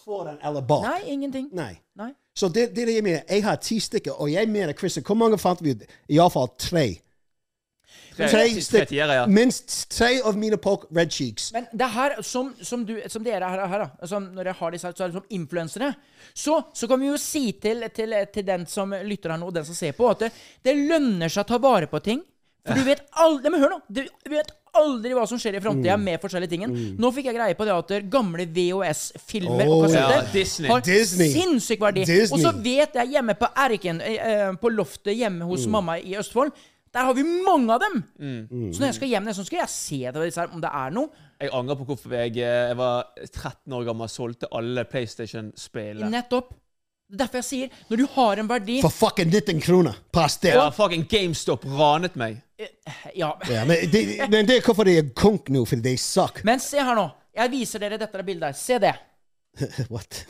foran 0.04 0.38
eller 0.42 0.60
bak? 0.60 0.82
Nei, 0.82 1.00
ingenting. 1.12 1.48
Nei. 1.52 1.78
Nei. 1.96 2.10
Så 2.34 2.48
det, 2.48 2.74
det 2.74 2.82
er 2.82 2.86
det 2.86 2.94
jeg 2.94 3.04
mener. 3.04 3.22
Jeg 3.28 3.42
har 3.44 3.56
ti 3.56 3.78
stykker, 3.80 4.12
og 4.20 4.30
jeg 4.32 4.48
mener, 4.48 4.72
Christian, 4.72 5.04
hvor 5.04 5.14
mange 5.18 5.38
fant 5.38 5.62
vi? 5.62 5.74
Iallfall 6.10 6.48
tre. 6.58 7.00
Tre- 8.18 8.84
Tre 8.90 8.96
ja. 9.14 9.26
Minst 9.30 9.88
tre 9.94 10.10
av 10.26 10.36
mine 10.36 10.58
poke 10.58 10.86
red 10.94 11.10
cheeks. 11.14 11.52
Men 11.54 11.66
det 11.72 11.88
her, 11.94 12.16
som, 12.26 12.50
som, 12.62 12.84
du, 12.84 12.96
som 13.08 13.22
dere 13.24 13.48
her, 13.48 13.64
her 13.70 13.84
da, 13.86 14.06
som 14.10 14.26
når 14.34 14.50
jeg 14.52 14.58
har 14.60 14.74
disse 14.74 14.86
her, 14.90 14.96
så 14.98 15.04
er 15.06 15.12
det 15.12 15.20
som 15.20 15.28
influensere, 15.38 15.92
så, 16.34 16.58
så 16.74 16.88
kan 16.90 17.00
vi 17.00 17.06
jo 17.12 17.16
si 17.22 17.44
til, 17.62 17.84
til, 17.94 18.14
til 18.34 18.44
den 18.48 18.66
som 18.66 18.90
lytter 19.06 19.30
her 19.36 19.38
nå, 19.38 19.46
og 19.52 19.54
den 19.54 19.64
som 19.68 19.74
ser 19.78 19.92
på, 19.98 20.10
at 20.10 20.26
det, 20.26 20.32
det 20.66 20.76
lønner 20.76 21.28
seg 21.30 21.46
å 21.46 21.48
ta 21.54 21.58
vare 21.62 21.86
på 21.90 22.02
ting. 22.02 22.20
For 22.68 22.74
du 22.76 22.82
vet 22.84 23.00
aldri 23.16 23.48
Men 23.54 23.62
hør 23.62 23.70
nå! 23.76 23.76
Du 23.88 24.02
vet 24.28 24.50
aldri 24.76 25.14
hva 25.16 25.22
som 25.26 25.38
skjer 25.40 25.56
i 25.56 25.60
framtida 25.64 25.94
Mm. 25.96 26.02
med 26.04 26.20
forskjellige 26.20 26.50
ting. 26.52 26.64
Nå 27.00 27.08
fikk 27.16 27.30
jeg 27.30 27.34
greie 27.38 27.54
på 27.56 27.64
det 27.64 27.72
at 27.72 27.94
gamle 28.12 28.44
VHS-filmer 28.44 29.64
og 29.64 29.72
Oh, 29.78 29.84
kassetter 29.86 30.18
ja, 30.18 30.32
Disney. 30.32 30.68
har 30.70 30.80
Disney. 30.84 31.30
sinnssyk 31.32 31.80
verdi. 31.80 32.04
Disney. 32.04 32.36
Og 32.36 32.42
så 32.44 32.52
vet 32.62 32.94
jeg 33.00 33.12
hjemme 33.14 33.34
på 33.40 33.48
Erken, 33.64 34.00
eh, 34.04 34.18
eh, 34.20 34.52
på 34.60 34.68
loftet 34.74 35.16
hjemme 35.16 35.44
hos 35.48 35.66
Mm. 35.66 35.70
mamma 35.72 35.96
i 35.98 36.14
Østfold, 36.20 36.52
der 36.94 37.08
har 37.08 37.16
vi 37.16 37.24
mange 37.24 37.74
av 37.74 37.82
dem. 37.82 37.98
Mm. 38.18 38.70
Så 38.72 38.80
når 38.80 38.86
jeg 38.88 38.98
skal 38.98 39.12
hjem, 39.12 39.32
så 39.36 39.44
skal 39.46 39.60
jeg 39.62 39.72
se 39.72 39.98
det, 40.14 40.46
om 40.48 40.62
det 40.62 40.70
er 40.80 40.94
noe. 40.94 41.26
Jeg 41.38 41.52
angrer 41.54 41.78
på 41.78 41.86
hvorfor 41.92 42.14
jeg, 42.16 42.38
eh, 42.42 42.70
jeg 42.70 42.78
var 42.78 43.12
13 43.28 43.76
år 43.76 43.84
gammel 43.86 44.08
og 44.08 44.10
solgte 44.10 44.50
alle 44.58 44.84
PlayStation-spillene. 44.88 46.10
Nettopp. 46.10 46.54
Det 47.08 47.16
er 47.16 47.22
derfor 47.22 47.38
jeg 47.40 47.46
sier, 47.46 47.76
når 47.88 48.00
du 48.02 48.06
har 48.18 48.40
en 48.42 48.48
verdi 48.50 48.74
For 48.84 48.92
fucking 48.92 49.30
19 49.32 49.62
kroner 49.64 49.96
per 50.12 50.28
sted. 50.28 50.52
Ja, 50.58 50.66
fucking 50.76 51.06
GameStop 51.08 51.64
ranet 51.64 52.18
meg. 52.20 52.42
Ja. 53.16 53.30
Ja, 53.48 53.62
men, 53.64 53.86
det, 53.92 54.02
men 54.28 54.48
det 54.48 54.58
er 54.58 54.66
hvorfor 54.66 54.84
de 54.84 54.98
er 55.00 55.08
konk 55.16 55.48
nå, 55.54 55.62
fordi 55.64 55.94
de 55.94 56.00
suck. 56.02 56.42
Men 56.44 56.60
se 56.60 56.82
her 56.82 56.98
nå. 56.98 57.06
Jeg 57.38 57.52
viser 57.54 57.80
dere 57.80 58.00
dette 58.00 58.24
bildet 58.26 58.50
her. 58.50 58.58
Se 58.58 58.80
det. 58.82 58.92
What? 59.92 60.24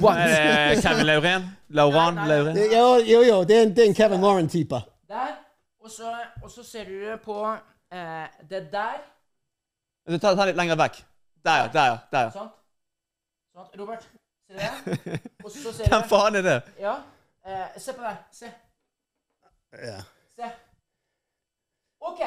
What? 0.00 0.82
Kevin 0.82 1.06
Lauren? 1.06 1.50
Lauran? 1.68 2.18
Lauren? 2.28 2.56
jo, 2.56 2.86
jo, 3.04 3.22
jo, 3.22 3.44
det 3.44 3.56
er 3.56 3.68
en, 3.68 3.76
det 3.76 3.84
er 3.84 3.92
en 3.92 3.94
Kevin 3.94 4.24
Lauren-type. 4.24 4.80
Der. 5.08 5.36
Og 5.88 5.92
så, 5.92 6.10
og 6.42 6.50
så 6.50 6.62
ser 6.62 6.84
du 6.84 7.16
på 7.24 7.34
eh, 7.92 8.24
det 8.50 8.66
der. 8.72 8.98
Ta, 10.20 10.34
tar 10.36 10.50
litt 10.50 10.58
lenger 10.58 10.76
vekk. 10.76 10.98
Der, 11.46 11.62
ja. 11.62 11.70
Der, 11.72 11.86
ja. 11.86 11.94
Der, 12.10 12.26
ja. 12.26 12.32
Sånn. 12.34 12.50
sånn. 13.56 13.70
Robert, 13.80 14.04
ser 14.44 14.58
du 14.58 14.60
det? 14.60 14.98
Og 15.46 15.48
så 15.54 15.72
ser 15.72 15.88
Hvem 15.88 16.04
faen 16.10 16.36
er 16.42 16.44
det? 16.44 16.58
Ja. 16.82 16.92
Eh, 17.40 17.78
se 17.80 17.94
på 17.96 18.04
det. 18.04 18.12
Se. 18.36 18.52
Ja. 19.80 19.96
Se. 20.36 20.50
OK. 22.04 22.20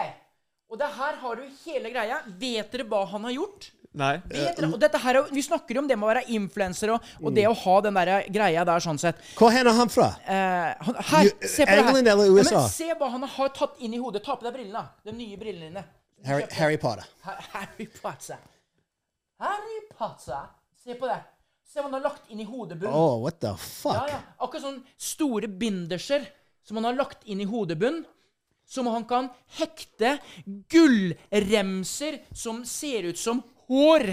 Og 0.74 0.82
det 0.82 0.90
her 0.98 1.22
har 1.22 1.38
du 1.38 1.46
hele 1.62 1.94
greia. 1.94 2.18
Vet 2.42 2.74
dere 2.74 2.90
hva 2.90 3.04
han 3.14 3.30
har 3.30 3.38
gjort? 3.38 3.70
Nei. 3.94 4.22
Dere, 4.32 4.70
og 4.72 4.78
dette 4.80 5.00
her, 5.04 5.18
er 5.20 5.32
Vi 5.36 5.42
snakker 5.44 5.76
jo 5.76 5.82
om 5.82 5.88
det 5.90 5.98
med 6.00 6.08
å 6.08 6.12
være 6.14 6.22
influenser 6.32 6.94
og, 6.94 7.08
og 7.20 7.34
det 7.36 7.44
å 7.50 7.52
ha 7.60 7.74
den 7.84 7.98
der 8.00 8.12
greia 8.32 8.64
der 8.68 8.80
sånn 8.84 9.00
sett. 9.02 9.18
Hvor 9.36 9.52
er 9.52 9.68
han 9.68 9.90
fra? 9.92 10.14
Eh, 10.24 10.86
han, 10.88 11.00
her, 11.10 11.32
se 11.44 11.66
på 11.68 11.76
det 11.76 11.84
her. 11.90 12.00
eller 12.14 12.32
USA? 12.32 12.54
Ja, 12.56 12.62
men 12.62 12.70
se 12.72 12.88
hva 13.02 13.10
han 13.18 13.26
har 13.34 13.52
tatt 13.58 13.82
inn 13.84 13.98
i 13.98 14.00
hodet. 14.00 14.24
Ta 14.24 14.38
på 14.40 14.48
deg 14.48 14.56
brillene. 14.56 14.86
De 15.04 15.12
nye 15.18 15.36
brillene 15.42 15.68
dine. 15.74 15.84
Harry, 16.24 16.46
Harry 16.56 16.78
Potter. 16.78 17.04
Harry 17.26 17.88
Potter. 18.02 18.40
Harry 19.42 19.82
Potter. 19.98 20.48
Se 20.86 20.96
på 20.96 21.10
det. 21.12 21.20
Se 21.68 21.80
hva 21.82 21.88
han 21.90 21.98
har 22.00 22.06
lagt 22.08 22.32
inn 22.32 22.40
i 22.44 22.48
hodebunnen. 22.48 22.96
Oh, 22.96 23.20
what 23.26 23.40
the 23.44 23.52
Ja, 23.52 23.56
fuck? 23.60 24.08
ja. 24.12 24.22
Akkurat 24.40 24.64
sånn 24.70 24.82
store 25.02 25.48
binderser 25.52 26.26
som 26.64 26.78
han 26.80 26.88
har 26.92 26.98
lagt 27.00 27.24
inn 27.28 27.42
i 27.44 27.48
hodebunnen. 27.50 28.06
Som 28.72 28.88
han 28.88 29.04
kan 29.04 29.28
hekte 29.58 30.14
gullremser 30.72 32.22
som 32.32 32.62
ser 32.66 33.04
ut 33.10 33.20
som 33.20 33.42
hår. 33.70 34.08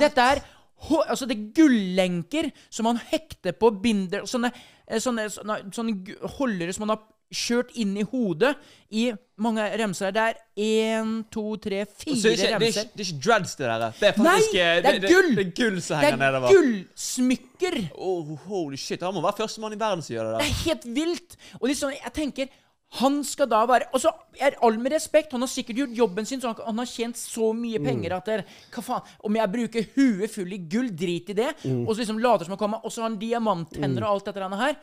Dette 0.00 0.28
er 0.34 0.44
hår, 0.88 1.08
altså 1.08 1.26
det 1.28 1.38
er 1.38 1.48
gullenker 1.56 2.50
som 2.68 2.90
han 2.90 3.00
hekter 3.10 3.56
på 3.56 3.72
binder 3.82 4.26
Sånne, 4.28 4.52
eh, 4.86 5.00
sånne, 5.02 5.28
sånne, 5.32 5.60
sånne 5.74 6.20
holdere 6.36 6.74
som 6.74 6.86
han 6.86 6.96
har 6.96 7.02
kjørt 7.34 7.72
inn 7.80 7.94
i 7.98 8.04
hodet 8.06 8.52
i 8.94 9.08
mange 9.42 9.64
remser. 9.80 10.12
Det 10.14 10.22
er 10.22 10.36
én, 10.60 11.14
to, 11.32 11.56
tre, 11.62 11.82
fire 11.88 12.14
er 12.14 12.18
ikke, 12.18 12.36
det, 12.36 12.46
er 12.46 12.52
remser. 12.54 12.68
ikke, 12.68 12.92
det 12.94 13.04
er 13.04 13.08
ikke 13.08 13.24
dreads, 13.26 13.54
det 13.58 13.66
der. 13.66 13.84
Det 13.98 14.08
er 14.08 14.16
faktisk 14.18 14.54
Nei, 14.54 14.74
det 14.84 14.92
er 14.92 15.00
gull! 15.06 15.30
Det, 15.34 15.46
er 15.46 15.54
gull 15.58 15.80
som 15.82 16.04
Det 16.04 16.12
er 16.28 16.38
gullsmykker. 16.46 17.78
Oh, 17.96 18.34
holy 18.46 18.78
shit. 18.80 19.02
Han 19.02 19.16
må 19.16 19.24
være 19.24 19.40
førstemann 19.42 19.74
i 19.74 19.80
verden 19.80 20.04
som 20.04 20.14
gjør 20.14 20.30
det 20.30 20.44
Det 20.44 20.50
er 20.50 20.60
helt 20.60 20.86
vilt! 21.00 21.38
Og 21.60 21.66
liksom, 21.72 21.96
jeg 21.96 22.14
tenker 22.20 22.52
Han 23.00 23.24
skal 23.24 23.48
da 23.50 23.64
være 23.66 23.88
Og 23.92 24.00
så 24.00 24.10
er 24.38 24.54
all 24.62 24.78
med 24.78 24.92
respekt, 24.92 25.32
han 25.32 25.40
har 25.42 25.48
sikkert 25.50 25.76
gjort 25.76 25.96
jobben 25.98 26.26
sin, 26.26 26.40
så 26.40 26.52
han, 26.52 26.60
han 26.66 26.78
har 26.78 26.86
tjent 26.86 27.16
så 27.18 27.52
mye 27.52 27.78
Mm. 27.80 27.84
penger 27.84 28.16
at 28.16 28.24
det, 28.26 28.44
Hva 28.72 28.82
faen? 28.82 29.02
Om 29.24 29.34
jeg 29.36 29.52
bruker 29.52 29.86
huet 29.96 30.30
full 30.30 30.52
i 30.52 30.58
gull, 30.58 30.88
drit 30.94 31.30
i 31.30 31.32
det, 31.34 31.54
Mm. 31.64 31.88
og 31.88 31.94
så 31.96 31.98
liksom 32.04 32.18
later 32.22 32.44
som 32.44 32.52
han 32.52 32.58
kommer, 32.58 32.84
og 32.84 32.92
så 32.92 33.02
har 33.02 33.08
han 33.10 33.18
diamanttenner 33.18 34.02
og 34.04 34.10
alt 34.14 34.24
dette 34.24 34.56
her. 34.64 34.76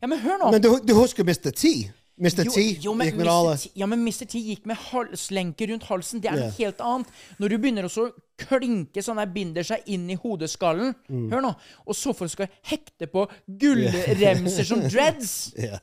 Ja, 0.00 0.06
men 0.06 0.18
hør 0.18 0.38
nå! 0.38 0.50
Men 0.52 0.62
du, 0.62 0.78
du 0.80 0.94
husker 0.94 1.24
Mr. 1.24 1.50
T? 1.52 1.90
Mr. 2.20 2.48
T 2.50 2.80
jo, 2.82 2.94
men 2.94 3.06
gikk 3.06 3.16
med 3.20 3.28
alle 3.30 3.52
ja, 3.76 3.86
men 3.86 4.00
Mr. 4.02 4.24
T 4.26 4.40
gikk 4.42 4.64
med 4.66 4.76
halslenker 4.76 5.68
rundt 5.70 5.84
halsen. 5.86 6.20
Det 6.20 6.30
er 6.32 6.34
noe 6.40 6.50
helt 6.56 6.80
annet. 6.80 7.06
Når 7.38 7.48
du 7.48 7.58
begynner 7.58 7.84
å 7.86 8.08
klinke 8.36 9.02
sånn 9.04 9.16
der 9.20 9.26
binder 9.30 9.62
seg 9.62 9.82
inn 9.86 10.08
i 10.10 10.16
hodeskallen 10.16 10.94
Mm. 11.08 11.28
Hør 11.30 11.40
nå. 11.42 11.54
Og 11.86 11.94
så 11.94 12.12
folk 12.16 12.30
skal 12.30 12.48
hekte 12.62 13.06
på 13.06 13.28
gullremser 13.48 14.64
som 14.66 14.80
dreads 14.88 15.52
Ja. 15.68 15.78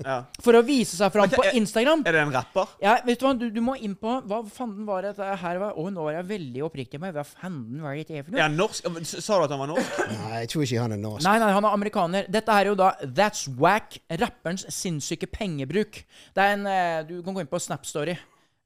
Ja. 0.00 0.14
for 0.40 0.56
å 0.56 0.62
vise 0.64 0.96
seg 0.96 1.12
fram 1.12 1.28
på 1.28 1.42
er- 1.44 1.56
Instagram. 1.58 2.02
Er 2.08 2.12
det 2.16 2.20
en 2.22 2.30
rapper? 2.32 2.70
Ja, 2.80 2.94
vet 3.04 3.20
du 3.20 3.26
hva, 3.26 3.32
du, 3.36 3.46
du 3.52 3.60
må 3.64 3.74
inn 3.76 3.94
på 4.00 4.14
Hva 4.28 4.38
fanden 4.48 4.86
var 4.88 5.02
det 5.04 5.10
dette 5.16 5.36
her 5.42 5.58
var? 5.60 5.74
Å, 5.76 5.84
nå 5.92 6.06
er 6.08 6.14
jeg 6.18 6.28
veldig 6.30 6.62
oppriktig 6.64 7.00
med 7.02 7.12
Hva 7.16 7.24
fanden 7.28 7.82
var 7.84 7.98
det 7.98 8.06
for 8.24 8.32
Er 8.32 8.32
noe? 8.32 8.42
han 8.46 8.56
norsk? 8.56 8.88
Sa 9.10 9.36
du 9.40 9.44
at 9.44 9.52
han 9.52 9.60
var 9.60 9.70
norsk? 9.74 10.00
Nei, 10.22 10.40
jeg 10.46 10.50
tror 10.54 10.64
ikke 10.64 10.80
han 10.86 10.96
er 10.96 11.02
norsk. 11.04 11.24
Nei, 11.28 11.36
nei, 11.42 11.50
han 11.52 11.68
er 11.68 11.76
amerikaner. 11.76 12.30
Dette 12.32 12.56
er 12.60 12.70
jo 12.72 12.74
da 12.80 12.90
That's 13.04 13.44
Whack, 13.60 13.98
rapperens 14.20 14.64
sinnssyke 14.72 15.28
pengebruk. 15.32 16.00
Det 16.36 16.44
er 16.48 16.56
en 16.56 16.66
eh, 16.70 17.00
Du 17.08 17.18
kan 17.26 17.36
gå 17.36 17.44
inn 17.44 17.50
på 17.52 17.60
Snap 17.60 17.84
Story. 17.88 18.16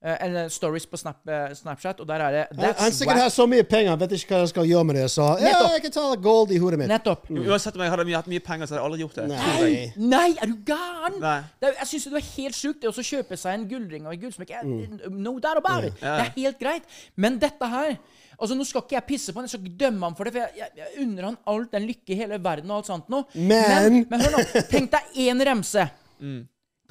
Eh, 0.04 0.16
eller 0.26 0.48
stories 0.52 0.84
på 0.86 0.98
Snap, 1.00 1.22
eh, 1.28 1.54
Snapchat, 1.56 2.00
og 2.00 2.06
der 2.06 2.20
er 2.26 2.30
det 2.36 2.42
Han, 2.52 2.64
That's 2.64 2.80
han 2.84 2.92
sikkert 2.92 3.20
har 3.22 3.30
så 3.32 3.46
mye 3.48 3.64
penger, 3.64 3.90
han 3.94 3.98
vet 4.04 4.12
ikke 4.18 4.34
hva 4.34 4.40
jeg 4.44 4.48
skal 4.52 4.68
gjøre 4.68 4.84
med 4.90 4.98
det. 5.00 5.06
Så 5.10 5.26
ja, 5.40 5.54
jeg 5.72 5.82
kan 5.86 5.94
ta 5.96 6.04
gold 6.28 6.52
i 6.52 6.58
hodet 6.62 6.78
mitt. 6.78 6.88
Nettopp. 6.92 7.30
Uansett 7.30 7.74
om 7.78 7.82
jeg 7.86 7.90
hadde 7.94 8.08
hatt 8.14 8.28
mye 8.34 8.44
penger, 8.44 8.66
så 8.68 8.74
hadde 8.76 8.82
jeg 8.82 8.90
aldri 8.90 9.00
gjort 9.00 9.14
det. 9.14 9.28
Nei. 9.32 9.92
Nei, 9.96 10.28
er 10.42 10.46
du 10.52 10.56
gæren? 10.68 11.18
Jeg 11.64 11.88
syns 11.90 12.04
det 12.10 12.20
er 12.22 12.28
helt 12.36 12.54
sjukt 12.60 12.80
det 12.84 12.90
å 12.92 13.06
kjøpe 13.10 13.36
seg 13.40 13.54
en 13.58 13.68
gullring 13.68 14.06
og 14.06 14.12
en 14.14 14.20
gullsmykke. 14.20 14.60
Mm. 14.64 15.00
No 15.24 15.38
doubt 15.38 15.58
about 15.64 15.84
it. 15.88 15.96
Det 16.00 16.12
er 16.28 16.32
helt 16.36 16.60
greit. 16.60 16.84
Men 17.16 17.38
dette 17.42 17.66
her 17.72 17.96
Altså, 18.34 18.56
Nå 18.58 18.64
skal 18.66 18.82
ikke 18.82 18.96
jeg 18.96 19.04
pisse 19.06 19.30
på 19.30 19.38
han, 19.38 19.44
jeg 19.46 19.52
skal 19.54 19.60
ikke 19.68 19.78
dømme 19.78 20.08
ham 20.08 20.14
for 20.18 20.26
det, 20.26 20.32
for 20.34 20.40
jeg, 20.42 20.56
jeg, 20.58 20.70
jeg 20.80 21.04
unner 21.06 21.22
han 21.28 21.36
alt 21.52 21.70
den 21.70 21.84
lykke 21.86 22.10
i 22.10 22.16
hele 22.18 22.40
verden 22.42 22.72
og 22.72 22.80
alt 22.80 22.88
sånt 22.90 23.06
nå. 23.08 23.20
Men- 23.38 24.00
men 24.10 24.20
hør 24.24 24.34
nå. 24.34 24.40
Tenk 24.72 24.90
deg 24.90 25.20
én 25.28 25.44
remse. 25.46 25.84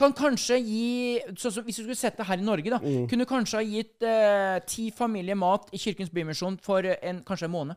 Kan 0.03 0.13
kanskje 0.17 0.57
gi 0.59 0.85
så, 1.39 1.49
så 1.53 1.63
Hvis 1.63 1.79
du 1.79 1.85
skulle 1.85 1.95
sett 1.99 2.17
det 2.19 2.25
her 2.27 2.41
i 2.41 2.43
Norge, 2.45 2.69
da, 2.75 2.79
kunne 3.09 3.25
kanskje 3.29 3.59
ha 3.61 3.63
gitt 3.63 4.03
eh, 4.03 4.59
ti 4.67 4.89
familier 4.91 5.37
mat 5.39 5.69
i 5.71 5.79
Kirkens 5.79 6.11
Bymisjon 6.11 6.57
for 6.61 6.83
en, 6.83 7.21
kanskje 7.23 7.47
en 7.47 7.53
måned. 7.53 7.75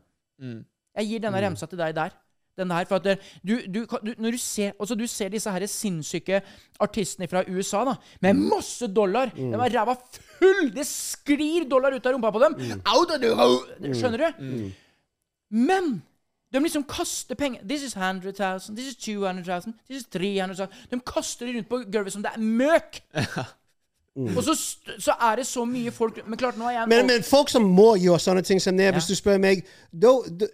Jeg 0.97 1.07
gir 1.11 1.19
denne 1.23 1.39
remsa 1.45 1.67
til 1.71 1.79
deg 1.79 1.95
der. 1.95 2.11
Den 2.57 2.71
der, 2.73 2.87
for 2.89 2.97
at 2.97 3.19
du, 3.45 3.51
du, 3.69 3.83
du, 3.85 4.13
når 4.17 4.33
du 4.33 4.37
ser, 4.41 4.71
altså 4.81 4.95
du 4.97 5.03
ser 5.07 5.29
disse 5.29 5.51
her 5.53 5.65
sinnssyke 5.69 6.39
artistene 6.81 7.27
fra 7.29 7.43
USA 7.47 7.83
da, 7.85 7.93
med 8.25 8.33
masse 8.49 8.87
dollar 8.89 9.29
De 9.35 9.51
har 9.53 9.69
ræva 9.75 9.93
full! 10.39 10.71
Det 10.73 10.85
sklir 10.89 11.67
dollar 11.69 11.93
ut 11.93 12.05
av 12.09 12.15
rumpa 12.15 12.31
på 12.33 12.41
dem! 12.41 12.55
Of 13.45 13.67
the, 13.77 13.93
skjønner 13.93 14.23
du? 14.25 14.41
Men 15.53 16.01
de 16.53 16.61
liksom 16.63 16.83
kaster 16.87 17.35
penger 17.35 17.61
This 17.67 17.83
is 17.83 17.95
100 17.95 18.33
000, 18.39 18.75
this 18.75 18.87
is 18.87 18.95
200 18.95 19.43
000, 19.47 19.73
this 19.87 20.01
is 20.01 20.07
300 20.13 20.55
000. 20.57 20.67
De 20.91 20.99
kaster 21.05 21.45
det 21.45 21.55
rundt 21.55 21.69
på 21.69 21.81
gulvet 21.91 22.13
som 22.13 22.23
det 22.23 22.31
er 22.35 22.39
møk! 22.39 23.01
Og 24.17 24.43
så, 24.43 24.55
så 24.99 25.13
er 25.21 25.35
det 25.35 25.43
så 25.45 25.61
mye 25.65 25.91
folk 25.93 26.15
Men 26.25 26.39
klart, 26.41 26.57
nå 26.57 26.65
er 26.65 26.71
jeg 26.79 26.89
Men, 26.89 27.07
men 27.07 27.23
folk 27.23 27.51
som 27.53 27.61
må 27.61 27.91
gjøre 28.01 28.19
sånne 28.23 28.41
ting 28.41 28.61
som 28.61 28.77
det, 28.77 28.89
hvis 28.95 29.09
du 29.11 29.15
spør 29.15 29.37
meg 29.41 29.61
da, 29.93 30.15
da, 30.39 30.47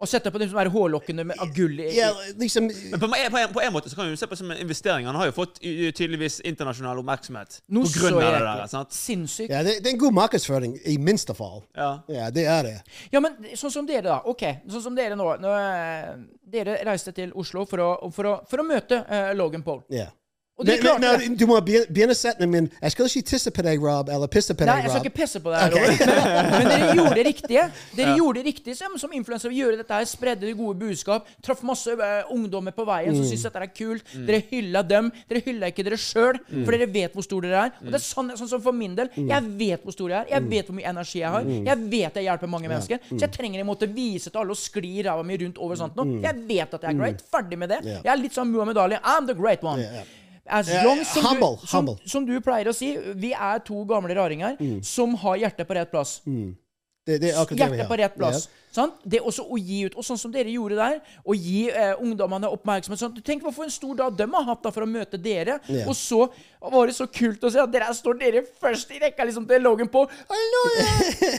Og 0.00 0.08
sette 0.10 0.28
på 0.32 0.38
de 0.42 0.46
som 0.50 0.58
er 0.60 0.68
hårlokkene 0.68 1.24
med 1.24 1.38
av 1.40 1.52
gull 1.56 1.78
i, 1.80 1.86
ja, 1.96 2.10
liksom, 2.36 2.66
Men 2.90 3.00
på, 3.00 3.08
en- 3.16 3.30
på, 3.32 3.38
en, 3.40 3.52
på 3.54 3.62
en 3.64 3.72
måte 3.72 3.88
så 3.88 3.96
kan 3.96 4.10
du 4.12 4.16
se 4.20 4.26
på 4.28 4.34
det 4.36 4.38
som 4.42 4.50
en 4.52 4.58
investering. 4.60 5.06
Han 5.08 5.16
har 5.16 5.30
jo 5.30 5.32
fått 5.32 5.60
tydeligvis 5.62 6.40
internasjonal 6.44 7.00
oppmerksomhet 7.00 7.62
Nå 7.72 7.80
på 7.86 7.92
så 7.94 8.02
grunn 8.02 8.18
av 8.20 8.34
det 8.36 8.42
der. 8.44 8.66
sant? 8.74 8.92
Sinnssykt. 8.92 9.50
ja, 9.54 9.62
det, 9.64 9.78
det 9.80 9.88
er 9.88 9.94
en 9.94 10.02
god 10.04 10.16
markedsføring, 10.18 10.76
i 10.84 10.98
minste 11.00 11.34
fall. 11.38 11.62
Ja. 11.76 11.90
Ja, 12.12 12.28
det 12.30 12.44
er 12.44 12.62
det. 12.68 12.74
Ja, 13.14 13.20
men 13.24 13.38
sånn 13.56 13.72
som 13.72 13.88
dere, 13.88 14.04
da. 14.10 14.18
Ok, 14.28 14.44
sånn 14.68 14.84
som 14.90 14.94
dere 14.98 15.16
nå. 15.16 15.30
nå 15.40 15.54
eh, 15.56 16.12
dere 16.46 16.76
reiste 16.86 17.12
til 17.16 17.32
Oslo 17.34 17.64
for 17.66 17.80
å, 17.82 17.90
for 18.12 18.28
å, 18.30 18.36
for 18.50 18.60
å 18.62 18.68
møte 18.68 19.00
uh, 19.08 19.32
Logan 19.34 19.64
Paul. 19.66 19.80
Ja. 19.90 20.10
Og 20.56 20.64
det 20.64 20.78
er 20.78 20.80
klart, 20.80 21.00
men, 21.02 21.20
men, 21.20 21.34
du 21.36 21.44
må 21.50 21.58
begynne 21.60 22.14
setningen 22.16 22.52
min 22.52 22.68
Jeg 22.80 22.94
skal 22.94 23.10
ikke 23.10 23.28
tisse 23.28 23.50
på 23.52 23.62
deg, 23.66 23.82
Rob, 23.82 24.08
eller 24.08 24.30
pisse 24.32 24.54
på 24.56 24.64
Nei, 24.64 24.78
deg, 24.78 24.86
jeg 24.86 24.94
skal 24.94 25.04
ikke 25.04 25.18
pisse 25.18 25.40
på 25.44 25.52
deg. 25.52 25.74
Robert. 25.74 26.00
Men, 26.06 26.48
men 26.54 26.70
dere 26.70 26.94
gjorde 26.96 27.16
det 27.18 27.24
riktige. 27.26 27.64
Dere 27.98 28.14
gjorde 28.16 28.40
det 28.40 28.44
riktige 28.46 28.76
som, 28.78 28.94
som 29.00 29.12
influensere. 29.18 29.52
Gjøre 29.52 29.76
dette 29.82 29.98
her, 29.98 30.08
spredde 30.08 30.48
det 30.48 30.54
gode 30.56 30.80
budskap. 30.80 31.28
Traff 31.44 31.60
masse 31.66 31.92
uh, 31.92 32.32
ungdommer 32.32 32.72
på 32.76 32.86
veien 32.88 33.12
som 33.18 33.28
syntes 33.28 33.44
dette 33.50 33.62
er 33.66 33.72
kult. 33.76 34.16
Dere 34.30 34.40
hylla 34.48 34.82
dem. 34.94 35.12
Dere 35.28 35.44
hylla 35.44 35.70
ikke 35.72 35.84
dere 35.90 36.00
sjøl, 36.00 36.40
for 36.56 36.72
dere 36.72 36.88
vet 36.96 37.20
hvor 37.20 37.28
stor 37.28 37.44
dere 37.44 37.66
er. 37.66 37.76
Og 37.84 37.92
det 37.92 38.00
er 38.00 38.06
sånn, 38.08 38.32
sånn 38.40 38.52
som 38.56 38.64
for 38.64 38.80
min 38.80 38.96
del. 38.96 39.12
Jeg 39.12 39.54
vet 39.60 39.84
hvor 39.84 39.96
stor 39.98 40.16
jeg 40.16 40.24
er. 40.24 40.34
Jeg 40.38 40.48
vet 40.56 40.72
hvor 40.72 40.80
mye 40.80 40.92
energi 40.96 41.20
jeg 41.20 41.36
har. 41.36 41.54
Jeg 41.68 41.88
vet 41.92 42.20
jeg 42.22 42.30
hjelper 42.30 42.54
mange 42.56 42.72
mennesker. 42.72 43.04
Så 43.12 43.22
jeg 43.26 43.34
trenger 43.36 43.60
en 43.60 43.68
måte 43.74 43.92
vise 43.92 44.32
til 44.32 44.40
alle 44.40 44.56
og 44.56 44.60
skli 44.64 44.94
ræva 45.04 45.26
mi 45.26 45.36
rundt 45.44 45.60
over 45.60 45.84
sånt 45.84 46.00
nå. 46.00 46.08
Jeg 46.24 46.46
vet 46.48 46.78
at 46.80 46.80
jeg 46.80 46.96
er 46.96 47.02
great. 47.04 47.26
Ferdig 47.28 47.60
med 47.60 47.76
det. 47.76 47.82
Jeg 47.98 48.08
er 48.08 48.22
litt 48.24 48.36
sånn 48.36 48.48
Muhammed 48.48 48.80
Ali. 48.80 49.04
I'm 49.04 49.28
the 49.28 49.36
great 49.36 49.60
one. 49.60 49.84
As 50.48 50.68
long 50.84 51.04
som, 51.04 51.24
humble, 51.24 51.58
du, 51.60 51.66
som, 51.66 51.78
humble. 51.86 52.08
som 52.08 52.26
du 52.26 52.36
pleier 52.40 52.70
å 52.70 52.74
si, 52.76 52.92
vi 53.18 53.32
er 53.34 53.58
to 53.66 53.84
gamle 53.88 54.14
raringer 54.14 54.56
som 54.86 55.14
har 55.24 55.36
hjertet 55.42 55.66
på 55.66 55.74
rett 55.74 55.90
plass. 55.90 56.20
Det, 56.24 56.54
det 57.06 57.14
er 57.14 57.20
det 57.22 57.28
Hjertet 57.30 57.86
på 57.86 57.96
rett 58.00 58.14
plass. 58.18 58.48
Sant? 58.74 58.96
Det 59.06 59.20
er 59.20 59.26
også 59.28 59.44
å 59.46 59.56
gi 59.56 59.84
ut. 59.86 59.94
Og 59.94 60.04
sånn 60.04 60.18
som 60.18 60.32
dere 60.34 60.50
gjorde 60.50 60.74
der, 60.74 60.96
å 61.22 61.36
gi 61.38 61.68
eh, 61.70 61.92
ungdommene 62.02 62.50
oppmerksomhet. 62.50 62.98
Sånn. 63.00 63.20
Tenk 63.24 63.46
hva 63.46 63.52
for 63.54 63.64
en 63.64 63.72
stor 63.72 63.94
dag 64.00 64.16
de 64.18 64.26
har 64.32 64.46
hatt 64.50 64.64
da 64.66 64.72
for 64.74 64.84
å 64.84 64.88
møte 64.90 65.20
dere. 65.22 65.60
Ja. 65.70 65.84
Og 65.86 65.94
så 65.96 66.24
var 66.66 66.90
det 66.90 66.96
så 66.98 67.06
kult 67.06 67.46
å 67.46 67.52
se 67.54 67.62
at 67.62 67.70
dere 67.70 67.92
står 67.94 68.18
dere 68.18 68.42
først 68.58 68.90
i 68.90 68.98
rekka 69.04 69.28
liksom 69.28 69.46
til 69.46 69.62
Logan 69.62 69.88
på 69.92 70.02
Hallo! 70.32 70.64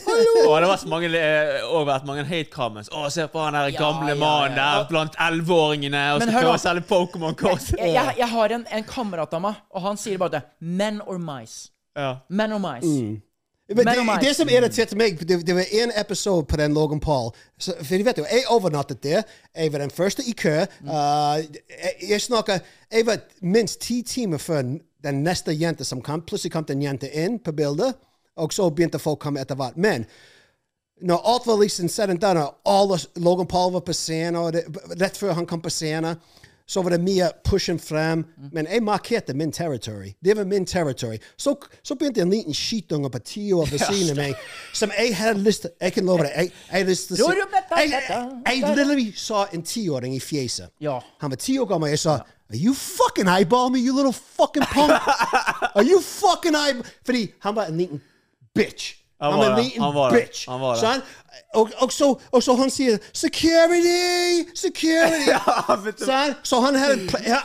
Hallo! 0.07 0.33
Og 0.47 0.55
det 0.55 0.63
har 0.63 0.69
vært 0.71 0.87
mange, 0.93 1.11
eh, 1.19 1.59
også 1.67 1.83
vært 1.91 2.09
mange 2.13 2.25
hate 2.31 2.53
comments. 2.55 2.93
Å, 2.95 3.03
se 3.11 3.27
på 3.27 3.43
han 3.43 3.59
der 3.59 3.75
Ja, 3.75 3.83
gamle 3.83 4.15
ja, 4.15 4.19
mannen 4.23 4.57
der 4.57 4.87
blant 4.87 5.19
elleveåringene 5.27 6.07
og 6.15 6.23
Men 6.23 6.31
skal 6.31 6.41
prøve 6.47 6.55
å 6.55 6.63
selge 6.63 6.87
Pokémon-kort. 6.87 7.73
Jeg, 7.75 7.91
jeg, 7.91 8.17
jeg 8.23 8.33
har 8.37 8.57
en, 8.61 8.67
en 8.79 8.87
kamerat 8.87 9.35
av 9.35 9.43
meg, 9.49 9.61
og 9.75 9.89
han 9.91 9.99
sier 9.99 10.23
bare 10.23 10.39
det. 10.39 10.45
Men 10.63 11.03
or 11.03 11.19
mice. 11.19 11.73
Ja. 11.97 12.21
Men 12.31 12.55
or 12.55 12.63
mice. 12.63 12.87
Men 12.87 13.26
Men 13.67 13.85
det, 13.85 14.19
det 14.21 14.35
som 14.35 14.49
irriterte 14.49 14.95
meg, 14.95 15.19
det, 15.19 15.41
det 15.47 15.55
var 15.55 15.65
en 15.81 15.91
episode 15.99 16.45
på 16.47 16.57
den 16.59 16.73
Logan 16.73 16.99
Paul. 17.03 17.33
Så, 17.59 17.73
for 17.81 17.99
du 17.99 18.03
vet 18.07 18.17
jo, 18.17 18.25
Jeg 18.31 18.45
overnattet 18.49 19.03
der. 19.03 19.23
Jeg 19.55 19.73
var 19.73 19.83
den 19.83 19.91
første 19.91 20.23
i 20.23 20.31
kø. 20.31 20.65
Uh, 20.83 21.43
jeg, 21.43 21.93
jeg 22.09 22.21
snakker 22.21 22.59
Jeg 22.91 23.05
var 23.05 23.17
minst 23.41 23.81
ti 23.81 24.01
timer 24.01 24.37
før 24.37 24.61
den 25.03 25.23
neste 25.23 25.51
jente 25.51 25.83
som 25.83 26.01
kom. 26.01 26.21
Plutselig 26.21 26.51
kom 26.51 26.65
den 26.65 26.81
jenta 26.81 27.11
inn 27.11 27.39
på 27.39 27.51
bildet, 27.51 27.99
og 28.35 28.53
så 28.53 28.69
begynte 28.69 28.99
folk 28.99 29.19
å 29.19 29.25
komme 29.27 29.43
etter 29.43 29.59
hvert. 29.59 29.77
Men 29.77 30.07
når 31.01 31.27
alt 31.29 31.47
var 31.47 31.59
liksom 31.61 31.89
sett 31.91 32.09
og 32.09 32.21
done, 32.21 32.45
og 32.47 32.71
alle 32.71 32.99
Logan 33.15 33.47
Paul 33.47 33.73
var 33.73 33.83
på 33.85 33.93
scenen, 33.93 34.39
og 34.41 34.53
det, 34.53 34.63
rett 35.01 35.17
før 35.17 35.35
han 35.37 35.45
kom 35.45 35.61
på 35.61 35.73
scenen, 35.73 36.17
så 36.67 36.81
var 36.81 36.89
det 36.89 36.99
mye 37.01 37.29
pushing 37.43 37.79
frem. 37.81 38.25
Men 38.51 38.67
jeg 38.67 38.83
markerte 38.83 39.33
min 39.33 39.51
territory. 39.51 40.13
Det 40.25 40.37
var 40.37 40.43
min 40.45 40.65
territory. 40.65 41.17
Så, 41.37 41.55
så 41.83 41.95
begynte 41.95 42.21
en 42.21 42.29
liten 42.29 42.53
skitunge 42.53 43.09
på 43.09 43.19
ti 43.19 43.53
år 43.53 43.65
ved 43.71 43.79
siden 43.79 44.11
av 44.11 44.17
meg 44.19 44.35
som 44.73 44.91
jeg 44.97 45.15
hadde 45.15 45.43
lyst 45.43 45.61
til 45.61 45.71
Jeg 45.81 45.93
kan 45.93 46.05
love 46.05 46.25
deg. 46.27 46.33
Jeg, 46.35 46.51
jeg, 46.71 46.85
lyst 46.85 47.07
til 47.07 47.17
jeg, 47.17 47.61
jeg, 47.77 48.29
jeg 48.45 48.75
literally 48.75 49.11
sa 49.15 49.45
en 49.53 49.63
tiåring 49.63 50.15
i 50.15 50.19
fjeset. 50.19 50.69
Ja. 50.81 50.99
Han 51.21 51.31
var 51.31 51.39
ti 51.41 51.57
år 51.59 51.65
gammel. 51.65 51.89
Jeg 51.89 51.99
sa 51.99 52.19
Are 52.49 52.55
you 52.55 52.73
fucking 52.73 53.27
eyeball 53.27 53.69
me, 53.69 53.79
you 53.79 53.95
little 53.95 54.13
fucking 54.13 54.63
punk? 54.71 54.91
Are 55.75 55.83
you 55.83 56.01
fucking 56.01 56.55
eyeball 56.55 56.85
Fordi 57.05 57.31
han 57.39 57.55
var 57.55 57.65
en 57.65 57.77
liten 57.77 58.01
bitch. 58.55 58.95
Han 59.21 59.39
a 59.39 59.49
det. 59.49 60.19
bitch. 60.19 60.47
Han 60.49 60.61
var 60.61 60.73
det. 60.73 60.81
Sant? 60.81 61.03
Og, 61.53 61.69
og, 61.77 61.91
så, 61.91 62.19
og 62.31 62.43
så 62.43 62.55
han 62.55 62.69
sier 62.69 62.97
'security', 62.97 64.51
'security'. 64.55 66.05
Sant? 66.05 66.37
Så 66.43 66.59
han, 66.59 66.75
har 66.75 66.95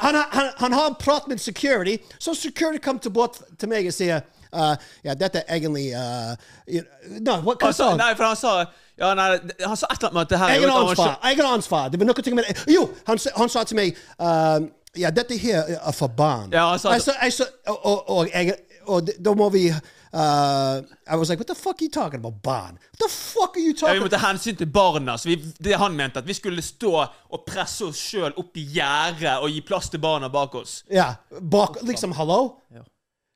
han, 0.00 0.14
han, 0.30 0.46
han 0.56 0.72
har 0.72 0.96
prat 1.00 1.22
med 1.28 1.38
security. 1.38 1.96
Så 2.18 2.34
security 2.34 2.84
kom 2.84 2.98
til 2.98 3.10
bort 3.10 3.38
til 3.60 3.68
meg 3.68 3.86
og 3.86 3.92
sier 3.92 4.20
uh, 4.52 4.74
Ja, 5.04 5.14
dette 5.14 5.38
er 5.48 5.54
egentlig 5.56 5.92
uh, 5.94 6.36
you- 6.68 7.20
No, 7.20 7.36
hva 7.40 7.72
sa 7.72 7.88
han? 7.88 7.98
nei, 7.98 8.14
for 8.16 8.24
han 8.24 8.36
sa 8.36 8.64
ja, 8.98 9.14
nei, 9.14 9.38
Han 9.66 9.76
sa 9.76 9.86
et 9.90 9.98
eller 9.98 10.08
annet 10.08 10.12
med 10.12 10.20
at 10.20 10.30
det 10.30 10.38
her. 10.38 10.48
Det 10.52 10.62
var 12.00 12.06
noe 12.06 12.34
med 12.34 12.44
det. 12.48 12.74
Jo, 12.74 12.90
han, 13.06 13.18
han 13.36 13.48
sa 13.48 13.64
til 13.64 13.76
meg 13.76 13.96
um, 14.18 14.70
Ja, 14.98 15.10
dette 15.10 15.36
her 15.38 15.62
er 15.80 15.92
for 15.96 16.06
barn. 16.08 16.52
Ja, 16.52 16.68
han 16.70 16.78
sa 16.78 16.92
jeg, 16.92 17.00
det. 17.06 17.16
jeg, 17.22 17.32
sa, 17.32 17.44
og, 17.66 18.08
og, 18.08 18.08
og, 18.08 18.28
og 18.86 19.08
da 19.24 19.34
må 19.34 19.48
vi 19.48 19.70
uh, 20.12 20.82
I 21.06 21.16
was 21.16 21.28
like, 21.30 21.38
what 21.38 21.46
the 21.46 21.54
fuck 21.54 21.80
are 21.80 21.84
you 21.84 21.90
talking 21.90 22.20
about, 22.20 22.42
barn? 22.42 22.78
What 22.78 22.98
the 22.98 23.08
fuck 23.08 23.56
are 23.56 23.60
you 23.60 23.72
talking 23.74 23.96
about? 23.96 23.96
Ja, 23.96 24.00
vi 24.00 24.00
måtte 24.00 24.20
hensyn 24.26 24.56
til 24.56 24.66
barna. 24.66 25.18
Så 25.18 25.28
vi, 25.28 25.36
det 25.58 25.72
han 25.80 25.96
mente 25.96 26.18
at 26.18 26.28
vi 26.28 26.34
skulle 26.34 26.62
stå 26.62 26.92
og 27.32 27.44
presse 27.46 27.84
oss 27.88 28.00
sjøl 28.00 28.32
opp 28.36 28.56
i 28.56 28.66
gjerdet 28.76 29.38
og 29.40 29.50
gi 29.50 29.60
plass 29.66 29.90
til 29.90 30.02
barna 30.02 30.28
bak 30.32 30.54
oss. 30.54 30.82
Ja, 30.90 31.14
bak, 31.40 31.80
liksom, 31.82 32.12
hallo? 32.18 32.58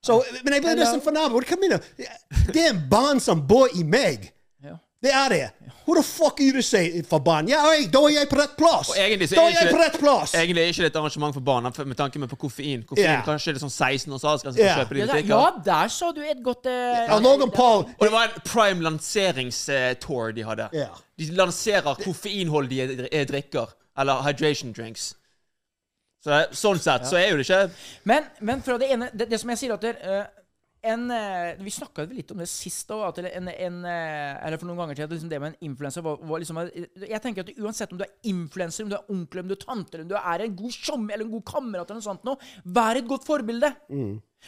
Så, 0.07 0.21
men 0.45 0.55
jeg 0.55 0.63
ble 0.63 0.77
nesten 0.79 1.03
fornærmet. 1.03 1.49
Hva 1.49 1.57
mener 1.59 1.83
du? 1.83 2.05
Det 2.53 2.63
er 2.63 2.75
en 2.75 2.85
barn 2.91 3.21
som 3.21 3.41
bor 3.49 3.73
i 3.75 3.83
meg. 3.83 4.31
Ja. 5.01 5.07
Det 5.07 5.13
er 5.13 5.29
det. 5.29 5.73
Who 5.87 5.95
the 5.95 6.03
fuck 6.03 6.41
are 6.41 6.47
you 6.47 6.53
to 6.53 6.63
say 6.63 7.03
for 7.03 7.19
barn? 7.19 7.49
Ja, 7.49 7.61
hey, 7.71 7.85
da 7.93 8.01
er 8.09 8.15
jeg 8.15 8.29
på 8.31 8.39
rett 8.41 8.57
plass. 8.59 8.89
Egentlig 8.97 9.29
da 9.31 9.45
er 9.45 9.53
jeg 9.55 9.75
på 9.75 9.79
rett 9.79 9.99
plass. 10.01 10.33
Egentlig 10.35 10.63
er 10.63 10.73
ikke 10.73 10.83
det 10.83 10.89
et 10.91 10.97
arrangement 10.99 11.37
for 11.37 11.45
barna 11.47 11.71
med 11.85 11.97
tanke 11.97 12.23
på 12.33 12.39
koffein. 12.47 12.83
Koffein, 12.89 13.05
yeah. 13.05 13.25
Kanskje 13.27 13.55
det 13.55 13.61
er 13.61 13.67
sånn 13.69 13.75
16 13.75 14.17
års 14.17 14.25
som 14.25 14.49
for 14.49 14.59
yeah. 14.59 14.81
kjøpe 14.81 14.97
det 14.97 14.99
i 14.99 15.05
Ja, 15.05 15.13
butikker. 15.13 15.35
ja, 15.35 15.51
der 15.69 15.93
sa 15.95 16.11
du 16.17 16.23
et 16.25 16.41
godt 16.43 16.67
uh, 16.67 16.73
Ja, 17.07 17.19
Logan 17.23 17.53
Paul 17.55 17.85
Og 17.85 18.03
det 18.03 18.11
var 18.15 18.31
en 18.31 18.41
prime 18.49 18.89
lanseringstour 18.89 20.35
de 20.35 20.49
hadde. 20.49 20.71
Yeah. 20.75 21.05
De 21.21 21.29
lanserer 21.39 22.03
koffeinholdige 22.03 23.07
eh, 23.07 23.29
drikker. 23.29 23.77
Eller 24.01 24.25
hydration 24.27 24.75
drinks. 24.75 25.13
Så 26.25 26.41
sånn 26.57 26.81
sett 26.83 27.07
så 27.07 27.21
er 27.21 27.31
jo 27.31 27.39
det 27.39 27.47
ikke 27.47 27.63
Men, 28.11 28.27
men 28.43 28.63
fra 28.65 28.75
det 28.81 28.89
ene 28.91 29.13
Det, 29.15 29.29
det 29.31 29.39
som 29.39 29.53
jeg 29.53 29.61
sier 29.61 29.77
at 29.77 29.85
det, 29.85 29.95
eh, 30.03 30.25
en, 30.93 31.11
eh, 31.11 31.57
Vi 31.63 31.73
snakka 31.75 32.07
litt 32.11 32.31
om 32.33 32.39
det 32.43 32.49
sist 32.51 32.91
òg. 32.95 33.19
Eh, 33.19 33.37
eller 33.37 34.59
for 34.59 34.67
noen 34.69 34.81
ganger 34.83 35.05
at 35.05 35.11
liksom 35.11 35.31
det 35.31 35.41
med 35.43 35.55
en 35.55 35.71
influenser 35.71 36.03
var, 36.03 36.17
var 36.23 36.43
liksom 36.43 36.61
Jeg 37.09 37.23
tenker 37.23 37.45
at 37.45 37.59
uansett 37.59 37.93
om 37.93 37.99
du 37.99 38.05
er 38.05 38.15
influenser, 38.31 38.85
om 38.85 38.91
du 38.91 38.97
er 38.97 39.13
onkel, 39.13 39.41
om 39.41 39.49
du 39.49 39.57
er 39.57 39.65
tante, 39.65 39.95
eller 39.95 40.07
om 40.07 40.15
du 40.15 40.17
er 40.17 40.47
en 40.47 40.57
god 40.57 40.73
tjommi 40.73 41.13
eller 41.13 41.27
en 41.27 41.37
god 41.37 41.45
kamerat, 41.45 41.91
eller 41.91 42.01
noe 42.01 42.09
sånt 42.11 42.25
noe, 42.25 42.37
vær 42.65 42.97
et 42.97 43.09
godt 43.09 43.27
forbilde. 43.27 43.73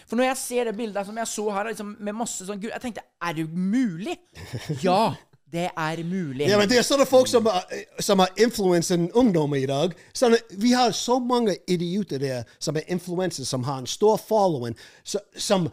For 0.06 0.16
når 0.16 0.28
jeg 0.30 0.36
ser 0.36 0.68
det 0.68 0.76
bildet 0.78 1.06
som 1.06 1.16
jeg 1.16 1.26
så 1.26 1.46
her, 1.50 1.70
liksom, 1.72 1.96
med 1.98 2.14
masse 2.14 2.46
sånn 2.46 2.60
gull, 2.60 2.70
Jeg 2.70 2.84
tenkte 2.84 3.02
Er 3.22 3.34
det 3.34 3.48
mulig? 3.50 4.18
Ja, 4.84 5.14
det 5.52 5.70
er 5.72 6.04
mulig. 6.04 6.46
Ja, 6.48 6.58
men 6.58 6.68
det 6.68 6.78
er 6.78 6.84
sånne 6.84 7.06
folk 7.08 7.28
som, 7.30 7.46
som 8.04 8.20
har 8.20 8.28
influensen 8.36 9.08
ungdom 9.16 9.54
i 9.56 9.64
dag. 9.66 9.94
Sånne, 10.12 10.42
vi 10.60 10.74
har 10.76 10.92
så 10.92 11.18
mange 11.24 11.56
idioter 11.66 12.20
der 12.20 12.44
som 12.60 12.76
er 12.76 12.84
influensere, 12.92 13.46
som 13.48 13.64
har 13.64 13.80
en 13.80 13.88
stor 13.88 14.20
following, 14.20 14.76
som 15.04 15.70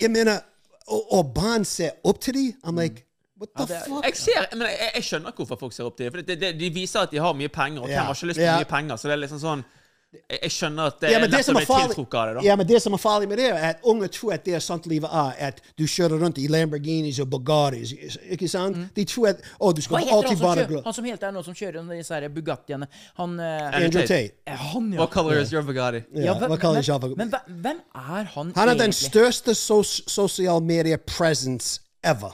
Jeg 0.00 0.10
mener 0.10 0.40
og, 0.88 1.32
barn 1.34 1.64
ser 1.68 1.98
opp 2.04 2.20
til 2.20 2.34
dem. 2.34 2.52
I'm 2.64 2.80
like, 2.80 3.04
what 3.36 3.48
the 3.56 3.74
ja, 3.74 3.80
er- 3.80 3.88
fuck? 3.88 4.04
Jeg, 4.04 4.16
ser, 4.16 4.46
men 4.56 4.68
jeg, 4.68 4.90
jeg 4.94 5.04
skjønner 5.04 5.34
hvorfor 5.36 5.60
folk 5.60 5.74
ser 5.76 5.88
opp 5.88 5.96
til 5.96 6.08
dem. 6.08 6.14
For 6.14 6.22
det, 6.30 6.38
det, 6.40 6.54
de 6.60 6.70
viser 6.74 7.00
at 7.04 7.12
de 7.12 7.20
har 7.22 7.36
mye 7.36 7.48
penger, 7.52 7.82
og 7.82 7.86
hvem 7.86 7.96
yeah. 7.96 8.06
har 8.06 8.14
ikke 8.14 8.30
lyst 8.32 8.40
på 8.40 8.46
yeah. 8.46 8.62
mye 8.62 8.70
penger? 8.70 8.96
Så 8.96 9.08
det 9.08 9.16
er 9.16 9.22
liksom 9.24 9.42
sånn 9.42 9.64
Jeg, 10.08 10.48
skjønner 10.54 10.88
at 10.88 11.02
det 11.02 11.10
Ja, 11.10 11.18
er 11.18 11.24
lettere 11.26 11.38
lett 11.38 11.48
å 11.52 11.54
bli 11.58 11.64
tiltrukket 11.68 12.14
av 12.16 12.28
det. 12.28 12.34
da 12.38 12.44
ja, 12.46 12.54
men 12.56 12.66
det 12.68 12.78
som 12.80 12.94
er 12.96 13.00
farlig 13.02 13.26
med 13.28 13.40
det, 13.42 13.48
er 13.52 13.74
at 13.74 13.82
unge 13.92 14.08
tror 14.08 14.32
at 14.38 14.46
det 14.46 14.54
er 14.56 14.62
sånt 14.64 14.86
livet 14.88 15.12
er. 15.12 15.34
At 15.50 15.60
du 15.76 15.84
kjører 15.84 16.22
rundt 16.22 16.40
i 16.40 16.46
Lamborghinis 16.48 17.18
og 17.20 17.28
Bugattis. 17.34 17.92
Ikke 18.32 18.48
sant? 18.48 18.78
De 18.96 19.04
tror 19.04 19.28
at 19.34 19.44
å, 19.60 19.74
du 19.76 19.82
skal 19.84 20.08
alltid 20.08 20.38
som, 20.38 20.46
være 20.46 20.64
glad. 20.70 20.88
han 20.88 20.96
som 20.96 21.10
helt 21.10 21.28
er 21.28 21.36
nå 21.36 21.44
som 21.44 21.58
kjører 21.58 21.82
under 21.82 22.00
disse 22.00 22.16
her 22.16 22.28
Bugattiene? 22.32 22.88
Han 23.20 23.36
uh, 23.36 23.68
Andrew 23.68 24.08
Tate. 24.08 24.56
Han, 24.72 24.88
ja. 24.96 25.02
What 25.02 25.12
color 25.12 25.42
is 25.42 25.52
your 25.52 25.66
Bugatti? 25.68 26.00
Ja, 26.24 26.38
hva 26.40 26.56
kaller 26.56 26.80
men, 26.80 26.88
seg 26.88 27.16
men 27.20 27.36
hvem 27.60 27.84
er 28.00 28.32
han, 28.32 28.56
Han 28.56 28.72
er 28.72 28.80
den 28.80 28.96
største 28.96 29.52
sos 29.58 29.98
sosial 30.08 30.64
media 30.64 30.96
presence 30.96 31.82
ever. 32.00 32.32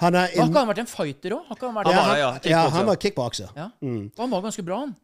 Han 0.00 0.14
er 0.14 0.18
Har 0.20 0.28
ikke 0.48 0.58
han 0.58 0.68
vært 0.68 0.78
en 0.82 0.86
fighter 0.90 1.34
òg? 1.36 1.42
Har 1.48 1.56
han 1.60 1.74
vært 1.76 1.86
Han 1.86 1.94
ja, 1.94 2.00
var 2.00 2.08
han, 2.08 2.18
ja. 2.18 2.26
ja, 2.26 2.38
Kickboxer. 2.40 2.76
han 2.76 2.86
var 2.86 2.96
kickbokser. 2.96 3.48
Ja. 3.56 3.68
Han 4.18 4.30
var 4.30 4.40
ganske 4.40 4.62
bra, 4.66 4.78
han. 4.78 4.94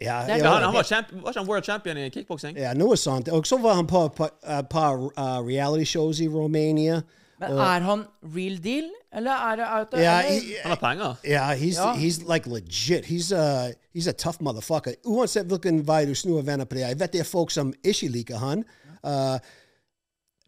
Ja, 0.00 0.18
er 0.22 0.36
ja, 0.38 0.50
han, 0.52 0.62
han 0.62 0.74
var, 0.74 0.82
champ, 0.82 1.06
var 1.12 1.30
ikke 1.30 1.40
han 1.40 1.48
world 1.48 1.64
champion 1.64 1.96
i 1.96 2.08
kickboksing? 2.10 2.56
ja, 2.58 2.74
noe 2.74 2.96
sånt. 2.96 3.28
Og 3.28 3.46
så 3.46 3.58
var 3.62 3.74
han 3.80 3.86
på 3.86 4.04
et 4.06 4.68
par 4.70 4.94
uh, 5.00 5.40
reality 5.46 5.84
shows 5.84 6.20
i 6.20 6.28
Romania. 6.28 7.00
Men 7.40 7.50
er 7.58 7.80
han 7.82 8.04
real 8.22 8.58
deal, 8.62 8.86
eller 9.12 9.32
er 9.32 9.56
det, 9.56 9.64
out 9.78 9.94
eller? 9.94 10.22
he- 10.22 10.60
Han 10.62 10.70
har 10.70 10.76
penger. 10.76 11.14
Yeah, 11.26 11.56
he's 11.58 11.76
Ja. 11.80 11.94
he's 11.94 12.20
like 12.32 12.46
legit. 12.50 13.04
He's 13.04 13.32
a 13.32 13.72
he's 13.96 14.06
a 14.08 14.12
tough 14.12 14.38
motherfucker. 14.40 14.94
Uansett 15.04 15.46
hvilken 15.50 15.82
vei 15.88 16.04
du 16.06 16.14
snur 16.14 16.38
og 16.38 16.46
vender 16.46 16.64
på 16.64 16.74
det, 16.74 16.80
jeg 16.88 17.00
vet 17.00 17.12
det 17.12 17.20
er 17.20 17.24
folk 17.24 17.50
som 17.50 17.72
ikke 17.84 18.08
liker 18.08 18.36
han. 18.38 18.64
Uh, 19.04 19.38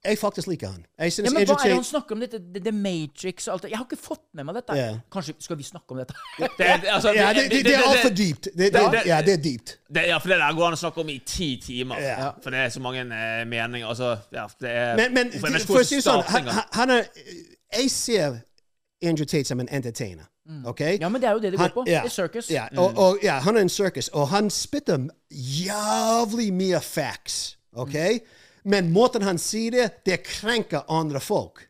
jeg 0.09 0.19
faktisk 0.19 0.49
liker 0.49 0.67
han. 0.69 0.85
Jeg 0.99 1.05
Ja, 1.05 1.11
synes 1.11 1.33
men 1.33 1.47
Hva 1.47 1.55
er 1.55 1.69
det 1.69 1.75
han 1.75 1.85
snakker 1.85 2.15
om? 2.17 2.21
Dette, 2.21 2.39
The, 2.55 2.61
The 2.61 2.73
Matrix 2.73 3.49
og 3.49 3.53
alt 3.55 3.63
det? 3.63 3.71
Jeg 3.71 3.79
har 3.79 3.85
ikke 3.85 4.03
fått 4.03 4.23
med 4.35 4.45
meg 4.45 4.55
dette. 4.55 4.77
Yeah. 4.77 4.99
Kanskje 5.13 5.35
skal 5.41 5.59
vi 5.59 5.63
snakke 5.63 5.93
om 5.95 6.01
dette? 6.03 6.15
Det, 6.39 6.51
det, 6.59 6.89
altså, 6.97 7.13
Ja, 7.15 7.33
det, 7.33 7.45
det, 7.51 7.65
det 7.65 7.75
er 7.75 7.83
altfor 7.89 8.15
dypt. 8.23 8.49
Ja, 9.07 9.21
det 9.23 9.33
er 9.33 9.43
dypt. 9.43 9.79
ja, 9.95 10.19
for 10.19 10.29
det 10.29 10.39
der 10.39 10.55
går 10.57 10.67
an 10.67 10.79
å 10.79 10.81
snakke 10.81 11.01
om 11.01 11.09
i 11.09 11.19
ti 11.27 11.51
timer. 11.67 12.01
Ja. 12.01 12.31
For 12.43 12.51
det 12.51 12.59
er 12.59 12.69
så 12.69 12.81
mange 12.81 13.03
uh, 13.03 13.43
meninger. 13.49 13.87
Altså, 13.89 14.17
ja, 14.33 14.47
det 14.61 14.71
er 14.71 14.97
Men, 14.97 15.15
men 15.15 15.33
for, 15.41 15.59
for 15.67 15.83
å 15.83 15.85
si 15.85 16.01
det 16.01 16.05
sånn, 16.05 16.23
han, 16.29 16.49
han- 16.73 16.91
er 16.91 17.05
Jeg 17.77 17.91
ser 17.91 18.41
Andrew 19.03 19.27
Tate 19.27 19.45
som 19.45 19.61
en 19.61 19.69
entertainer. 19.69 20.25
Mm. 20.49 20.75
Ja, 21.01 21.09
men 21.09 21.21
det 21.21 21.29
er 21.29 21.33
jo 21.33 21.39
det 21.39 21.53
det 21.53 21.59
går 21.59 21.69
på. 21.75 21.85
ja, 21.87 22.03
Det 22.03 22.13
er 22.13 22.15
circus. 22.15 22.51
Ja, 22.51 22.67
og, 22.77 22.93
og, 22.97 23.19
ja, 23.23 23.39
han 23.43 23.57
er 23.57 23.61
en 23.61 23.69
circus, 23.69 24.09
og 24.09 24.29
han 24.29 24.51
spytter 24.51 25.09
jævlig 25.31 26.53
mye 26.55 26.81
facts. 26.81 27.57
OK? 27.73 27.95
Men 28.67 28.91
måten 28.93 29.23
han 29.23 29.39
sier 29.39 29.71
det, 29.77 29.87
det 30.09 30.17
krenker 30.27 30.89
andre 30.91 31.23
folk. 31.23 31.63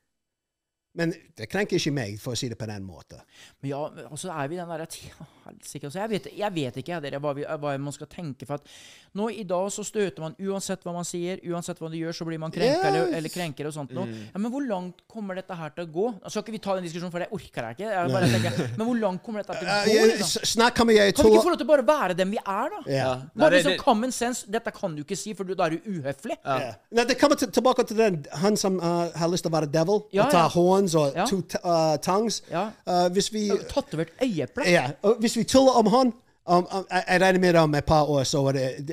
Men 0.97 1.13
det 1.37 1.49
krenker 1.53 1.77
ikke 1.77 1.93
meg, 1.93 2.15
for 2.23 2.33
å 2.33 2.39
si 2.41 2.49
det 2.49 2.57
på 2.59 2.67
den 2.71 2.85
måten. 2.89 3.21
Men 3.61 3.71
ja, 3.75 3.81
og 4.09 4.17
så 4.21 4.31
er 4.33 4.49
vi 4.49 4.57
den 4.57 4.69
derre 4.71 4.87
tida 4.89 5.27
Helsike. 5.47 5.87
Altså, 5.87 6.01
jeg, 6.01 6.11
vet, 6.11 6.29
jeg 6.41 6.55
vet 6.57 6.79
ikke 6.83 7.01
dere, 7.05 7.21
hva, 7.23 7.35
vi, 7.37 7.45
hva 7.47 7.75
man 7.79 7.95
skal 7.95 8.09
tenke. 8.11 8.47
For 8.49 8.57
at 8.59 8.71
nå 9.17 9.29
i 9.31 9.45
dag 9.49 9.69
så 9.73 9.85
støter 9.87 10.25
man 10.25 10.35
uansett 10.43 10.83
hva 10.87 10.95
man 10.97 11.05
sier, 11.07 11.39
uansett 11.53 11.79
hva 11.83 11.91
du 11.93 11.99
gjør, 12.01 12.17
så 12.17 12.27
blir 12.29 12.41
man 12.43 12.51
krenka 12.55 12.65
Yes. 12.67 12.85
eller, 12.89 13.13
eller 13.21 13.31
krenker 13.33 13.69
og 13.69 13.75
sånt 13.77 13.93
noe. 13.95 14.09
Ja, 14.33 14.41
men 14.43 14.51
hvor 14.53 14.65
langt 14.67 15.05
kommer 15.13 15.37
dette 15.39 15.55
her 15.57 15.71
til 15.77 15.85
å 15.87 15.93
gå? 15.93 16.07
Skal 16.17 16.31
skal 16.37 16.43
ikke 16.47 16.55
vi 16.57 16.61
ta 16.65 16.75
den 16.77 16.85
diskusjonen, 16.89 17.13
for 17.15 17.23
det 17.23 17.29
orker 17.37 17.69
jeg 17.69 17.77
ikke. 17.77 17.93
Jeg 17.93 18.11
bare 18.17 18.31
tenker, 18.33 18.59
men 18.81 18.89
hvor 18.91 18.99
langt 19.01 19.23
kommer 19.25 19.45
dette 19.45 19.57
til 19.61 19.69
å 19.71 19.77
gå? 19.87 19.95
ja, 19.95 20.03
Liksom? 20.11 20.27
s- 20.43 20.51
snart 20.57 20.77
kommer 20.77 20.97
jeg 20.97 21.15
Kan 21.17 21.29
vi 21.29 21.33
ikke 21.37 21.45
få 21.47 21.53
lov 21.55 21.61
til 21.63 21.67
å 21.69 21.71
bare 21.71 21.87
være 21.89 22.17
dem 22.19 22.35
vi 22.35 22.41
er, 22.43 22.75
da? 22.75 22.81
Ja. 22.93 23.13
Bare 23.37 23.61
liksom 23.61 23.77
common 23.81 24.13
sense. 24.13 24.45
Dette 24.51 24.73
kan 24.75 24.97
du 24.97 25.05
ikke 25.05 25.17
si, 25.21 25.33
for 25.39 25.49
da 25.49 25.69
er 25.71 25.77
du 25.79 25.89
uhøflig. 25.95 26.37
Ja. 26.43 26.73
Nei, 26.97 27.05
det 27.09 27.17
kommer 27.21 27.39
tilbake 27.41 27.87
til 27.89 28.01
den 28.03 28.19
han 28.43 28.57
som 28.61 28.77
uh, 28.83 29.09
har 29.17 29.31
lyst 29.33 29.47
til 29.47 29.53
å 29.53 29.57
være 29.57 29.71
devil, 29.73 30.03
Ja, 30.15 30.27
og 30.27 30.35
ta 30.35 30.45
ja. 30.45 30.53
Horns 30.95 30.95
og 30.95 31.13
Ja. 31.17 31.27
to 31.27 31.41
t- 31.41 31.59
uh, 31.65 31.97
tongues. 31.99 32.43
Ja. 32.51 32.69
Uh, 32.87 33.13
hvis 33.13 33.33
vi 33.33 33.51
Tatovert 33.69 34.09
øyeeple. 34.23 34.63
Ja, 34.71 34.91
og 35.03 35.17
hvis 35.21 35.37
vi 35.37 35.45
tuller 35.45 35.73
om 35.73 35.87
han 35.87 36.13
um, 36.47 36.67
um, 36.77 36.87
jeg, 37.09 37.21
regner 37.21 37.39
med 37.41 37.55
om 37.55 37.75
et 37.75 37.85
par 37.85 38.03
år, 38.05 38.23
så 38.25 38.43
var 38.43 38.53
det, 38.53 38.89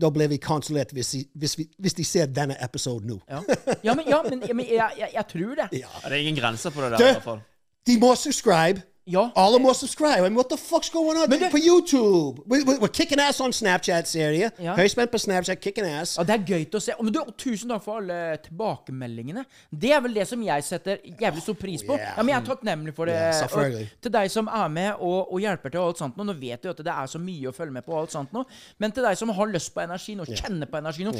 da 0.00 0.10
blir 0.10 0.28
vi 0.28 0.36
kansellert 0.36 0.90
hvis, 0.92 1.14
hvis, 1.34 1.56
hvis 1.78 1.94
de 1.94 2.04
ser 2.04 2.26
denne 2.26 2.56
episoden 2.64 3.08
nå. 3.10 3.18
Ja. 3.30 3.40
ja, 3.84 3.94
men, 3.94 4.04
ja, 4.08 4.22
men, 4.30 4.42
men 4.56 4.66
jeg, 4.70 4.90
jeg, 4.98 5.08
jeg 5.14 5.24
tror 5.32 5.54
det. 5.54 5.68
Ja, 5.80 5.86
det 6.04 6.12
er 6.12 6.20
ingen 6.20 6.36
grenser 6.42 6.70
på 6.70 6.80
det 6.82 6.90
der, 6.90 6.98
Du- 6.98 7.04
i 7.04 7.12
hvert 7.12 7.22
fall. 7.22 7.40
De 7.86 7.98
må 7.98 8.14
subscribe. 8.14 8.82
Ja. 9.06 9.30
Alle 9.34 9.58
må 9.58 9.72
subscribe. 9.74 10.18
I 10.18 10.20
mean, 10.20 10.36
what 10.36 10.48
the 10.48 10.56
fuck's 10.56 10.88
going 10.92 11.18
on 11.18 11.30
det- 11.30 11.50
på 11.50 11.58
YouTube? 11.58 12.42
We, 12.46 12.62
we, 12.62 12.78
we're 12.78 12.92
kicking 12.92 13.18
ass 13.18 13.40
on 13.40 13.50
Snapchat-serie. 13.52 14.50
Ja. 14.60 14.74
Høyspent 14.76 15.10
på 15.10 15.18
Snapchat, 15.18 15.60
kicking 15.60 15.86
ass. 15.86 16.16
Ja, 16.18 16.22
Det 16.22 16.30
er 16.34 16.44
gøy 16.46 16.64
til 16.70 16.78
å 16.78 16.80
se. 16.80 16.94
Men 17.02 17.12
du, 17.12 17.20
tusen 17.36 17.68
takk 17.68 17.82
for 17.82 17.98
alle 17.98 18.36
tilbakemeldingene. 18.44 19.44
Det 19.74 19.90
er 19.92 20.00
vel 20.04 20.14
det 20.14 20.28
som 20.28 20.42
jeg 20.46 20.64
setter 20.64 21.02
jævlig 21.20 21.42
stor 21.42 21.54
pris 21.58 21.82
på. 21.82 21.96
Oh, 21.96 21.98
yeah. 21.98 22.14
Ja, 22.16 22.22
men 22.22 22.28
Jeg 22.34 22.42
er 22.42 22.46
takknemlig 22.46 22.94
for 22.94 23.10
det. 23.10 23.16
Yeah, 23.18 23.88
til 24.02 24.12
deg 24.12 24.30
som 24.30 24.46
er 24.46 24.68
med 24.68 24.92
og, 25.00 25.32
og 25.32 25.40
hjelper 25.42 25.74
til 25.74 25.80
og 25.80 25.88
alt 25.88 25.98
sånt. 25.98 26.16
nå. 26.16 26.28
Nå 26.30 26.38
vet 26.38 26.62
du 26.62 26.70
at 26.70 26.78
det 26.78 26.94
er 26.94 27.06
så 27.10 27.18
mye 27.18 27.50
å 27.50 27.52
følge 27.56 27.72
med 27.72 27.84
på. 27.84 27.92
og 27.96 28.04
alt 28.04 28.14
sånt 28.14 28.32
nå. 28.32 28.44
Men 28.78 28.92
til 28.94 29.02
deg 29.02 29.18
som 29.18 29.34
har 29.34 29.50
lyst 29.50 29.74
på 29.74 29.82
energi 29.82 30.14
nå, 30.14 30.24
kjenner 30.30 30.70
på 30.70 30.78
energi 30.78 31.04
nå 31.08 31.12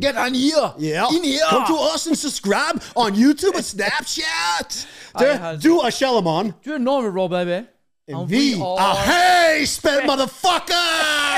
Get 0.00 0.16
on 0.16 0.34
here! 0.34 0.72
Yeah. 0.78 1.12
In 1.12 1.22
here! 1.24 1.44
Come 1.50 1.66
to 1.66 1.76
us 1.92 2.06
and 2.06 2.16
subscribe 2.16 2.80
on 2.96 3.14
YouTube 3.14 3.56
and 3.56 3.64
Snapchat. 3.64 4.86
Du, 5.18 5.24
du 5.68 5.78
er. 5.84 6.50
Du 6.64 6.72
er 6.72 6.78
Norway, 6.78 7.03
Rob, 7.10 7.30
baby. 7.30 7.66
And 8.06 8.28
we 8.28 8.60
are 8.60 8.96
Hey, 8.96 9.64
spell 9.66 10.02
motherfucker! 10.02 11.33